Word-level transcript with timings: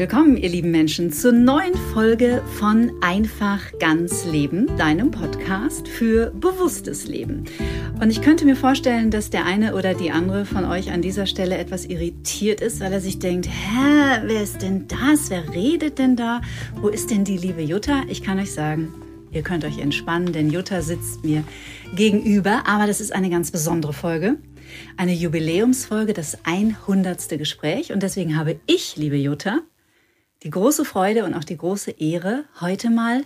Willkommen, 0.00 0.38
ihr 0.38 0.48
lieben 0.48 0.70
Menschen, 0.70 1.12
zur 1.12 1.32
neuen 1.32 1.74
Folge 1.92 2.42
von 2.58 2.90
Einfach 3.02 3.60
ganz 3.78 4.24
Leben, 4.24 4.66
deinem 4.78 5.10
Podcast 5.10 5.88
für 5.88 6.30
bewusstes 6.30 7.06
Leben. 7.06 7.44
Und 8.00 8.08
ich 8.08 8.22
könnte 8.22 8.46
mir 8.46 8.56
vorstellen, 8.56 9.10
dass 9.10 9.28
der 9.28 9.44
eine 9.44 9.74
oder 9.74 9.92
die 9.92 10.10
andere 10.10 10.46
von 10.46 10.64
euch 10.64 10.90
an 10.90 11.02
dieser 11.02 11.26
Stelle 11.26 11.58
etwas 11.58 11.84
irritiert 11.84 12.62
ist, 12.62 12.80
weil 12.80 12.94
er 12.94 13.02
sich 13.02 13.18
denkt, 13.18 13.46
hä, 13.46 14.22
wer 14.24 14.42
ist 14.42 14.62
denn 14.62 14.88
das? 14.88 15.28
Wer 15.28 15.52
redet 15.52 15.98
denn 15.98 16.16
da? 16.16 16.40
Wo 16.80 16.88
ist 16.88 17.10
denn 17.10 17.24
die 17.24 17.36
liebe 17.36 17.60
Jutta? 17.60 18.04
Ich 18.08 18.22
kann 18.22 18.38
euch 18.38 18.52
sagen, 18.52 18.88
ihr 19.32 19.42
könnt 19.42 19.66
euch 19.66 19.80
entspannen, 19.80 20.32
denn 20.32 20.48
Jutta 20.48 20.80
sitzt 20.80 21.24
mir 21.24 21.44
gegenüber, 21.94 22.62
aber 22.66 22.86
das 22.86 23.02
ist 23.02 23.14
eine 23.14 23.28
ganz 23.28 23.50
besondere 23.50 23.92
Folge 23.92 24.38
eine 24.96 25.12
Jubiläumsfolge, 25.12 26.12
das 26.12 26.38
100. 26.44 27.28
Gespräch. 27.30 27.92
Und 27.92 28.04
deswegen 28.04 28.38
habe 28.38 28.60
ich, 28.66 28.94
liebe 28.96 29.16
Jutta, 29.16 29.62
die 30.42 30.50
große 30.50 30.84
Freude 30.84 31.24
und 31.24 31.34
auch 31.34 31.44
die 31.44 31.56
große 31.56 31.90
Ehre, 31.92 32.44
heute 32.60 32.90
mal 32.90 33.24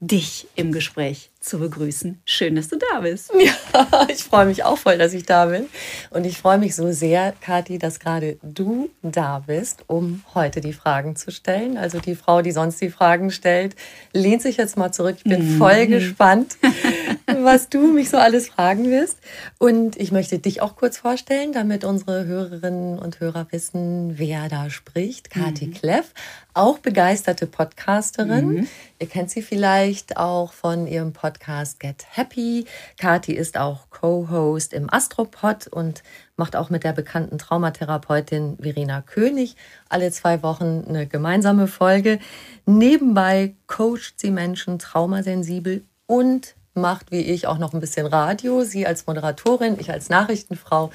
dich 0.00 0.46
im 0.56 0.72
Gespräch 0.72 1.30
zu 1.44 1.58
begrüßen. 1.58 2.20
Schön, 2.24 2.56
dass 2.56 2.68
du 2.68 2.78
da 2.78 3.00
bist. 3.00 3.30
Ja, 3.38 4.06
ich 4.08 4.24
freue 4.24 4.46
mich 4.46 4.64
auch 4.64 4.78
voll, 4.78 4.98
dass 4.98 5.12
ich 5.12 5.26
da 5.26 5.46
bin. 5.46 5.66
Und 6.10 6.24
ich 6.24 6.38
freue 6.38 6.58
mich 6.58 6.74
so 6.74 6.90
sehr, 6.92 7.34
Kathi, 7.40 7.78
dass 7.78 8.00
gerade 8.00 8.38
du 8.42 8.90
da 9.02 9.40
bist, 9.46 9.84
um 9.86 10.22
heute 10.34 10.60
die 10.60 10.72
Fragen 10.72 11.16
zu 11.16 11.30
stellen. 11.30 11.76
Also 11.76 12.00
die 12.00 12.14
Frau, 12.14 12.40
die 12.40 12.52
sonst 12.52 12.80
die 12.80 12.88
Fragen 12.88 13.30
stellt, 13.30 13.76
lehnt 14.12 14.42
sich 14.42 14.56
jetzt 14.56 14.76
mal 14.76 14.92
zurück. 14.92 15.16
Ich 15.18 15.24
bin 15.24 15.54
mhm. 15.54 15.58
voll 15.58 15.86
gespannt, 15.86 16.56
was 17.26 17.68
du 17.68 17.92
mich 17.92 18.08
so 18.08 18.16
alles 18.16 18.48
fragen 18.48 18.90
wirst. 18.90 19.18
Und 19.58 19.96
ich 19.96 20.12
möchte 20.12 20.38
dich 20.38 20.62
auch 20.62 20.76
kurz 20.76 20.96
vorstellen, 20.96 21.52
damit 21.52 21.84
unsere 21.84 22.24
Hörerinnen 22.24 22.98
und 22.98 23.20
Hörer 23.20 23.46
wissen, 23.50 24.18
wer 24.18 24.48
da 24.48 24.70
spricht. 24.70 25.30
Kathi 25.30 25.66
mhm. 25.66 25.74
Kleff, 25.74 26.14
auch 26.54 26.78
begeisterte 26.78 27.46
Podcasterin. 27.46 28.46
Mhm. 28.46 28.68
Ihr 28.98 29.08
kennt 29.08 29.30
sie 29.30 29.42
vielleicht 29.42 30.16
auch 30.16 30.52
von 30.52 30.86
ihrem 30.86 31.12
Podcast 31.12 31.33
Get 31.40 32.04
Happy. 32.10 32.66
Kathi 32.98 33.32
ist 33.32 33.58
auch 33.58 33.90
Co-Host 33.90 34.72
im 34.72 34.92
Astropod 34.92 35.66
und 35.66 36.02
macht 36.36 36.56
auch 36.56 36.70
mit 36.70 36.84
der 36.84 36.92
bekannten 36.92 37.38
Traumatherapeutin 37.38 38.58
Verena 38.60 39.02
König 39.02 39.56
alle 39.88 40.10
zwei 40.10 40.42
Wochen 40.42 40.84
eine 40.88 41.06
gemeinsame 41.06 41.66
Folge. 41.66 42.18
Nebenbei 42.66 43.54
coacht 43.66 44.14
sie 44.16 44.30
Menschen 44.30 44.78
traumasensibel 44.78 45.84
und 46.06 46.54
macht 46.74 47.10
wie 47.12 47.20
ich 47.20 47.46
auch 47.46 47.58
noch 47.58 47.72
ein 47.72 47.80
bisschen 47.80 48.06
Radio. 48.06 48.64
Sie 48.64 48.86
als 48.86 49.06
Moderatorin, 49.06 49.76
ich 49.78 49.90
als 49.90 50.08
Nachrichtenfrau. 50.08 50.90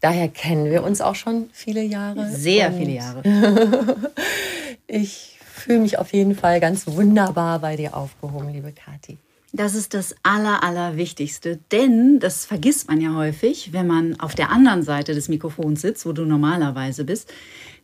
Daher 0.00 0.28
kennen 0.28 0.70
wir 0.70 0.82
uns 0.82 1.00
auch 1.00 1.14
schon 1.14 1.50
viele 1.52 1.82
Jahre. 1.82 2.28
Sehr 2.30 2.72
viele 2.72 2.92
Jahre. 2.92 3.22
ich 4.86 5.38
fühle 5.40 5.80
mich 5.80 5.98
auf 5.98 6.12
jeden 6.12 6.34
Fall 6.34 6.60
ganz 6.60 6.86
wunderbar 6.86 7.60
bei 7.60 7.76
dir 7.76 7.96
aufgehoben, 7.96 8.52
liebe 8.52 8.72
Kathi. 8.72 9.18
Das 9.54 9.74
ist 9.74 9.92
das 9.92 10.14
Aller, 10.22 10.64
Allerwichtigste, 10.64 11.58
denn 11.72 12.18
das 12.20 12.46
vergisst 12.46 12.88
man 12.88 13.02
ja 13.02 13.14
häufig, 13.14 13.74
wenn 13.74 13.86
man 13.86 14.18
auf 14.18 14.34
der 14.34 14.50
anderen 14.50 14.82
Seite 14.82 15.14
des 15.14 15.28
Mikrofons 15.28 15.82
sitzt, 15.82 16.06
wo 16.06 16.12
du 16.12 16.24
normalerweise 16.24 17.04
bist. 17.04 17.30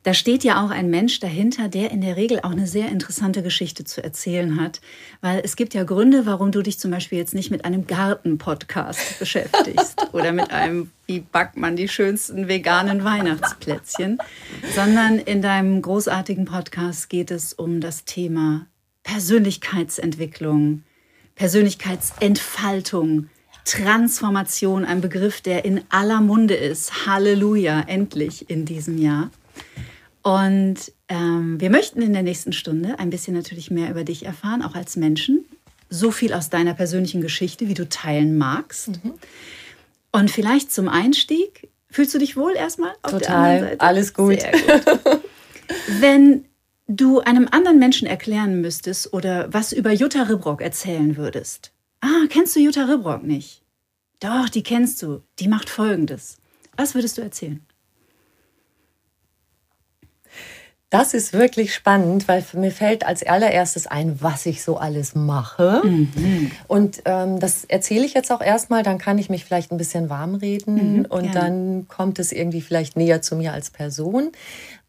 Da 0.03 0.15
steht 0.15 0.45
ja 0.45 0.65
auch 0.65 0.71
ein 0.71 0.89
Mensch 0.89 1.21
dahinter, 1.21 1.69
der 1.69 1.91
in 1.91 2.01
der 2.01 2.17
Regel 2.17 2.41
auch 2.41 2.53
eine 2.53 2.67
sehr 2.67 2.89
interessante 2.89 3.43
Geschichte 3.43 3.85
zu 3.85 4.03
erzählen 4.03 4.59
hat. 4.59 4.81
Weil 5.21 5.43
es 5.45 5.57
gibt 5.57 5.75
ja 5.75 5.85
Gründe, 5.85 6.25
warum 6.25 6.53
du 6.53 6.63
dich 6.63 6.79
zum 6.79 6.91
Beispiel 6.91 7.19
jetzt 7.19 7.35
nicht 7.35 7.51
mit 7.51 7.67
einem 7.67 7.87
Garten-Podcast 7.87 9.19
beschäftigst 9.19 10.07
oder 10.13 10.33
mit 10.33 10.51
einem, 10.51 10.91
wie 11.07 11.21
backt 11.21 11.59
man 11.59 11.77
die 11.77 11.89
schönsten 11.89 12.49
veganen 12.49 13.05
Weihnachtsplätzchen, 13.05 14.19
sondern 14.75 15.19
in 15.19 15.43
deinem 15.43 15.83
großartigen 15.83 16.47
Podcast 16.47 17.11
geht 17.11 17.31
es 17.31 17.53
um 17.53 17.83
das 17.83 18.07
Thema 18.07 18.65
Persönlichkeitsentwicklung, 19.03 20.85
Persönlichkeitsentfaltung, 21.39 23.29
Transformation, 23.65 24.85
ein 24.85 25.01
Begriff, 25.01 25.41
der 25.41 25.65
in 25.65 25.83
aller 25.89 26.21
Munde 26.21 26.55
ist. 26.55 27.07
Halleluja, 27.07 27.85
endlich 27.87 28.51
in 28.51 28.65
diesem 28.65 28.99
Jahr. 28.99 29.31
Und 30.23 30.93
ähm, 31.09 31.61
wir 31.61 31.71
möchten 31.71 32.03
in 32.03 32.13
der 32.13 32.25
nächsten 32.25 32.53
Stunde 32.53 32.99
ein 32.99 33.11
bisschen 33.11 33.35
natürlich 33.35 33.71
mehr 33.71 33.89
über 33.91 34.03
dich 34.05 34.27
erfahren, 34.27 34.63
auch 34.63 34.75
als 34.75 34.97
Menschen. 34.97 35.45
So 35.89 36.11
viel 36.11 36.35
aus 36.35 36.51
deiner 36.51 36.75
persönlichen 36.75 37.21
Geschichte, 37.21 37.69
wie 37.69 37.75
du 37.75 37.89
teilen 37.89 38.37
magst. 38.37 38.89
Mhm. 38.89 39.15
Und 40.11 40.31
vielleicht 40.31 40.73
zum 40.73 40.89
Einstieg, 40.89 41.69
fühlst 41.89 42.15
du 42.15 42.19
dich 42.19 42.37
wohl 42.37 42.55
erstmal? 42.57 42.95
Total, 43.03 43.77
alles 43.79 44.13
gut. 44.13 44.39
gut. 44.39 45.21
Wenn 46.01 46.48
du 46.89 47.21
einem 47.21 47.47
anderen 47.51 47.79
Menschen 47.79 48.09
erklären 48.09 48.61
müsstest 48.61 49.13
oder 49.13 49.53
was 49.53 49.73
über 49.73 49.93
Jutta 49.93 50.23
Ribrock 50.23 50.61
erzählen 50.61 51.17
würdest. 51.17 51.73
Ah, 52.01 52.27
kennst 52.29 52.57
du 52.57 52.61
Jutta 52.61 52.85
Ribrock 52.87 53.23
nicht? 53.23 53.63
Doch, 54.21 54.49
die 54.49 54.63
kennst 54.63 55.01
du. 55.03 55.23
Die 55.39 55.49
macht 55.49 55.71
Folgendes. 55.71 56.39
Was 56.77 56.95
würdest 56.95 57.19
du 57.19 57.23
erzählen? 57.23 57.65
Das 60.91 61.13
ist 61.13 61.35
wirklich 61.35 61.75
spannend, 61.75 62.29
weil 62.29 62.43
mir 62.55 62.71
fällt 62.71 63.05
als 63.05 63.23
allererstes 63.23 63.87
ein, 63.87 64.23
was 64.23 64.47
ich 64.47 64.63
so 64.63 64.79
alles 64.79 65.15
mache. 65.15 65.83
Mhm. 65.85 66.51
Und 66.67 67.03
ähm, 67.05 67.39
das 67.41 67.67
erzähle 67.67 68.07
ich 68.07 68.15
jetzt 68.15 68.33
auch 68.33 68.41
erstmal, 68.41 68.83
dann 68.83 68.97
kann 68.97 69.19
ich 69.19 69.29
mich 69.29 69.45
vielleicht 69.45 69.71
ein 69.71 69.77
bisschen 69.77 70.09
warm 70.09 70.37
reden 70.37 71.01
mhm, 71.01 71.05
und 71.05 71.33
gerne. 71.33 71.41
dann 71.41 71.89
kommt 71.89 72.19
es 72.19 72.33
irgendwie 72.33 72.63
vielleicht 72.63 72.97
näher 72.97 73.21
zu 73.21 73.37
mir 73.37 73.53
als 73.53 73.69
Person. 73.69 74.33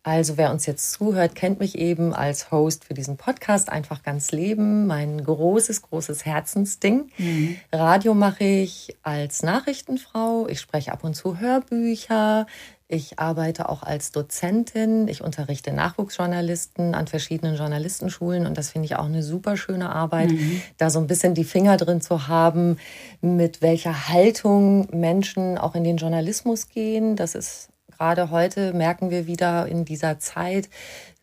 Also 0.10 0.38
wer 0.38 0.50
uns 0.50 0.66
jetzt 0.66 0.92
zuhört, 0.94 1.36
kennt 1.36 1.60
mich 1.60 1.78
eben 1.78 2.16
als 2.16 2.50
Host 2.50 2.84
für 2.86 2.96
diesen 2.96 3.16
Podcast 3.16 3.70
Einfach 3.70 4.02
ganz 4.02 4.32
Leben, 4.32 4.88
mein 4.88 5.24
großes, 5.24 5.84
großes 5.84 6.26
Herzensding. 6.26 7.12
Mhm. 7.20 7.58
Radio 7.72 8.16
mache 8.16 8.44
ich 8.44 8.98
als 9.04 9.44
Nachrichtenfrau, 9.44 10.48
ich 10.48 10.62
spreche 10.62 10.94
ab 10.94 11.04
und 11.04 11.14
zu 11.14 11.40
Hörbücher, 11.40 12.48
ich 12.88 13.20
arbeite 13.20 13.70
auch 13.70 13.84
als 13.84 14.12
Dozentin. 14.12 15.08
Ich 15.08 15.22
unterrichte 15.22 15.72
Nachwuchsjournalisten 15.72 16.96
an 16.96 17.06
verschiedenen 17.06 17.56
Journalistenschulen 17.56 18.48
und 18.48 18.58
das 18.58 18.72
finde 18.72 18.88
ich 18.88 18.96
auch 18.96 19.06
eine 19.06 19.22
super 19.22 19.58
schöne 19.58 19.92
Arbeit, 19.92 20.32
mhm. 20.32 20.64
da 20.78 20.90
so 20.90 20.98
ein 20.98 21.06
bisschen 21.06 21.36
die 21.36 21.44
Finger 21.44 21.78
drin 21.78 22.02
zu 22.02 22.28
haben, 22.28 22.78
mit 23.22 23.62
welcher 23.62 24.10
Haltung 24.10 24.88
Menschen 24.92 25.60
auch 25.60 25.76
in 25.76 25.84
den 25.84 25.98
Journalismus 25.98 26.70
gehen. 26.70 27.16
Das 27.16 27.36
ist 27.36 27.70
gerade 28.00 28.32
heute, 28.32 28.72
merken 28.72 29.10
wir 29.10 29.28
wieder 29.28 29.68
in 29.68 29.84
dieser 29.84 30.20
Zeit, 30.20 30.70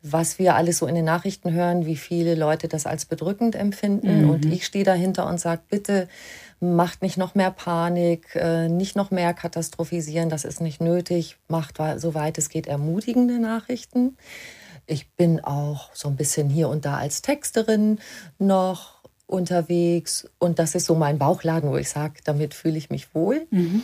was 0.02 0.38
wir 0.38 0.54
alles 0.54 0.78
so 0.78 0.86
in 0.86 0.94
den 0.94 1.06
Nachrichten 1.06 1.52
hören, 1.52 1.86
wie 1.86 1.96
viele 1.96 2.34
Leute 2.34 2.68
das 2.68 2.86
als 2.86 3.06
bedrückend 3.06 3.54
empfinden. 3.54 4.24
Mhm. 4.24 4.30
Und 4.30 4.44
ich 4.44 4.66
stehe 4.66 4.84
dahinter 4.84 5.26
und 5.26 5.40
sage, 5.40 5.62
bitte, 5.70 6.06
macht 6.60 7.00
nicht 7.00 7.16
noch 7.16 7.34
mehr 7.34 7.50
Panik, 7.50 8.34
äh, 8.34 8.68
nicht 8.68 8.94
noch 8.94 9.10
mehr 9.10 9.32
katastrophisieren, 9.32 10.28
das 10.28 10.44
ist 10.44 10.60
nicht 10.60 10.80
nötig, 10.80 11.38
macht 11.48 11.78
soweit 11.96 12.36
es 12.36 12.50
geht 12.50 12.66
ermutigende 12.66 13.38
Nachrichten. 13.40 14.16
Ich 14.86 15.10
bin 15.12 15.40
auch 15.42 15.90
so 15.94 16.08
ein 16.08 16.16
bisschen 16.16 16.50
hier 16.50 16.68
und 16.68 16.84
da 16.84 16.98
als 16.98 17.22
Texterin 17.22 17.98
noch 18.38 19.00
unterwegs 19.26 20.28
und 20.38 20.58
das 20.58 20.74
ist 20.74 20.86
so 20.86 20.94
mein 20.94 21.18
Bauchladen, 21.18 21.70
wo 21.70 21.76
ich 21.78 21.88
sage, 21.88 22.20
damit 22.24 22.52
fühle 22.52 22.76
ich 22.76 22.90
mich 22.90 23.14
wohl. 23.14 23.46
Mhm. 23.50 23.82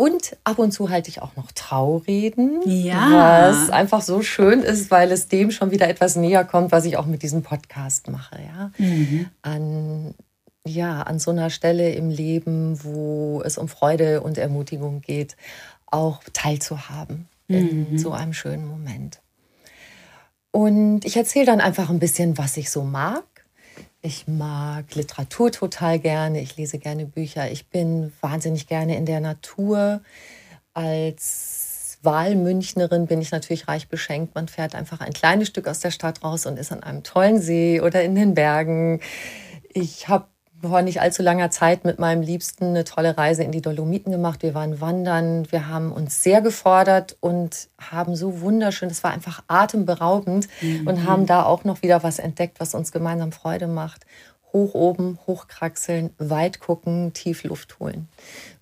Und 0.00 0.36
ab 0.44 0.60
und 0.60 0.70
zu 0.70 0.90
halte 0.90 1.10
ich 1.10 1.22
auch 1.22 1.34
noch 1.34 1.50
Traureden, 1.50 2.62
ja. 2.64 3.50
was 3.50 3.70
einfach 3.70 4.00
so 4.00 4.22
schön 4.22 4.60
ist, 4.60 4.92
weil 4.92 5.10
es 5.10 5.26
dem 5.26 5.50
schon 5.50 5.72
wieder 5.72 5.88
etwas 5.88 6.14
näher 6.14 6.44
kommt, 6.44 6.70
was 6.70 6.84
ich 6.84 6.96
auch 6.96 7.06
mit 7.06 7.24
diesem 7.24 7.42
Podcast 7.42 8.06
mache. 8.08 8.38
Ja? 8.40 8.70
Mhm. 8.78 9.26
An 9.42 10.14
ja, 10.64 11.02
an 11.02 11.18
so 11.18 11.32
einer 11.32 11.50
Stelle 11.50 11.90
im 11.94 12.10
Leben, 12.10 12.78
wo 12.84 13.42
es 13.44 13.58
um 13.58 13.66
Freude 13.66 14.20
und 14.20 14.38
Ermutigung 14.38 15.00
geht, 15.00 15.36
auch 15.86 16.22
teilzuhaben 16.32 17.26
in 17.48 17.90
mhm. 17.90 17.98
so 17.98 18.12
einem 18.12 18.34
schönen 18.34 18.68
Moment. 18.68 19.20
Und 20.52 21.04
ich 21.04 21.16
erzähle 21.16 21.46
dann 21.46 21.60
einfach 21.60 21.90
ein 21.90 21.98
bisschen, 21.98 22.38
was 22.38 22.56
ich 22.56 22.70
so 22.70 22.84
mag. 22.84 23.24
Ich 24.00 24.28
mag 24.28 24.94
Literatur 24.94 25.50
total 25.50 25.98
gerne, 25.98 26.40
ich 26.40 26.56
lese 26.56 26.78
gerne 26.78 27.04
Bücher, 27.04 27.50
ich 27.50 27.68
bin 27.68 28.12
wahnsinnig 28.20 28.68
gerne 28.68 28.96
in 28.96 29.06
der 29.06 29.20
Natur. 29.20 30.02
Als 30.72 31.98
Wahlmünchnerin 32.02 33.06
bin 33.08 33.20
ich 33.20 33.32
natürlich 33.32 33.66
reich 33.66 33.88
beschenkt. 33.88 34.36
Man 34.36 34.46
fährt 34.46 34.76
einfach 34.76 35.00
ein 35.00 35.12
kleines 35.12 35.48
Stück 35.48 35.66
aus 35.66 35.80
der 35.80 35.90
Stadt 35.90 36.22
raus 36.22 36.46
und 36.46 36.58
ist 36.58 36.70
an 36.70 36.84
einem 36.84 37.02
tollen 37.02 37.40
See 37.40 37.80
oder 37.80 38.04
in 38.04 38.14
den 38.14 38.34
Bergen. 38.34 39.00
Ich 39.68 40.08
habe 40.08 40.28
vor 40.60 40.82
nicht 40.82 41.00
allzu 41.00 41.22
langer 41.22 41.50
Zeit 41.50 41.84
mit 41.84 41.98
meinem 41.98 42.22
Liebsten 42.22 42.66
eine 42.66 42.84
tolle 42.84 43.16
Reise 43.16 43.44
in 43.44 43.52
die 43.52 43.60
Dolomiten 43.60 44.10
gemacht. 44.10 44.42
Wir 44.42 44.54
waren 44.54 44.80
wandern, 44.80 45.50
wir 45.50 45.68
haben 45.68 45.92
uns 45.92 46.22
sehr 46.22 46.40
gefordert 46.40 47.16
und 47.20 47.68
haben 47.78 48.16
so 48.16 48.40
wunderschön, 48.40 48.90
es 48.90 49.04
war 49.04 49.12
einfach 49.12 49.42
atemberaubend 49.46 50.48
mhm. 50.60 50.86
und 50.86 51.04
haben 51.04 51.26
da 51.26 51.44
auch 51.44 51.64
noch 51.64 51.82
wieder 51.82 52.02
was 52.02 52.18
entdeckt, 52.18 52.60
was 52.60 52.74
uns 52.74 52.92
gemeinsam 52.92 53.32
Freude 53.32 53.66
macht. 53.66 54.04
Hoch 54.52 54.74
oben, 54.74 55.18
hochkraxeln, 55.26 56.10
weit 56.18 56.58
gucken, 56.58 57.12
tief 57.12 57.44
Luft 57.44 57.78
holen. 57.78 58.08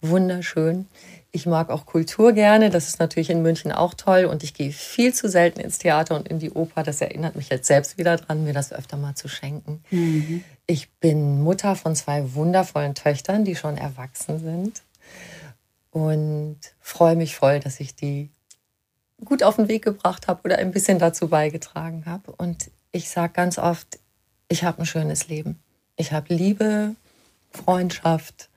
Wunderschön. 0.02 0.86
Ich 1.36 1.44
mag 1.44 1.68
auch 1.68 1.84
Kultur 1.84 2.32
gerne. 2.32 2.70
Das 2.70 2.88
ist 2.88 2.98
natürlich 2.98 3.28
in 3.28 3.42
München 3.42 3.70
auch 3.70 3.92
toll. 3.92 4.24
Und 4.24 4.42
ich 4.42 4.54
gehe 4.54 4.72
viel 4.72 5.12
zu 5.12 5.28
selten 5.28 5.60
ins 5.60 5.76
Theater 5.76 6.16
und 6.16 6.26
in 6.26 6.38
die 6.38 6.50
Oper. 6.50 6.82
Das 6.82 7.02
erinnert 7.02 7.36
mich 7.36 7.50
jetzt 7.50 7.66
selbst 7.66 7.98
wieder 7.98 8.16
dran, 8.16 8.44
mir 8.44 8.54
das 8.54 8.72
öfter 8.72 8.96
mal 8.96 9.14
zu 9.16 9.28
schenken. 9.28 9.84
Mhm. 9.90 10.42
Ich 10.66 10.88
bin 10.92 11.42
Mutter 11.42 11.76
von 11.76 11.94
zwei 11.94 12.32
wundervollen 12.32 12.94
Töchtern, 12.94 13.44
die 13.44 13.54
schon 13.54 13.76
erwachsen 13.76 14.38
sind. 14.38 14.82
Und 15.90 16.56
freue 16.80 17.16
mich 17.16 17.36
voll, 17.36 17.60
dass 17.60 17.80
ich 17.80 17.94
die 17.94 18.30
gut 19.22 19.42
auf 19.42 19.56
den 19.56 19.68
Weg 19.68 19.84
gebracht 19.84 20.28
habe 20.28 20.40
oder 20.42 20.56
ein 20.56 20.70
bisschen 20.70 20.98
dazu 20.98 21.28
beigetragen 21.28 22.04
habe. 22.06 22.32
Und 22.32 22.70
ich 22.92 23.10
sage 23.10 23.34
ganz 23.34 23.58
oft, 23.58 23.98
ich 24.48 24.64
habe 24.64 24.78
ein 24.78 24.86
schönes 24.86 25.28
Leben. 25.28 25.60
Ich 25.96 26.12
habe 26.12 26.32
Liebe, 26.32 26.96
Freundschaft, 27.50 28.48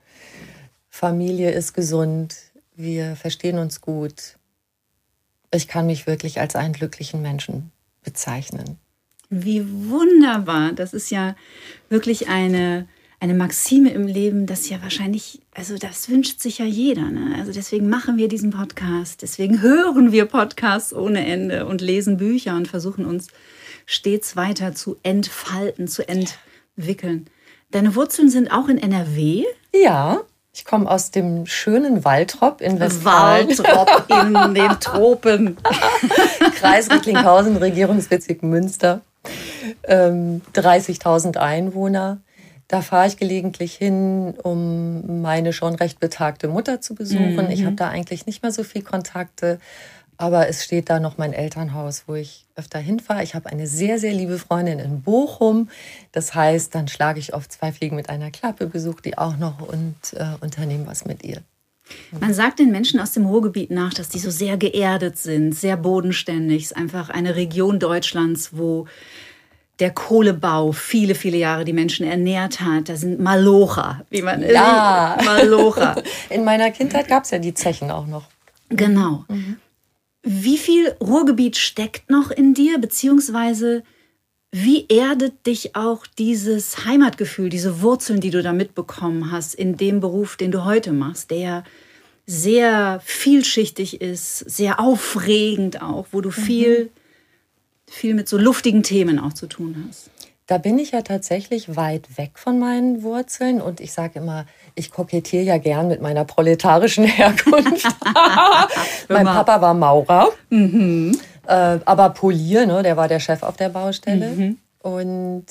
Familie 0.88 1.50
ist 1.50 1.74
gesund, 1.74 2.49
wir 2.82 3.16
verstehen 3.16 3.58
uns 3.58 3.80
gut. 3.80 4.36
Ich 5.52 5.68
kann 5.68 5.86
mich 5.86 6.06
wirklich 6.06 6.40
als 6.40 6.56
einen 6.56 6.72
glücklichen 6.72 7.22
Menschen 7.22 7.72
bezeichnen. 8.02 8.78
Wie 9.28 9.64
wunderbar. 9.88 10.72
Das 10.72 10.92
ist 10.92 11.10
ja 11.10 11.36
wirklich 11.88 12.28
eine, 12.28 12.88
eine 13.20 13.34
Maxime 13.34 13.90
im 13.90 14.06
Leben, 14.06 14.46
das 14.46 14.68
ja 14.68 14.82
wahrscheinlich, 14.82 15.40
also 15.54 15.76
das 15.76 16.08
wünscht 16.08 16.40
sich 16.40 16.58
ja 16.58 16.64
jeder. 16.64 17.10
Ne? 17.10 17.34
Also 17.38 17.52
deswegen 17.52 17.88
machen 17.88 18.16
wir 18.16 18.28
diesen 18.28 18.50
Podcast, 18.50 19.22
deswegen 19.22 19.62
hören 19.62 20.12
wir 20.12 20.24
Podcasts 20.26 20.92
ohne 20.92 21.24
Ende 21.24 21.66
und 21.66 21.80
lesen 21.80 22.16
Bücher 22.16 22.56
und 22.56 22.68
versuchen 22.68 23.04
uns 23.04 23.28
stets 23.86 24.36
weiter 24.36 24.74
zu 24.74 24.96
entfalten, 25.02 25.86
zu 25.86 26.02
entwickeln. 26.08 27.26
Deine 27.70 27.94
Wurzeln 27.94 28.30
sind 28.30 28.50
auch 28.50 28.68
in 28.68 28.78
NRW? 28.78 29.44
Ja. 29.72 30.22
Ich 30.52 30.64
komme 30.64 30.90
aus 30.90 31.10
dem 31.12 31.46
schönen 31.46 32.04
Waltrop 32.04 32.60
in 32.60 32.80
Westfalen. 32.80 33.48
Waltrop 33.48 34.04
in 34.10 34.54
den 34.54 34.70
Tropen. 34.80 35.56
Kreis 36.56 36.90
Recklinghausen, 36.90 37.56
Regierungsbezirk 37.56 38.42
Münster. 38.42 39.00
Ähm, 39.84 40.42
30.000 40.54 41.36
Einwohner. 41.36 42.18
Da 42.66 42.82
fahre 42.82 43.08
ich 43.08 43.16
gelegentlich 43.16 43.74
hin, 43.74 44.34
um 44.42 45.22
meine 45.22 45.52
schon 45.52 45.74
recht 45.74 46.00
betagte 46.00 46.48
Mutter 46.48 46.80
zu 46.80 46.94
besuchen. 46.94 47.46
Mhm. 47.46 47.50
Ich 47.50 47.64
habe 47.64 47.76
da 47.76 47.88
eigentlich 47.88 48.26
nicht 48.26 48.42
mehr 48.42 48.52
so 48.52 48.64
viel 48.64 48.82
Kontakte. 48.82 49.60
Aber 50.20 50.48
es 50.48 50.62
steht 50.62 50.90
da 50.90 51.00
noch 51.00 51.16
mein 51.16 51.32
Elternhaus, 51.32 52.02
wo 52.06 52.14
ich 52.14 52.44
öfter 52.54 52.78
hinfahre. 52.78 53.22
Ich 53.22 53.34
habe 53.34 53.48
eine 53.48 53.66
sehr, 53.66 53.98
sehr 53.98 54.12
liebe 54.12 54.38
Freundin 54.38 54.78
in 54.78 55.00
Bochum. 55.00 55.70
Das 56.12 56.34
heißt, 56.34 56.74
dann 56.74 56.88
schlage 56.88 57.18
ich 57.18 57.32
oft 57.32 57.50
zwei 57.50 57.72
Fliegen 57.72 57.96
mit 57.96 58.10
einer 58.10 58.30
Klappe, 58.30 58.66
besuche 58.66 59.00
die 59.00 59.16
auch 59.16 59.38
noch 59.38 59.66
und 59.66 59.94
äh, 60.12 60.26
unternehme 60.42 60.86
was 60.86 61.06
mit 61.06 61.24
ihr. 61.24 61.40
Man 62.20 62.34
sagt 62.34 62.58
den 62.58 62.70
Menschen 62.70 63.00
aus 63.00 63.12
dem 63.12 63.24
Ruhrgebiet 63.24 63.70
nach, 63.70 63.94
dass 63.94 64.10
die 64.10 64.18
so 64.18 64.30
sehr 64.30 64.58
geerdet 64.58 65.16
sind, 65.16 65.54
sehr 65.54 65.78
bodenständig. 65.78 66.64
Es 66.64 66.70
ist 66.72 66.76
einfach 66.76 67.08
eine 67.08 67.36
Region 67.36 67.78
Deutschlands, 67.78 68.50
wo 68.52 68.86
der 69.78 69.90
Kohlebau 69.90 70.72
viele, 70.72 71.14
viele 71.14 71.38
Jahre 71.38 71.64
die 71.64 71.72
Menschen 71.72 72.06
ernährt 72.06 72.60
hat. 72.60 72.90
Da 72.90 72.96
sind 72.96 73.20
Malocher, 73.20 74.04
wie 74.10 74.20
man 74.20 74.42
ja. 74.42 75.16
Malocher. 75.24 76.02
In 76.28 76.44
meiner 76.44 76.70
Kindheit 76.72 77.08
gab 77.08 77.24
es 77.24 77.30
ja 77.30 77.38
die 77.38 77.54
Zechen 77.54 77.90
auch 77.90 78.06
noch. 78.06 78.24
Genau. 78.68 79.24
Mhm. 79.28 79.56
Wie 80.22 80.58
viel 80.58 80.94
Ruhrgebiet 81.00 81.56
steckt 81.56 82.10
noch 82.10 82.30
in 82.30 82.54
dir, 82.54 82.78
beziehungsweise 82.78 83.82
wie 84.52 84.86
erdet 84.88 85.46
dich 85.46 85.76
auch 85.76 86.06
dieses 86.06 86.84
Heimatgefühl, 86.84 87.48
diese 87.48 87.82
Wurzeln, 87.82 88.20
die 88.20 88.30
du 88.30 88.42
da 88.42 88.52
mitbekommen 88.52 89.30
hast 89.30 89.54
in 89.54 89.76
dem 89.76 90.00
Beruf, 90.00 90.36
den 90.36 90.50
du 90.50 90.64
heute 90.64 90.92
machst, 90.92 91.30
der 91.30 91.64
sehr 92.26 93.00
vielschichtig 93.04 94.00
ist, 94.00 94.38
sehr 94.38 94.80
aufregend 94.80 95.82
auch, 95.82 96.06
wo 96.10 96.20
du 96.20 96.30
mhm. 96.30 96.32
viel, 96.32 96.90
viel 97.88 98.14
mit 98.14 98.28
so 98.28 98.38
luftigen 98.38 98.82
Themen 98.82 99.18
auch 99.18 99.32
zu 99.32 99.46
tun 99.46 99.84
hast? 99.88 100.10
Da 100.50 100.58
bin 100.58 100.80
ich 100.80 100.90
ja 100.90 101.02
tatsächlich 101.02 101.76
weit 101.76 102.18
weg 102.18 102.32
von 102.34 102.58
meinen 102.58 103.04
Wurzeln 103.04 103.60
und 103.60 103.78
ich 103.78 103.92
sage 103.92 104.18
immer, 104.18 104.46
ich 104.74 104.90
kokettiere 104.90 105.44
ja 105.44 105.58
gern 105.58 105.86
mit 105.86 106.02
meiner 106.02 106.24
proletarischen 106.24 107.04
Herkunft. 107.06 107.86
mein 109.08 109.26
Papa 109.26 109.60
war 109.60 109.74
Maurer, 109.74 110.30
mhm. 110.48 111.16
äh, 111.46 111.78
aber 111.84 112.10
Polier, 112.10 112.66
ne, 112.66 112.82
der 112.82 112.96
war 112.96 113.06
der 113.06 113.20
Chef 113.20 113.44
auf 113.44 113.58
der 113.58 113.68
Baustelle. 113.68 114.30
Mhm. 114.30 114.58
Und 114.82 115.46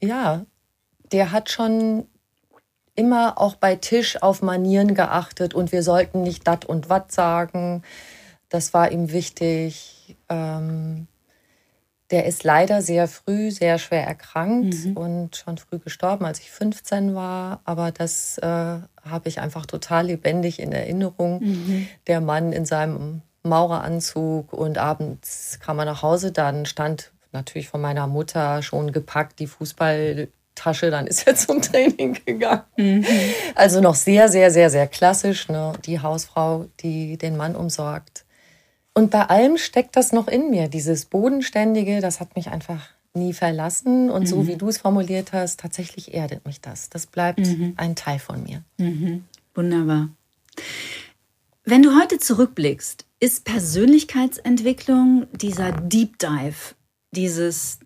ja, 0.00 0.46
der 1.10 1.32
hat 1.32 1.50
schon 1.50 2.06
immer 2.94 3.38
auch 3.38 3.56
bei 3.56 3.74
Tisch 3.74 4.22
auf 4.22 4.40
Manieren 4.40 4.94
geachtet 4.94 5.52
und 5.52 5.72
wir 5.72 5.82
sollten 5.82 6.22
nicht 6.22 6.46
dat 6.46 6.64
und 6.64 6.88
wat 6.88 7.10
sagen. 7.10 7.82
Das 8.50 8.72
war 8.72 8.92
ihm 8.92 9.10
wichtig. 9.10 10.16
Ähm, 10.28 11.08
der 12.10 12.26
ist 12.26 12.42
leider 12.42 12.82
sehr 12.82 13.06
früh, 13.06 13.50
sehr 13.50 13.78
schwer 13.78 14.04
erkrankt 14.04 14.74
mhm. 14.84 14.96
und 14.96 15.36
schon 15.36 15.58
früh 15.58 15.78
gestorben, 15.78 16.24
als 16.24 16.40
ich 16.40 16.50
15 16.50 17.14
war. 17.14 17.60
Aber 17.64 17.92
das 17.92 18.38
äh, 18.38 18.46
habe 18.46 19.28
ich 19.28 19.40
einfach 19.40 19.66
total 19.66 20.06
lebendig 20.06 20.58
in 20.58 20.72
Erinnerung. 20.72 21.40
Mhm. 21.42 21.88
Der 22.08 22.20
Mann 22.20 22.52
in 22.52 22.64
seinem 22.64 23.22
Maureranzug 23.42 24.52
und 24.52 24.78
abends 24.78 25.58
kam 25.60 25.78
er 25.78 25.84
nach 25.84 26.02
Hause, 26.02 26.32
dann 26.32 26.66
stand 26.66 27.12
natürlich 27.32 27.68
von 27.68 27.80
meiner 27.80 28.06
Mutter 28.06 28.62
schon 28.62 28.92
gepackt 28.92 29.38
die 29.38 29.46
Fußballtasche, 29.46 30.90
dann 30.90 31.06
ist 31.06 31.26
er 31.26 31.34
zum 31.36 31.62
Training 31.62 32.18
gegangen. 32.24 32.64
Mhm. 32.76 33.06
Also 33.54 33.80
noch 33.80 33.94
sehr, 33.94 34.28
sehr, 34.28 34.50
sehr, 34.50 34.68
sehr 34.68 34.88
klassisch, 34.88 35.48
ne? 35.48 35.72
die 35.86 36.00
Hausfrau, 36.00 36.66
die 36.80 37.16
den 37.16 37.36
Mann 37.36 37.54
umsorgt. 37.54 38.24
Und 39.00 39.10
bei 39.10 39.22
allem 39.30 39.56
steckt 39.56 39.96
das 39.96 40.12
noch 40.12 40.28
in 40.28 40.50
mir. 40.50 40.68
Dieses 40.68 41.06
Bodenständige, 41.06 42.02
das 42.02 42.20
hat 42.20 42.36
mich 42.36 42.48
einfach 42.48 42.90
nie 43.14 43.32
verlassen. 43.32 44.10
Und 44.10 44.24
mhm. 44.24 44.26
so 44.26 44.46
wie 44.46 44.56
du 44.56 44.68
es 44.68 44.76
formuliert 44.76 45.32
hast, 45.32 45.58
tatsächlich 45.58 46.12
erdet 46.12 46.44
mich 46.44 46.60
das. 46.60 46.90
Das 46.90 47.06
bleibt 47.06 47.38
mhm. 47.38 47.72
ein 47.78 47.96
Teil 47.96 48.18
von 48.18 48.42
mir. 48.42 48.62
Mhm. 48.76 49.24
Wunderbar. 49.54 50.10
Wenn 51.64 51.82
du 51.82 51.98
heute 51.98 52.18
zurückblickst, 52.18 53.06
ist 53.20 53.46
Persönlichkeitsentwicklung 53.46 55.26
dieser 55.32 55.72
Deep 55.72 56.18
Dive, 56.18 56.74
dieses 57.12 57.78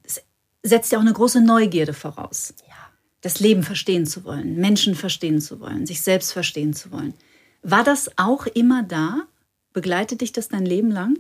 setzt 0.65 0.91
ja 0.91 0.99
auch 0.99 1.03
eine 1.03 1.13
große 1.13 1.41
Neugierde 1.41 1.95
voraus. 1.95 2.55
Ja. 2.67 2.75
Das 3.21 3.39
Leben 3.39 3.63
verstehen 3.63 4.05
zu 4.05 4.25
wollen, 4.25 4.57
Menschen 4.57 4.97
verstehen 4.97 5.41
zu 5.41 5.61
wollen, 5.61 5.87
sich 5.87 6.03
selbst 6.03 6.33
verstehen 6.33 6.75
zu 6.75 6.91
wollen. 6.91 7.15
War 7.63 7.85
das 7.85 8.11
auch 8.17 8.47
immer 8.47 8.83
da? 8.83 9.29
Begleitet 9.75 10.23
dich 10.23 10.33
das 10.33 10.49
dein 10.49 10.65
Leben 10.65 10.91
lang? 10.91 11.19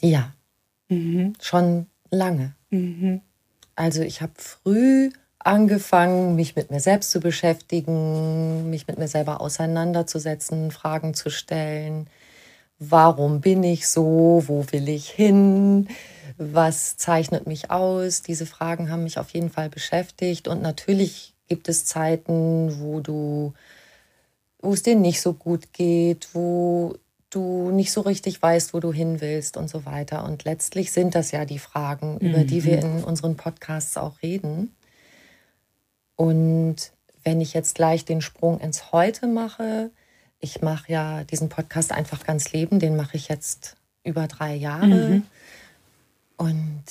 Ja, 0.00 0.32
mhm. 0.88 1.34
schon 1.40 1.86
lange. 2.10 2.54
Mhm. 2.70 3.20
Also 3.76 4.02
ich 4.02 4.22
habe 4.22 4.32
früh 4.38 5.10
angefangen, 5.38 6.36
mich 6.36 6.56
mit 6.56 6.70
mir 6.70 6.80
selbst 6.80 7.10
zu 7.10 7.20
beschäftigen, 7.20 8.70
mich 8.70 8.86
mit 8.86 8.98
mir 8.98 9.08
selber 9.08 9.40
auseinanderzusetzen, 9.40 10.70
Fragen 10.70 11.12
zu 11.14 11.28
stellen. 11.28 12.06
Warum 12.78 13.40
bin 13.40 13.62
ich 13.62 13.88
so? 13.88 14.44
Wo 14.46 14.64
will 14.70 14.88
ich 14.88 15.10
hin? 15.10 15.88
Was 16.38 16.96
zeichnet 16.96 17.46
mich 17.46 17.70
aus? 17.70 18.22
Diese 18.22 18.46
Fragen 18.46 18.90
haben 18.90 19.02
mich 19.02 19.18
auf 19.18 19.30
jeden 19.30 19.50
Fall 19.50 19.70
beschäftigt. 19.70 20.48
Und 20.48 20.62
natürlich 20.62 21.34
gibt 21.48 21.68
es 21.68 21.84
Zeiten, 21.84 22.80
wo 22.80 23.00
du, 23.00 23.54
wo 24.64 24.72
es 24.72 24.82
dir 24.82 24.96
nicht 24.96 25.20
so 25.20 25.34
gut 25.34 25.72
geht, 25.72 26.28
wo 26.32 26.96
du 27.30 27.70
nicht 27.70 27.92
so 27.92 28.00
richtig 28.00 28.40
weißt, 28.40 28.74
wo 28.74 28.80
du 28.80 28.92
hin 28.92 29.20
willst 29.20 29.56
und 29.56 29.68
so 29.68 29.84
weiter. 29.84 30.24
Und 30.24 30.44
letztlich 30.44 30.92
sind 30.92 31.14
das 31.14 31.32
ja 31.32 31.44
die 31.44 31.58
Fragen, 31.58 32.18
über 32.18 32.38
mhm. 32.38 32.46
die 32.46 32.64
wir 32.64 32.78
mhm. 32.78 32.98
in 32.98 33.04
unseren 33.04 33.36
Podcasts 33.36 33.96
auch 33.96 34.22
reden. 34.22 34.74
Und 36.16 36.92
wenn 37.24 37.40
ich 37.40 37.54
jetzt 37.54 37.74
gleich 37.74 38.04
den 38.04 38.20
Sprung 38.20 38.60
ins 38.60 38.92
Heute 38.92 39.26
mache, 39.26 39.90
ich 40.38 40.62
mache 40.62 40.92
ja 40.92 41.24
diesen 41.24 41.48
Podcast 41.48 41.92
einfach 41.92 42.24
ganz 42.24 42.52
leben, 42.52 42.78
den 42.78 42.96
mache 42.96 43.16
ich 43.16 43.28
jetzt 43.28 43.76
über 44.04 44.28
drei 44.28 44.54
Jahre. 44.54 44.86
Mhm. 44.86 45.22
Und 46.36 46.84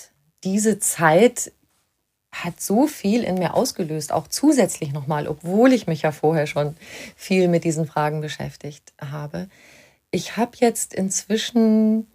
diese 0.44 0.80
Zeit 0.80 1.51
hat 2.34 2.60
so 2.60 2.88
viel 2.88 3.24
in 3.24 3.36
mir 3.36 3.54
ausgelöst, 3.54 4.12
auch 4.12 4.28
zusätzlich 4.28 4.92
nochmal, 4.92 5.28
obwohl 5.28 5.72
ich 5.72 5.86
mich 5.88 6.02
ja 6.02 6.12
vorher 6.12 6.48
schon 6.48 6.75
viel 7.16 7.48
mit 7.48 7.63
diesen 7.63 7.86
Fragen 7.86 8.22
beschäftigt 8.22 8.92
habe. 9.00 9.48
Ich 10.10 10.36
habe 10.36 10.52
jetzt 10.56 10.94
inzwischen 10.94 12.08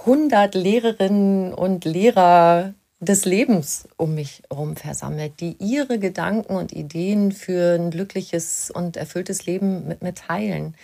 100 0.00 0.54
Lehrerinnen 0.54 1.54
und 1.54 1.84
Lehrer 1.84 2.74
des 3.00 3.24
Lebens 3.24 3.88
um 3.96 4.14
mich 4.14 4.42
herum 4.50 4.76
versammelt, 4.76 5.40
die 5.40 5.56
ihre 5.58 5.98
Gedanken 5.98 6.56
und 6.56 6.72
Ideen 6.72 7.32
für 7.32 7.74
ein 7.74 7.90
glückliches 7.90 8.70
und 8.70 8.96
erfülltes 8.96 9.46
Leben 9.46 9.88
mit 9.88 10.02
mir 10.02 10.14
teilen. 10.14 10.74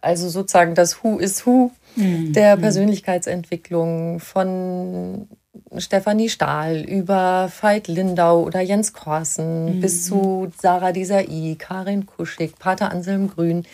Also 0.00 0.28
sozusagen 0.28 0.74
das 0.74 1.02
Who 1.02 1.18
is 1.18 1.46
Who 1.46 1.70
mhm. 1.96 2.32
der 2.32 2.56
Persönlichkeitsentwicklung 2.56 4.20
von 4.20 5.28
Stefanie 5.76 6.28
Stahl 6.28 6.80
über 6.80 7.50
Veit 7.60 7.88
Lindau 7.88 8.42
oder 8.42 8.60
Jens 8.60 8.92
Korsen 8.92 9.76
mhm. 9.76 9.80
bis 9.80 10.06
zu 10.06 10.50
Sarah 10.60 10.92
Desai, 10.92 11.56
Karin 11.58 12.06
Kuschig, 12.06 12.58
Pater 12.58 12.90
Anselm 12.90 13.28
Grün. 13.28 13.66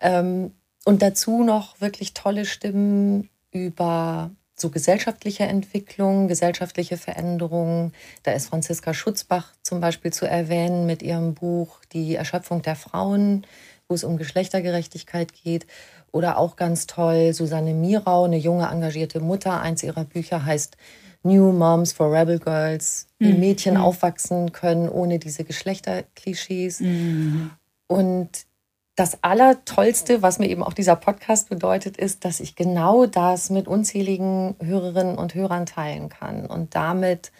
Ähm, 0.00 0.52
und 0.84 1.02
dazu 1.02 1.42
noch 1.42 1.80
wirklich 1.80 2.14
tolle 2.14 2.44
Stimmen 2.44 3.28
über 3.50 4.30
so 4.60 4.70
gesellschaftliche 4.70 5.44
Entwicklung, 5.44 6.28
gesellschaftliche 6.28 6.96
Veränderungen. 6.96 7.92
Da 8.22 8.32
ist 8.32 8.48
Franziska 8.48 8.92
Schutzbach 8.92 9.52
zum 9.62 9.80
Beispiel 9.80 10.12
zu 10.12 10.26
erwähnen 10.26 10.86
mit 10.86 11.02
ihrem 11.02 11.34
Buch 11.34 11.80
Die 11.92 12.16
Erschöpfung 12.16 12.62
der 12.62 12.76
Frauen, 12.76 13.46
wo 13.88 13.94
es 13.94 14.04
um 14.04 14.16
Geschlechtergerechtigkeit 14.16 15.32
geht. 15.32 15.66
Oder 16.12 16.38
auch 16.38 16.56
ganz 16.56 16.86
toll 16.86 17.32
Susanne 17.32 17.74
Mirau, 17.74 18.24
eine 18.24 18.38
junge 18.38 18.66
engagierte 18.66 19.20
Mutter. 19.20 19.60
Eins 19.60 19.82
ihrer 19.82 20.04
Bücher 20.04 20.44
heißt 20.44 20.76
New 21.22 21.52
Moms 21.52 21.92
for 21.92 22.12
Rebel 22.12 22.38
Girls, 22.38 23.08
wie 23.18 23.32
mhm. 23.32 23.40
Mädchen 23.40 23.74
mhm. 23.74 23.80
aufwachsen 23.80 24.52
können 24.52 24.88
ohne 24.88 25.18
diese 25.18 25.44
Geschlechterklischees. 25.44 26.80
Mhm. 26.80 27.50
Und 27.86 28.46
das 28.94 29.22
Allertollste, 29.22 30.22
was 30.22 30.38
mir 30.38 30.48
eben 30.48 30.62
auch 30.62 30.72
dieser 30.72 30.96
Podcast 30.96 31.48
bedeutet, 31.48 31.96
ist, 31.96 32.24
dass 32.24 32.40
ich 32.40 32.56
genau 32.56 33.06
das 33.06 33.48
mit 33.48 33.68
unzähligen 33.68 34.56
Hörerinnen 34.60 35.16
und 35.16 35.34
Hörern 35.34 35.66
teilen 35.66 36.08
kann 36.08 36.46
und 36.46 36.74
damit 36.74 37.30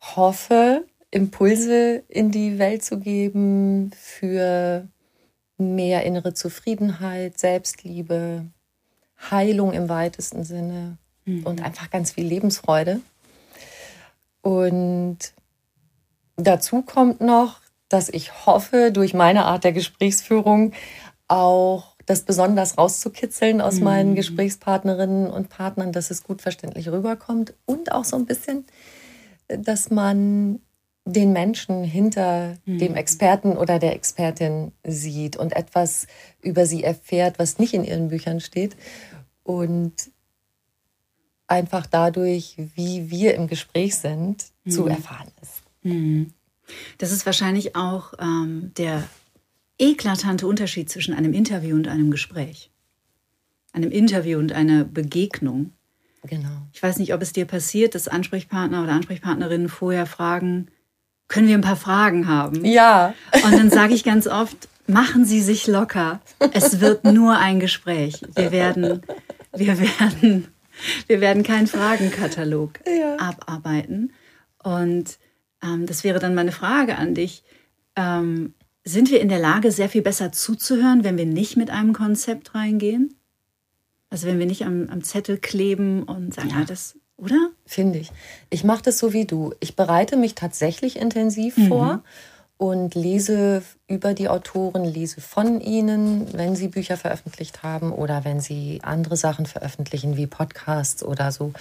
hoffe, 0.00 0.84
Impulse 1.10 2.02
in 2.08 2.30
die 2.30 2.58
Welt 2.58 2.84
zu 2.84 2.98
geben 2.98 3.92
für 3.96 4.88
mehr 5.58 6.04
innere 6.04 6.34
Zufriedenheit, 6.34 7.38
Selbstliebe, 7.38 8.46
Heilung 9.30 9.72
im 9.72 9.88
weitesten 9.88 10.44
Sinne 10.44 10.96
mhm. 11.24 11.44
und 11.44 11.62
einfach 11.62 11.90
ganz 11.90 12.12
viel 12.12 12.26
Lebensfreude. 12.26 13.00
Und 14.42 15.18
dazu 16.36 16.82
kommt 16.82 17.20
noch, 17.20 17.60
dass 17.88 18.08
ich 18.08 18.46
hoffe, 18.46 18.90
durch 18.92 19.14
meine 19.14 19.44
Art 19.44 19.64
der 19.64 19.72
Gesprächsführung 19.72 20.72
auch 21.26 21.96
das 22.06 22.22
besonders 22.22 22.78
rauszukitzeln 22.78 23.60
aus 23.60 23.76
mhm. 23.76 23.84
meinen 23.84 24.14
Gesprächspartnerinnen 24.14 25.28
und 25.28 25.50
Partnern, 25.50 25.92
dass 25.92 26.10
es 26.10 26.22
gut 26.22 26.40
verständlich 26.40 26.88
rüberkommt 26.88 27.54
und 27.66 27.92
auch 27.92 28.04
so 28.04 28.16
ein 28.16 28.24
bisschen, 28.24 28.64
dass 29.48 29.90
man 29.90 30.60
den 31.12 31.32
Menschen 31.32 31.84
hinter 31.84 32.58
mhm. 32.66 32.78
dem 32.78 32.94
Experten 32.94 33.56
oder 33.56 33.78
der 33.78 33.94
Expertin 33.94 34.72
sieht 34.86 35.36
und 35.36 35.54
etwas 35.54 36.06
über 36.42 36.66
sie 36.66 36.84
erfährt, 36.84 37.38
was 37.38 37.58
nicht 37.58 37.72
in 37.72 37.84
ihren 37.84 38.08
Büchern 38.08 38.40
steht 38.40 38.76
und 39.42 39.94
einfach 41.46 41.86
dadurch, 41.86 42.56
wie 42.74 43.10
wir 43.10 43.34
im 43.34 43.46
Gespräch 43.46 43.96
sind, 43.96 44.44
mhm. 44.64 44.70
zu 44.70 44.86
erfahren 44.86 45.30
ist. 45.40 45.62
Mhm. 45.82 46.32
Das 46.98 47.10
ist 47.10 47.24
wahrscheinlich 47.24 47.74
auch 47.74 48.12
ähm, 48.20 48.72
der 48.76 49.08
eklatante 49.78 50.46
Unterschied 50.46 50.90
zwischen 50.90 51.14
einem 51.14 51.32
Interview 51.32 51.74
und 51.74 51.88
einem 51.88 52.10
Gespräch. 52.10 52.70
Einem 53.72 53.90
Interview 53.90 54.38
und 54.38 54.52
einer 54.52 54.84
Begegnung. 54.84 55.72
Genau. 56.24 56.66
Ich 56.74 56.82
weiß 56.82 56.98
nicht, 56.98 57.14
ob 57.14 57.22
es 57.22 57.32
dir 57.32 57.46
passiert, 57.46 57.94
dass 57.94 58.08
Ansprechpartner 58.08 58.82
oder 58.82 58.92
Ansprechpartnerinnen 58.92 59.70
vorher 59.70 60.04
fragen, 60.04 60.68
können 61.28 61.48
wir 61.48 61.54
ein 61.54 61.62
paar 61.62 61.76
Fragen 61.76 62.26
haben? 62.26 62.64
Ja. 62.64 63.14
Und 63.44 63.52
dann 63.52 63.70
sage 63.70 63.94
ich 63.94 64.02
ganz 64.02 64.26
oft, 64.26 64.68
machen 64.86 65.24
Sie 65.24 65.40
sich 65.40 65.66
locker. 65.66 66.20
Es 66.52 66.80
wird 66.80 67.04
nur 67.04 67.36
ein 67.36 67.60
Gespräch. 67.60 68.22
Wir 68.34 68.50
werden, 68.50 69.02
wir 69.54 69.78
werden, 69.78 70.48
wir 71.06 71.20
werden 71.20 71.42
keinen 71.42 71.66
Fragenkatalog 71.66 72.80
ja. 72.86 73.16
abarbeiten. 73.18 74.12
Und 74.62 75.18
ähm, 75.62 75.86
das 75.86 76.04
wäre 76.04 76.18
dann 76.18 76.34
meine 76.34 76.52
Frage 76.52 76.96
an 76.96 77.14
dich. 77.14 77.44
Ähm, 77.94 78.54
sind 78.84 79.10
wir 79.10 79.20
in 79.20 79.28
der 79.28 79.38
Lage, 79.38 79.70
sehr 79.70 79.88
viel 79.88 80.02
besser 80.02 80.32
zuzuhören, 80.32 81.04
wenn 81.04 81.18
wir 81.18 81.26
nicht 81.26 81.56
mit 81.56 81.70
einem 81.70 81.92
Konzept 81.92 82.54
reingehen? 82.54 83.14
Also 84.10 84.26
wenn 84.26 84.38
wir 84.38 84.46
nicht 84.46 84.64
am, 84.64 84.88
am 84.88 85.04
Zettel 85.04 85.36
kleben 85.36 86.04
und 86.04 86.32
sagen, 86.32 86.50
ja. 86.50 86.56
ah, 86.60 86.64
das, 86.64 86.96
oder? 87.18 87.50
Finde 87.66 87.98
ich. 87.98 88.10
Ich 88.48 88.64
mache 88.64 88.82
das 88.82 88.98
so 88.98 89.12
wie 89.12 89.26
du. 89.26 89.52
Ich 89.60 89.76
bereite 89.76 90.16
mich 90.16 90.34
tatsächlich 90.34 90.96
intensiv 90.98 91.56
mhm. 91.56 91.68
vor 91.68 92.02
und 92.56 92.94
lese 92.94 93.62
über 93.86 94.14
die 94.14 94.28
Autoren, 94.28 94.84
lese 94.84 95.20
von 95.20 95.60
ihnen, 95.60 96.32
wenn 96.32 96.56
sie 96.56 96.68
Bücher 96.68 96.96
veröffentlicht 96.96 97.62
haben 97.62 97.92
oder 97.92 98.24
wenn 98.24 98.40
sie 98.40 98.80
andere 98.82 99.16
Sachen 99.16 99.46
veröffentlichen 99.46 100.16
wie 100.16 100.26
Podcasts 100.26 101.02
oder 101.02 101.30
so, 101.30 101.52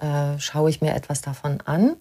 äh, 0.00 0.38
schaue 0.38 0.70
ich 0.70 0.80
mir 0.80 0.94
etwas 0.94 1.20
davon 1.20 1.60
an. 1.64 1.96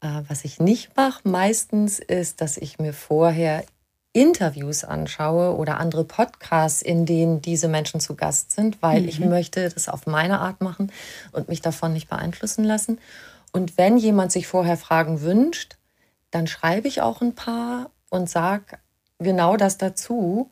Äh, 0.00 0.22
was 0.28 0.44
ich 0.44 0.60
nicht 0.60 0.96
mache 0.96 1.28
meistens 1.28 1.98
ist, 1.98 2.40
dass 2.40 2.56
ich 2.56 2.78
mir 2.78 2.92
vorher 2.92 3.64
Interviews 4.12 4.84
anschaue 4.84 5.56
oder 5.56 5.78
andere 5.78 6.04
Podcasts, 6.04 6.82
in 6.82 7.06
denen 7.06 7.42
diese 7.42 7.68
Menschen 7.68 8.00
zu 8.00 8.14
Gast 8.14 8.52
sind, 8.52 8.80
weil 8.82 9.02
mhm. 9.02 9.08
ich 9.08 9.20
möchte 9.20 9.68
das 9.68 9.88
auf 9.88 10.06
meine 10.06 10.40
Art 10.40 10.60
machen 10.60 10.90
und 11.32 11.48
mich 11.48 11.60
davon 11.60 11.92
nicht 11.92 12.08
beeinflussen 12.08 12.64
lassen. 12.64 12.98
Und 13.52 13.78
wenn 13.78 13.96
jemand 13.96 14.32
sich 14.32 14.46
vorher 14.46 14.76
Fragen 14.76 15.20
wünscht, 15.20 15.76
dann 16.30 16.46
schreibe 16.46 16.88
ich 16.88 17.00
auch 17.00 17.20
ein 17.20 17.34
paar 17.34 17.90
und 18.10 18.28
sage 18.28 18.78
genau 19.18 19.56
das 19.56 19.78
dazu. 19.78 20.50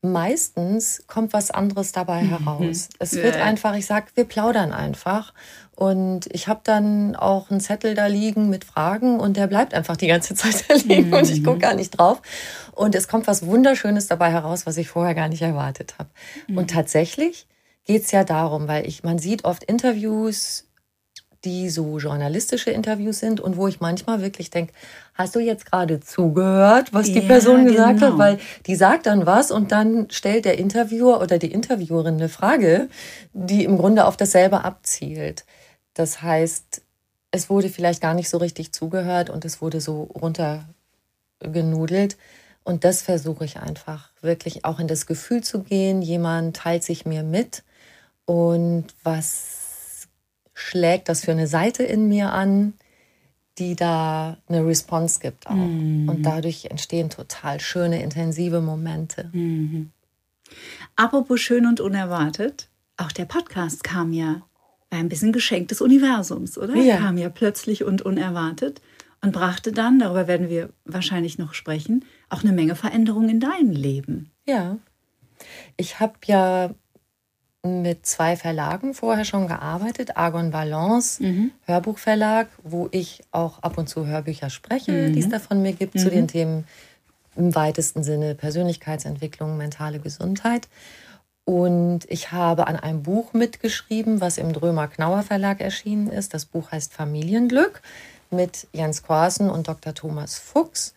Meistens 0.00 1.04
kommt 1.06 1.32
was 1.32 1.50
anderes 1.50 1.92
dabei 1.92 2.22
mhm. 2.22 2.28
heraus. 2.30 2.88
Es 2.98 3.14
wird 3.14 3.36
einfach, 3.36 3.74
ich 3.74 3.86
sage, 3.86 4.06
wir 4.14 4.24
plaudern 4.24 4.72
einfach 4.72 5.34
und 5.78 6.26
ich 6.32 6.48
habe 6.48 6.58
dann 6.64 7.14
auch 7.14 7.52
einen 7.52 7.60
Zettel 7.60 7.94
da 7.94 8.06
liegen 8.06 8.50
mit 8.50 8.64
Fragen 8.64 9.20
und 9.20 9.36
der 9.36 9.46
bleibt 9.46 9.74
einfach 9.74 9.96
die 9.96 10.08
ganze 10.08 10.34
Zeit 10.34 10.64
da 10.66 10.74
liegen 10.74 11.10
mhm. 11.10 11.14
und 11.14 11.30
ich 11.30 11.44
gucke 11.44 11.60
gar 11.60 11.74
nicht 11.76 11.90
drauf. 11.90 12.20
Und 12.72 12.96
es 12.96 13.06
kommt 13.06 13.28
was 13.28 13.46
Wunderschönes 13.46 14.08
dabei 14.08 14.32
heraus, 14.32 14.66
was 14.66 14.76
ich 14.76 14.88
vorher 14.88 15.14
gar 15.14 15.28
nicht 15.28 15.42
erwartet 15.42 15.94
habe. 15.96 16.10
Mhm. 16.48 16.58
Und 16.58 16.70
tatsächlich 16.72 17.46
geht 17.84 18.02
es 18.02 18.10
ja 18.10 18.24
darum, 18.24 18.66
weil 18.66 18.88
ich, 18.88 19.04
man 19.04 19.20
sieht 19.20 19.44
oft 19.44 19.62
Interviews, 19.62 20.64
die 21.44 21.70
so 21.70 21.98
journalistische 21.98 22.72
Interviews 22.72 23.20
sind 23.20 23.40
und 23.40 23.56
wo 23.56 23.68
ich 23.68 23.78
manchmal 23.78 24.20
wirklich 24.20 24.50
denke, 24.50 24.72
hast 25.14 25.36
du 25.36 25.38
jetzt 25.38 25.70
gerade 25.70 26.00
zugehört, 26.00 26.92
was 26.92 27.06
die 27.06 27.20
Ja, 27.20 27.28
Person 27.28 27.66
gesagt 27.66 28.00
genau. 28.00 28.12
hat? 28.14 28.18
Weil 28.18 28.38
die 28.66 28.74
sagt 28.74 29.06
dann 29.06 29.26
was 29.26 29.52
und 29.52 29.70
dann 29.70 30.10
stellt 30.10 30.44
der 30.44 30.58
Interviewer 30.58 31.22
oder 31.22 31.38
die 31.38 31.52
Interviewerin 31.52 32.14
eine 32.14 32.28
Frage, 32.28 32.88
die 33.32 33.62
im 33.62 33.78
Grunde 33.78 34.06
auf 34.06 34.16
dasselbe 34.16 34.64
abzielt. 34.64 35.44
Das 35.98 36.22
heißt, 36.22 36.82
es 37.32 37.50
wurde 37.50 37.68
vielleicht 37.68 38.00
gar 38.00 38.14
nicht 38.14 38.28
so 38.28 38.38
richtig 38.38 38.72
zugehört 38.72 39.30
und 39.30 39.44
es 39.44 39.60
wurde 39.60 39.80
so 39.80 40.04
runtergenudelt. 41.40 42.16
Und 42.62 42.84
das 42.84 43.02
versuche 43.02 43.44
ich 43.44 43.58
einfach 43.58 44.10
wirklich 44.20 44.64
auch 44.64 44.78
in 44.78 44.86
das 44.86 45.06
Gefühl 45.06 45.42
zu 45.42 45.62
gehen. 45.62 46.00
Jemand 46.00 46.56
teilt 46.56 46.84
sich 46.84 47.04
mir 47.04 47.24
mit 47.24 47.64
und 48.26 48.86
was 49.02 50.06
schlägt 50.54 51.08
das 51.08 51.24
für 51.24 51.32
eine 51.32 51.48
Seite 51.48 51.82
in 51.82 52.08
mir 52.08 52.32
an, 52.32 52.74
die 53.58 53.74
da 53.74 54.36
eine 54.48 54.64
Response 54.64 55.18
gibt 55.18 55.48
auch. 55.48 55.54
Und 55.54 56.22
dadurch 56.22 56.66
entstehen 56.66 57.10
total 57.10 57.58
schöne, 57.58 58.02
intensive 58.02 58.60
Momente. 58.60 59.30
Apropos 60.94 61.40
schön 61.40 61.66
und 61.66 61.80
unerwartet, 61.80 62.68
auch 62.96 63.10
der 63.12 63.24
Podcast 63.24 63.82
kam 63.82 64.12
ja, 64.12 64.42
ein 64.90 65.08
bisschen 65.08 65.32
Geschenk 65.32 65.68
des 65.68 65.80
Universums, 65.80 66.58
oder? 66.58 66.74
Ja. 66.76 66.96
Kam 66.96 67.18
ja 67.18 67.28
plötzlich 67.28 67.84
und 67.84 68.02
unerwartet 68.02 68.80
und 69.20 69.32
brachte 69.32 69.72
dann, 69.72 69.98
darüber 69.98 70.26
werden 70.26 70.48
wir 70.48 70.70
wahrscheinlich 70.84 71.38
noch 71.38 71.54
sprechen, 71.54 72.04
auch 72.28 72.42
eine 72.42 72.52
Menge 72.52 72.74
Veränderungen 72.74 73.28
in 73.28 73.40
deinem 73.40 73.72
Leben. 73.72 74.30
Ja. 74.46 74.78
Ich 75.76 76.00
habe 76.00 76.14
ja 76.26 76.70
mit 77.64 78.06
zwei 78.06 78.36
Verlagen 78.36 78.94
vorher 78.94 79.24
schon 79.24 79.48
gearbeitet. 79.48 80.16
Argon 80.16 80.50
Balance, 80.50 81.22
Hörbuchverlag, 81.66 82.48
wo 82.62 82.88
ich 82.92 83.22
auch 83.32 83.62
ab 83.62 83.78
und 83.78 83.88
zu 83.88 84.06
Hörbücher 84.06 84.48
spreche, 84.48 85.10
die 85.10 85.18
es 85.20 85.28
da 85.28 85.38
von 85.38 85.60
mir 85.60 85.72
gibt, 85.72 85.98
zu 85.98 86.08
den 86.08 86.28
Themen 86.28 86.64
im 87.36 87.54
weitesten 87.54 88.02
Sinne 88.02 88.34
Persönlichkeitsentwicklung, 88.34 89.56
mentale 89.56 89.98
Gesundheit. 89.98 90.68
Und 91.48 92.00
ich 92.10 92.30
habe 92.30 92.66
an 92.66 92.76
einem 92.76 93.02
Buch 93.02 93.32
mitgeschrieben, 93.32 94.20
was 94.20 94.36
im 94.36 94.52
Drömer 94.52 94.86
Knauer 94.86 95.22
Verlag 95.22 95.62
erschienen 95.62 96.08
ist. 96.10 96.34
Das 96.34 96.44
Buch 96.44 96.72
heißt 96.72 96.92
Familienglück 96.92 97.80
mit 98.30 98.66
Jens 98.74 99.02
Korsen 99.02 99.48
und 99.48 99.66
Dr. 99.66 99.94
Thomas 99.94 100.36
Fuchs. 100.36 100.92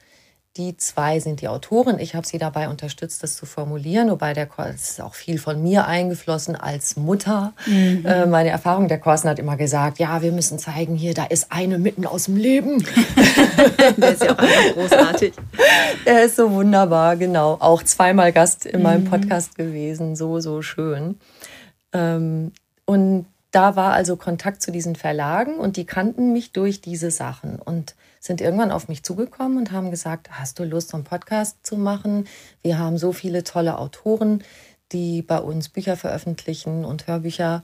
Die 0.57 0.75
zwei 0.75 1.21
sind 1.21 1.39
die 1.39 1.47
Autoren. 1.47 1.97
Ich 1.97 2.13
habe 2.13 2.27
sie 2.27 2.37
dabei 2.37 2.67
unterstützt, 2.67 3.23
das 3.23 3.37
zu 3.37 3.45
formulieren, 3.45 4.11
wobei 4.11 4.33
der 4.33 4.47
Kors 4.47 4.75
es 4.75 4.89
ist 4.91 5.01
auch 5.01 5.13
viel 5.13 5.39
von 5.39 5.63
mir 5.63 5.87
eingeflossen 5.87 6.57
als 6.57 6.97
Mutter. 6.97 7.53
Äh, 8.03 8.25
meine 8.25 8.49
Erfahrung, 8.49 8.89
der 8.89 8.99
Korsen 8.99 9.29
hat 9.29 9.39
immer 9.39 9.55
gesagt, 9.55 9.97
ja, 9.97 10.21
wir 10.21 10.33
müssen 10.33 10.59
zeigen, 10.59 10.95
hier, 10.95 11.13
da 11.13 11.23
ist 11.23 11.53
eine 11.53 11.77
mitten 11.77 12.05
aus 12.05 12.25
dem 12.25 12.35
Leben. 12.35 12.79
Der 13.97 14.11
ist 14.11 14.23
ja 14.23 14.33
auch 14.33 14.39
einfach 14.39 14.73
großartig. 14.73 15.33
Er 16.05 16.23
ist 16.23 16.35
so 16.35 16.51
wunderbar, 16.51 17.15
genau. 17.15 17.57
Auch 17.59 17.83
zweimal 17.83 18.33
Gast 18.33 18.65
in 18.65 18.81
meinem 18.81 19.05
Podcast 19.05 19.55
gewesen. 19.55 20.15
So, 20.15 20.39
so 20.39 20.61
schön. 20.61 21.17
Ähm, 21.93 22.51
und 22.85 23.25
da 23.51 23.75
war 23.75 23.93
also 23.93 24.17
Kontakt 24.17 24.61
zu 24.61 24.71
diesen 24.71 24.95
Verlagen 24.95 25.55
und 25.55 25.77
die 25.77 25.85
kannten 25.85 26.33
mich 26.33 26.51
durch 26.51 26.81
diese 26.81 27.11
Sachen 27.11 27.57
und 27.57 27.95
sind 28.21 28.39
irgendwann 28.39 28.71
auf 28.71 28.87
mich 28.87 29.01
zugekommen 29.03 29.57
und 29.57 29.71
haben 29.71 29.89
gesagt, 29.89 30.29
hast 30.31 30.59
du 30.59 30.63
Lust, 30.63 30.89
so 30.89 30.97
einen 30.97 31.03
Podcast 31.03 31.57
zu 31.63 31.75
machen? 31.75 32.27
Wir 32.61 32.77
haben 32.77 32.99
so 32.99 33.11
viele 33.11 33.43
tolle 33.43 33.79
Autoren, 33.79 34.43
die 34.91 35.23
bei 35.23 35.39
uns 35.39 35.69
Bücher 35.69 35.97
veröffentlichen 35.97 36.85
und 36.85 37.07
Hörbücher. 37.07 37.63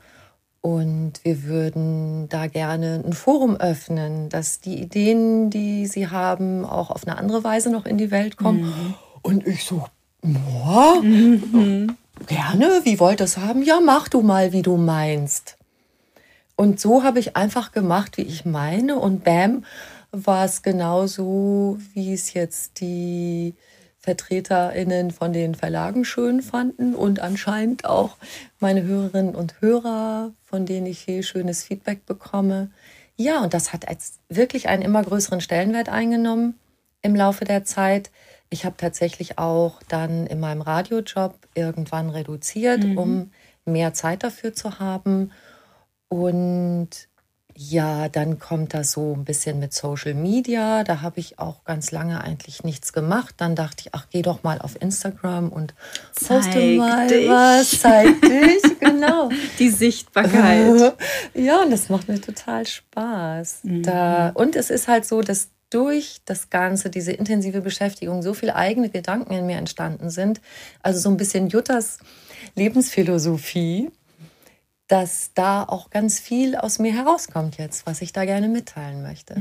Und 0.62 1.24
wir 1.24 1.44
würden 1.44 2.28
da 2.30 2.48
gerne 2.48 3.04
ein 3.06 3.14
Forum 3.14 3.56
öffnen, 3.56 4.30
dass 4.30 4.60
die 4.60 4.82
Ideen, 4.82 5.52
die 5.52 5.86
sie 5.86 6.08
haben, 6.08 6.66
auch 6.66 6.90
auf 6.90 7.06
eine 7.06 7.20
andere 7.20 7.44
Weise 7.44 7.70
noch 7.70 7.86
in 7.86 8.00
die 8.00 8.10
Welt 8.10 8.36
kommen. 8.36 8.96
Und 9.22 9.46
ich 9.46 9.64
so, 9.64 9.86
ja, 10.24 11.02
gerne, 12.26 12.82
wie 12.84 13.00
wollt 13.00 13.22
ihr 13.22 13.26
es 13.26 13.38
haben? 13.38 13.62
Ja, 13.62 13.80
mach 13.80 14.08
du 14.08 14.22
mal, 14.22 14.54
wie 14.54 14.64
du 14.64 14.76
meinst. 14.76 15.58
Und 16.56 16.80
so 16.80 17.04
habe 17.04 17.20
ich 17.20 17.38
einfach 17.38 17.72
gemacht, 17.72 18.18
wie 18.18 18.24
ich 18.24 18.44
meine. 18.44 18.96
Und 18.96 19.24
bam, 19.24 19.64
war 20.12 20.46
es 20.46 20.62
genauso, 20.62 21.78
wie 21.94 22.14
es 22.14 22.34
jetzt 22.34 22.80
die 22.80 23.56
VertreterInnen 24.00 25.12
von 25.12 25.34
den 25.34 25.54
Verlagen 25.54 26.06
schön 26.06 26.42
fanden 26.42 26.96
und 26.96 27.20
anscheinend 27.20 27.86
auch 27.86 28.16
meine 28.60 28.84
Hörerinnen 28.84 29.36
und 29.36 29.60
Hörer, 29.60 30.32
von 30.44 30.66
denen 30.66 30.88
ich 30.88 31.00
viel 31.00 31.24
schönes 31.24 31.64
Feedback 31.64 32.06
bekomme. 32.06 32.72
Ja, 33.18 33.44
und 33.44 33.54
das 33.54 33.74
hat 33.74 33.88
als 33.88 34.20
wirklich 34.30 34.70
einen 34.70 34.84
immer 34.84 35.04
größeren 35.04 35.42
Stellenwert 35.42 35.90
eingenommen 35.90 36.58
im 37.02 37.16
Laufe 37.16 37.44
der 37.44 37.66
Zeit. 37.66 38.12
Ich 38.50 38.64
habe 38.64 38.78
tatsächlich 38.78 39.38
auch 39.38 39.82
dann 39.90 40.26
in 40.28 40.40
meinem 40.40 40.62
Radiojob 40.62 41.36
irgendwann 41.54 42.10
reduziert, 42.10 42.86
um 42.86 43.32
mehr 43.66 43.94
Zeit 43.94 44.24
dafür 44.24 44.54
zu 44.54 44.80
haben. 44.80 45.32
Und 46.08 47.10
ja, 47.60 48.08
dann 48.08 48.38
kommt 48.38 48.76
das 48.76 48.92
so 48.92 49.16
ein 49.16 49.26
bisschen 49.26 49.58
mit 49.58 49.74
Social 49.74 50.14
Media. 50.14 50.84
Da 50.84 51.02
habe 51.02 51.20
ich 51.20 51.40
auch 51.40 51.64
ganz 51.64 51.90
lange 51.90 52.22
eigentlich 52.22 52.64
nichts 52.64 52.94
gemacht. 52.94 53.34
Dann 53.38 53.56
dachte 53.56 53.78
ich, 53.86 53.96
ach, 53.96 54.06
geh 54.12 54.22
doch 54.22 54.44
mal 54.44 54.60
auf 54.60 54.80
Instagram 54.80 55.50
und 55.50 55.74
poste 56.14 56.52
Zeig 56.52 56.78
mal 56.78 57.08
dich. 57.08 57.28
was. 57.28 57.80
Zeig 57.80 58.22
dich, 58.22 58.62
genau. 58.80 59.30
Die 59.58 59.70
Sichtbarkeit. 59.70 60.94
Ja, 61.34 61.64
und 61.64 61.72
das 61.72 61.90
macht 61.90 62.08
mir 62.08 62.22
total 62.22 62.66
Spaß. 62.66 63.60
Mhm. 63.64 63.84
Da, 63.84 64.30
und 64.30 64.56
es 64.56 64.70
ist 64.70 64.88
halt 64.88 65.06
so, 65.06 65.22
dass 65.22 65.50
durch 65.70 66.18
das 66.26 66.50
Ganze, 66.50 66.90
diese 66.90 67.12
intensive 67.12 67.62
Beschäftigung, 67.62 68.22
so 68.22 68.34
viele 68.34 68.56
eigene 68.56 68.90
Gedanken 68.90 69.34
in 69.34 69.46
mir 69.46 69.58
entstanden 69.58 70.10
sind. 70.10 70.42
Also 70.82 71.00
so 71.00 71.10
ein 71.10 71.18
bisschen 71.18 71.48
Juttas 71.48 71.98
Lebensphilosophie, 72.56 73.90
dass 74.88 75.32
da 75.34 75.64
auch 75.64 75.90
ganz 75.90 76.20
viel 76.20 76.56
aus 76.56 76.80
mir 76.80 76.94
herauskommt 76.94 77.58
jetzt, 77.58 77.86
was 77.86 78.02
ich 78.02 78.14
da 78.14 78.26
gerne 78.26 78.48
mitteilen 78.48 79.02
möchte. 79.04 79.36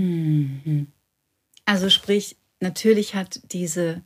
Also 1.65 1.89
sprich, 1.89 2.37
natürlich 2.61 3.15
hat 3.15 3.41
diese 3.53 4.03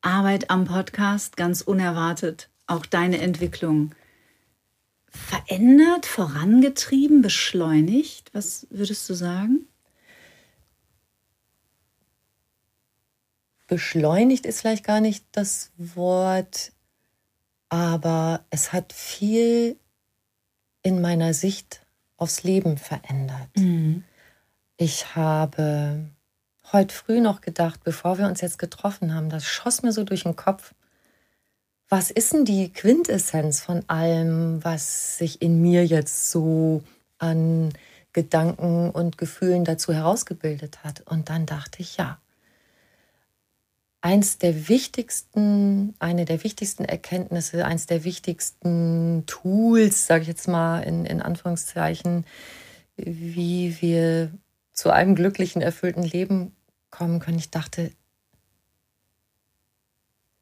Arbeit 0.00 0.50
am 0.50 0.64
Podcast 0.64 1.36
ganz 1.36 1.60
unerwartet 1.60 2.50
auch 2.66 2.86
deine 2.86 3.18
Entwicklung 3.18 3.94
verändert, 5.10 6.06
vorangetrieben, 6.06 7.22
beschleunigt. 7.22 8.30
Was 8.34 8.66
würdest 8.70 9.08
du 9.08 9.14
sagen? 9.14 9.68
beschleunigt 13.68 14.46
ist 14.46 14.62
vielleicht 14.62 14.82
gar 14.82 15.00
nicht 15.00 15.24
das 15.30 15.70
Wort, 15.76 16.72
aber 17.68 18.44
es 18.50 18.72
hat 18.72 18.92
viel 18.92 19.78
in 20.88 21.00
meiner 21.02 21.34
Sicht 21.34 21.82
aufs 22.16 22.42
Leben 22.42 22.78
verändert. 22.78 23.50
Ich 24.78 25.14
habe 25.14 26.06
heute 26.72 26.94
früh 26.94 27.20
noch 27.20 27.42
gedacht, 27.42 27.84
bevor 27.84 28.18
wir 28.18 28.26
uns 28.26 28.40
jetzt 28.40 28.58
getroffen 28.58 29.14
haben, 29.14 29.28
das 29.28 29.44
schoss 29.44 29.82
mir 29.82 29.92
so 29.92 30.04
durch 30.04 30.22
den 30.22 30.34
Kopf. 30.34 30.74
Was 31.90 32.10
ist 32.10 32.32
denn 32.32 32.44
die 32.44 32.72
Quintessenz 32.72 33.60
von 33.60 33.84
allem, 33.88 34.64
was 34.64 35.18
sich 35.18 35.42
in 35.42 35.60
mir 35.60 35.84
jetzt 35.84 36.30
so 36.30 36.82
an 37.18 37.72
Gedanken 38.12 38.90
und 38.90 39.18
Gefühlen 39.18 39.64
dazu 39.64 39.92
herausgebildet 39.92 40.84
hat? 40.84 41.02
Und 41.06 41.28
dann 41.28 41.44
dachte 41.44 41.82
ich, 41.82 41.96
ja, 41.98 42.18
eins 44.08 44.38
der 44.38 44.70
wichtigsten, 44.70 45.94
eine 45.98 46.24
der 46.24 46.42
wichtigsten 46.42 46.86
Erkenntnisse, 46.86 47.66
eins 47.66 47.84
der 47.84 48.04
wichtigsten 48.04 49.24
Tools, 49.26 50.06
sage 50.06 50.22
ich 50.22 50.28
jetzt 50.28 50.48
mal 50.48 50.80
in, 50.80 51.04
in 51.04 51.20
Anführungszeichen, 51.20 52.24
wie 52.96 53.76
wir 53.82 54.32
zu 54.72 54.90
einem 54.90 55.14
glücklichen, 55.14 55.60
erfüllten 55.60 56.04
Leben 56.04 56.56
kommen 56.90 57.20
können. 57.20 57.36
Ich 57.36 57.50
dachte, 57.50 57.90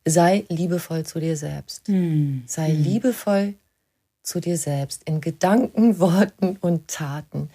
sei 0.04 0.44
liebevoll 0.48 1.04
zu 1.04 1.18
dir 1.18 1.36
selbst. 1.36 1.88
Sei 2.46 2.70
liebevoll 2.70 3.54
zu 4.22 4.38
dir 4.38 4.58
selbst 4.58 5.02
in 5.06 5.20
Gedanken, 5.20 5.98
Worten 5.98 6.56
und 6.60 6.86
Taten. 6.86 7.50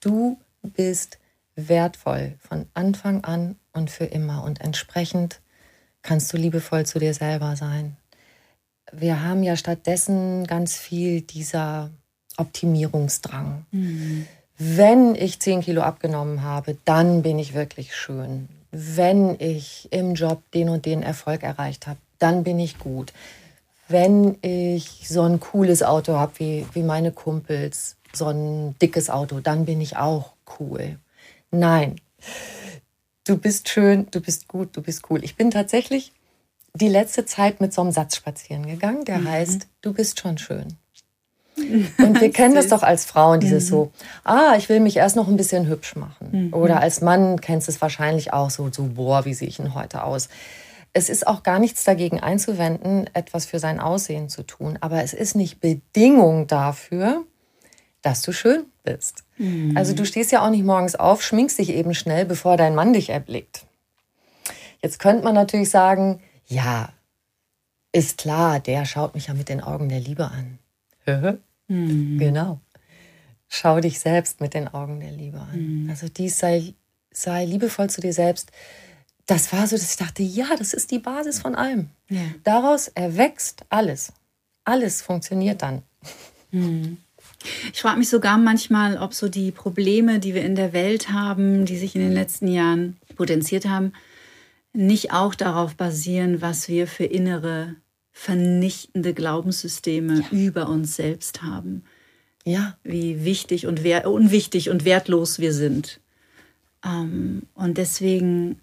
Du 0.00 0.38
bist 0.62 1.18
wertvoll 1.56 2.34
von 2.38 2.66
Anfang 2.74 3.24
an 3.24 3.56
und 3.72 3.88
für 3.88 4.04
immer 4.04 4.44
und 4.44 4.60
entsprechend 4.60 5.40
kannst 6.04 6.32
du 6.32 6.36
liebevoll 6.36 6.86
zu 6.86 7.00
dir 7.00 7.14
selber 7.14 7.56
sein. 7.56 7.96
Wir 8.92 9.24
haben 9.24 9.42
ja 9.42 9.56
stattdessen 9.56 10.46
ganz 10.46 10.76
viel 10.76 11.22
dieser 11.22 11.90
Optimierungsdrang. 12.36 13.66
Wenn 14.58 15.16
ich 15.16 15.40
10 15.40 15.62
Kilo 15.62 15.82
abgenommen 15.82 16.42
habe, 16.42 16.76
dann 16.84 17.22
bin 17.22 17.40
ich 17.40 17.54
wirklich 17.54 17.96
schön. 17.96 18.48
Wenn 18.70 19.34
ich 19.40 19.88
im 19.90 20.14
Job 20.14 20.42
den 20.52 20.68
und 20.68 20.86
den 20.86 21.02
Erfolg 21.02 21.42
erreicht 21.42 21.88
habe, 21.88 21.98
dann 22.18 22.44
bin 22.44 22.60
ich 22.60 22.78
gut. 22.78 23.12
wenn 23.88 24.36
ich 24.42 25.08
so 25.08 25.22
ein 25.22 25.40
cooles 25.40 25.82
Auto 25.82 26.14
habe 26.14 26.32
wie, 26.38 26.66
wie 26.72 26.82
meine 26.82 27.12
Kumpels, 27.12 27.96
so 28.12 28.26
ein 28.26 28.76
dickes 28.80 29.10
Auto, 29.10 29.40
dann 29.40 29.64
bin 29.64 29.80
ich 29.80 29.96
auch 29.96 30.32
cool. 30.58 30.98
Nein, 31.50 31.96
du 33.24 33.38
bist 33.38 33.68
schön, 33.68 34.06
du 34.10 34.20
bist 34.20 34.48
gut, 34.48 34.76
du 34.76 34.82
bist 34.82 35.10
cool. 35.10 35.24
Ich 35.24 35.36
bin 35.36 35.50
tatsächlich 35.50 36.12
die 36.74 36.88
letzte 36.88 37.24
Zeit 37.24 37.60
mit 37.60 37.72
so 37.72 37.82
einem 37.82 37.92
Satz 37.92 38.16
spazieren 38.16 38.66
gegangen, 38.66 39.04
der 39.04 39.18
mhm. 39.18 39.28
heißt, 39.28 39.68
du 39.82 39.92
bist 39.92 40.20
schon 40.20 40.38
schön. 40.38 40.76
Und 41.56 42.20
wir 42.20 42.32
kennen 42.32 42.56
das 42.56 42.68
doch 42.68 42.82
als 42.82 43.04
Frauen, 43.04 43.38
dieses 43.38 43.66
mhm. 43.66 43.68
so, 43.68 43.92
ah, 44.24 44.54
ich 44.58 44.68
will 44.68 44.80
mich 44.80 44.96
erst 44.96 45.14
noch 45.14 45.28
ein 45.28 45.36
bisschen 45.36 45.68
hübsch 45.68 45.94
machen. 45.94 46.48
Mhm. 46.48 46.54
Oder 46.54 46.80
als 46.80 47.00
Mann 47.00 47.40
kennst 47.40 47.68
du 47.68 47.72
es 47.72 47.80
wahrscheinlich 47.80 48.32
auch 48.32 48.50
so, 48.50 48.70
so, 48.72 48.88
boah, 48.94 49.24
wie 49.24 49.34
sehe 49.34 49.48
ich 49.48 49.56
denn 49.56 49.74
heute 49.74 50.02
aus? 50.02 50.28
Es 50.92 51.08
ist 51.08 51.26
auch 51.26 51.42
gar 51.42 51.58
nichts 51.58 51.84
dagegen 51.84 52.20
einzuwenden, 52.20 53.08
etwas 53.14 53.46
für 53.46 53.58
sein 53.58 53.80
Aussehen 53.80 54.28
zu 54.28 54.42
tun. 54.42 54.78
Aber 54.80 55.02
es 55.02 55.12
ist 55.12 55.36
nicht 55.36 55.60
Bedingung 55.60 56.46
dafür, 56.46 57.24
dass 58.02 58.22
du 58.22 58.32
schön 58.32 58.64
bist. 58.82 59.23
Mhm. 59.38 59.76
Also 59.76 59.94
du 59.94 60.04
stehst 60.04 60.32
ja 60.32 60.44
auch 60.44 60.50
nicht 60.50 60.64
morgens 60.64 60.94
auf, 60.94 61.22
schminkst 61.22 61.58
dich 61.58 61.70
eben 61.70 61.94
schnell, 61.94 62.24
bevor 62.24 62.56
dein 62.56 62.74
Mann 62.74 62.92
dich 62.92 63.10
erblickt. 63.10 63.66
Jetzt 64.82 64.98
könnte 64.98 65.24
man 65.24 65.34
natürlich 65.34 65.70
sagen, 65.70 66.20
ja, 66.46 66.90
ist 67.92 68.18
klar, 68.18 68.60
der 68.60 68.84
schaut 68.84 69.14
mich 69.14 69.28
ja 69.28 69.34
mit 69.34 69.48
den 69.48 69.60
Augen 69.60 69.88
der 69.88 70.00
Liebe 70.00 70.26
an. 70.26 70.58
mhm. 71.68 72.18
Genau. 72.18 72.60
Schau 73.48 73.80
dich 73.80 74.00
selbst 74.00 74.40
mit 74.40 74.54
den 74.54 74.68
Augen 74.68 75.00
der 75.00 75.12
Liebe 75.12 75.40
an. 75.40 75.84
Mhm. 75.84 75.90
Also 75.90 76.08
dies 76.08 76.38
sei, 76.38 76.74
sei 77.12 77.44
liebevoll 77.44 77.88
zu 77.88 78.00
dir 78.00 78.12
selbst. 78.12 78.50
Das 79.26 79.52
war 79.52 79.66
so, 79.66 79.76
dass 79.76 79.90
ich 79.90 79.96
dachte, 79.96 80.22
ja, 80.22 80.48
das 80.58 80.74
ist 80.74 80.90
die 80.90 80.98
Basis 80.98 81.40
von 81.40 81.54
allem. 81.54 81.88
Ja. 82.08 82.20
Daraus 82.42 82.88
erwächst 82.88 83.64
alles. 83.70 84.12
Alles 84.64 85.02
funktioniert 85.02 85.62
dann. 85.62 85.82
Mhm. 86.50 86.98
Ich 87.72 87.82
frage 87.82 87.98
mich 87.98 88.08
sogar 88.08 88.38
manchmal, 88.38 88.96
ob 88.96 89.14
so 89.14 89.28
die 89.28 89.50
Probleme, 89.50 90.18
die 90.18 90.34
wir 90.34 90.42
in 90.42 90.54
der 90.54 90.72
Welt 90.72 91.10
haben, 91.10 91.66
die 91.66 91.76
sich 91.76 91.94
in 91.94 92.00
den 92.00 92.12
letzten 92.12 92.48
Jahren 92.48 92.96
potenziert 93.16 93.66
haben, 93.66 93.92
nicht 94.72 95.12
auch 95.12 95.34
darauf 95.34 95.76
basieren, 95.76 96.40
was 96.40 96.68
wir 96.68 96.86
für 96.86 97.04
innere 97.04 97.76
vernichtende 98.12 99.12
Glaubenssysteme 99.12 100.20
ja. 100.20 100.26
über 100.30 100.68
uns 100.68 100.96
selbst 100.96 101.42
haben. 101.42 101.84
Ja. 102.44 102.76
Wie 102.84 103.24
wichtig 103.24 103.66
und 103.66 103.84
unwichtig 103.84 104.70
und 104.70 104.84
wertlos 104.84 105.38
wir 105.38 105.52
sind. 105.52 106.00
Ähm, 106.84 107.42
und 107.54 107.78
deswegen 107.78 108.60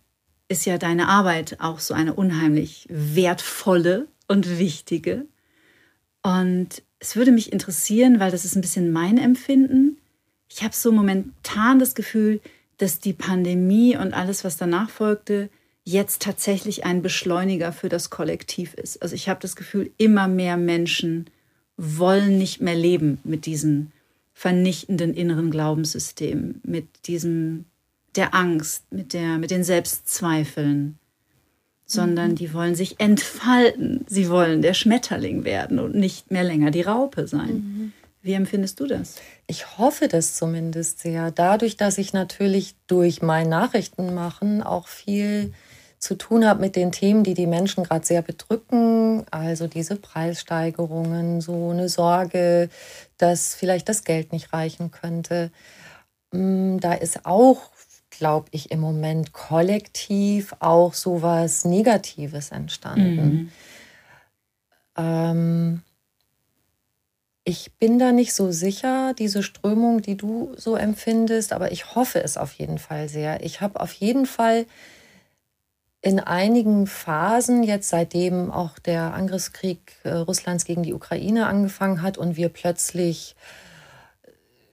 ist 0.48 0.66
ja 0.66 0.78
deine 0.78 1.08
Arbeit 1.08 1.58
auch 1.60 1.80
so 1.80 1.94
eine 1.94 2.14
unheimlich 2.14 2.86
wertvolle 2.90 4.08
und 4.28 4.60
wichtige. 4.60 5.26
Und 6.22 6.84
es 7.02 7.16
würde 7.16 7.32
mich 7.32 7.52
interessieren, 7.52 8.20
weil 8.20 8.32
das 8.32 8.46
ist 8.46 8.56
ein 8.56 8.62
bisschen 8.62 8.92
mein 8.92 9.18
Empfinden. 9.18 9.98
Ich 10.48 10.64
habe 10.64 10.76
so 10.76 10.92
momentan 10.92 11.80
das 11.80 11.96
Gefühl, 11.96 12.40
dass 12.78 13.00
die 13.00 13.14
Pandemie 13.14 13.98
und 13.98 14.14
alles, 14.14 14.44
was 14.44 14.56
danach 14.56 14.90
folgte, 14.90 15.50
jetzt 15.84 16.22
tatsächlich 16.22 16.86
ein 16.86 17.02
Beschleuniger 17.02 17.74
für 17.74 17.90
das 17.90 18.12
Kollektiv 18.12 18.76
ist. 18.76 19.02
Also 19.02 19.16
ich 19.16 19.30
habe 19.30 19.40
das 19.40 19.56
Gefühl, 19.56 19.92
immer 19.98 20.28
mehr 20.28 20.58
Menschen 20.58 21.26
wollen 21.76 22.38
nicht 22.38 22.62
mehr 22.62 22.76
leben 22.76 23.18
mit 23.24 23.48
diesem 23.48 23.92
vernichtenden 24.34 25.16
inneren 25.16 25.50
Glaubenssystem, 25.50 26.62
mit 26.64 26.86
diesem 27.08 27.66
der 28.16 28.36
Angst, 28.36 28.92
mit 28.92 29.14
der 29.14 29.40
mit 29.40 29.50
den 29.50 29.64
Selbstzweifeln, 29.64 31.00
sondern 31.92 32.32
mhm. 32.32 32.36
die 32.36 32.54
wollen 32.54 32.76
sich 32.76 33.00
entfalten. 33.00 34.06
Sie 34.08 34.30
wollen 34.30 34.62
der 34.62 34.74
Schmetterling 34.74 35.44
werden 35.44 35.80
und 35.80 35.96
nicht 35.96 36.32
mehr 36.32 36.44
länger 36.44 36.72
die 36.72 36.82
Raupe 36.82 37.28
sein. 37.28 37.54
Mhm. 37.54 37.94
Wie 38.24 38.34
empfindest 38.34 38.80
du 38.80 38.86
das? 38.86 39.16
Ich 39.48 39.78
hoffe 39.80 40.08
das 40.08 40.36
zumindest 40.36 41.00
sehr. 41.00 41.32
Dadurch, 41.32 41.76
dass 41.76 41.98
ich 41.98 42.14
natürlich 42.14 42.76
durch 42.88 43.22
mein 43.22 43.50
Nachrichtenmachen 43.50 44.62
auch 44.62 44.88
viel 44.88 45.54
zu 45.98 46.16
tun 46.16 46.46
habe 46.46 46.62
mit 46.62 46.76
den 46.76 46.92
Themen, 46.92 47.24
die 47.24 47.34
die 47.34 47.48
Menschen 47.48 47.84
gerade 47.84 48.06
sehr 48.06 48.22
bedrücken, 48.22 49.24
also 49.32 49.68
diese 49.68 49.96
Preissteigerungen, 49.96 51.42
so 51.42 51.70
eine 51.70 51.90
Sorge, 51.90 52.70
dass 53.18 53.56
vielleicht 53.56 53.88
das 53.88 54.04
Geld 54.04 54.34
nicht 54.34 54.52
reichen 54.54 54.92
könnte. 54.92 55.52
Mm, 56.32 56.78
da 56.78 56.94
ist 56.94 57.26
auch, 57.26 57.71
glaube 58.22 58.50
ich, 58.52 58.70
im 58.70 58.80
Moment 58.80 59.34
kollektiv 59.34 60.54
auch 60.60 60.94
so 60.94 61.24
was 61.24 61.66
Negatives 61.66 62.52
entstanden. 62.52 63.16
Mhm. 63.16 63.52
Ähm, 64.96 65.82
ich 67.44 67.72
bin 67.80 67.98
da 67.98 68.12
nicht 68.12 68.36
so 68.36 68.52
sicher, 68.52 69.16
diese 69.16 69.42
Strömung, 69.42 70.04
die 70.04 70.18
du 70.18 70.54
so 70.56 70.76
empfindest, 70.76 71.52
aber 71.52 71.72
ich 71.72 71.96
hoffe 71.96 72.24
es 72.24 72.38
auf 72.38 72.54
jeden 72.54 72.78
Fall 72.78 73.10
sehr. 73.10 73.44
Ich 73.44 73.60
habe 73.60 73.80
auf 73.80 73.92
jeden 73.94 74.28
Fall 74.28 74.68
in 76.04 76.20
einigen 76.20 76.86
Phasen, 76.86 77.64
jetzt 77.64 77.90
seitdem 77.90 78.52
auch 78.52 78.78
der 78.78 79.16
Angriffskrieg 79.16 79.96
äh, 80.04 80.12
Russlands 80.12 80.66
gegen 80.66 80.84
die 80.84 80.94
Ukraine 80.94 81.48
angefangen 81.48 82.04
hat 82.04 82.20
und 82.20 82.38
wir 82.38 82.50
plötzlich 82.50 83.36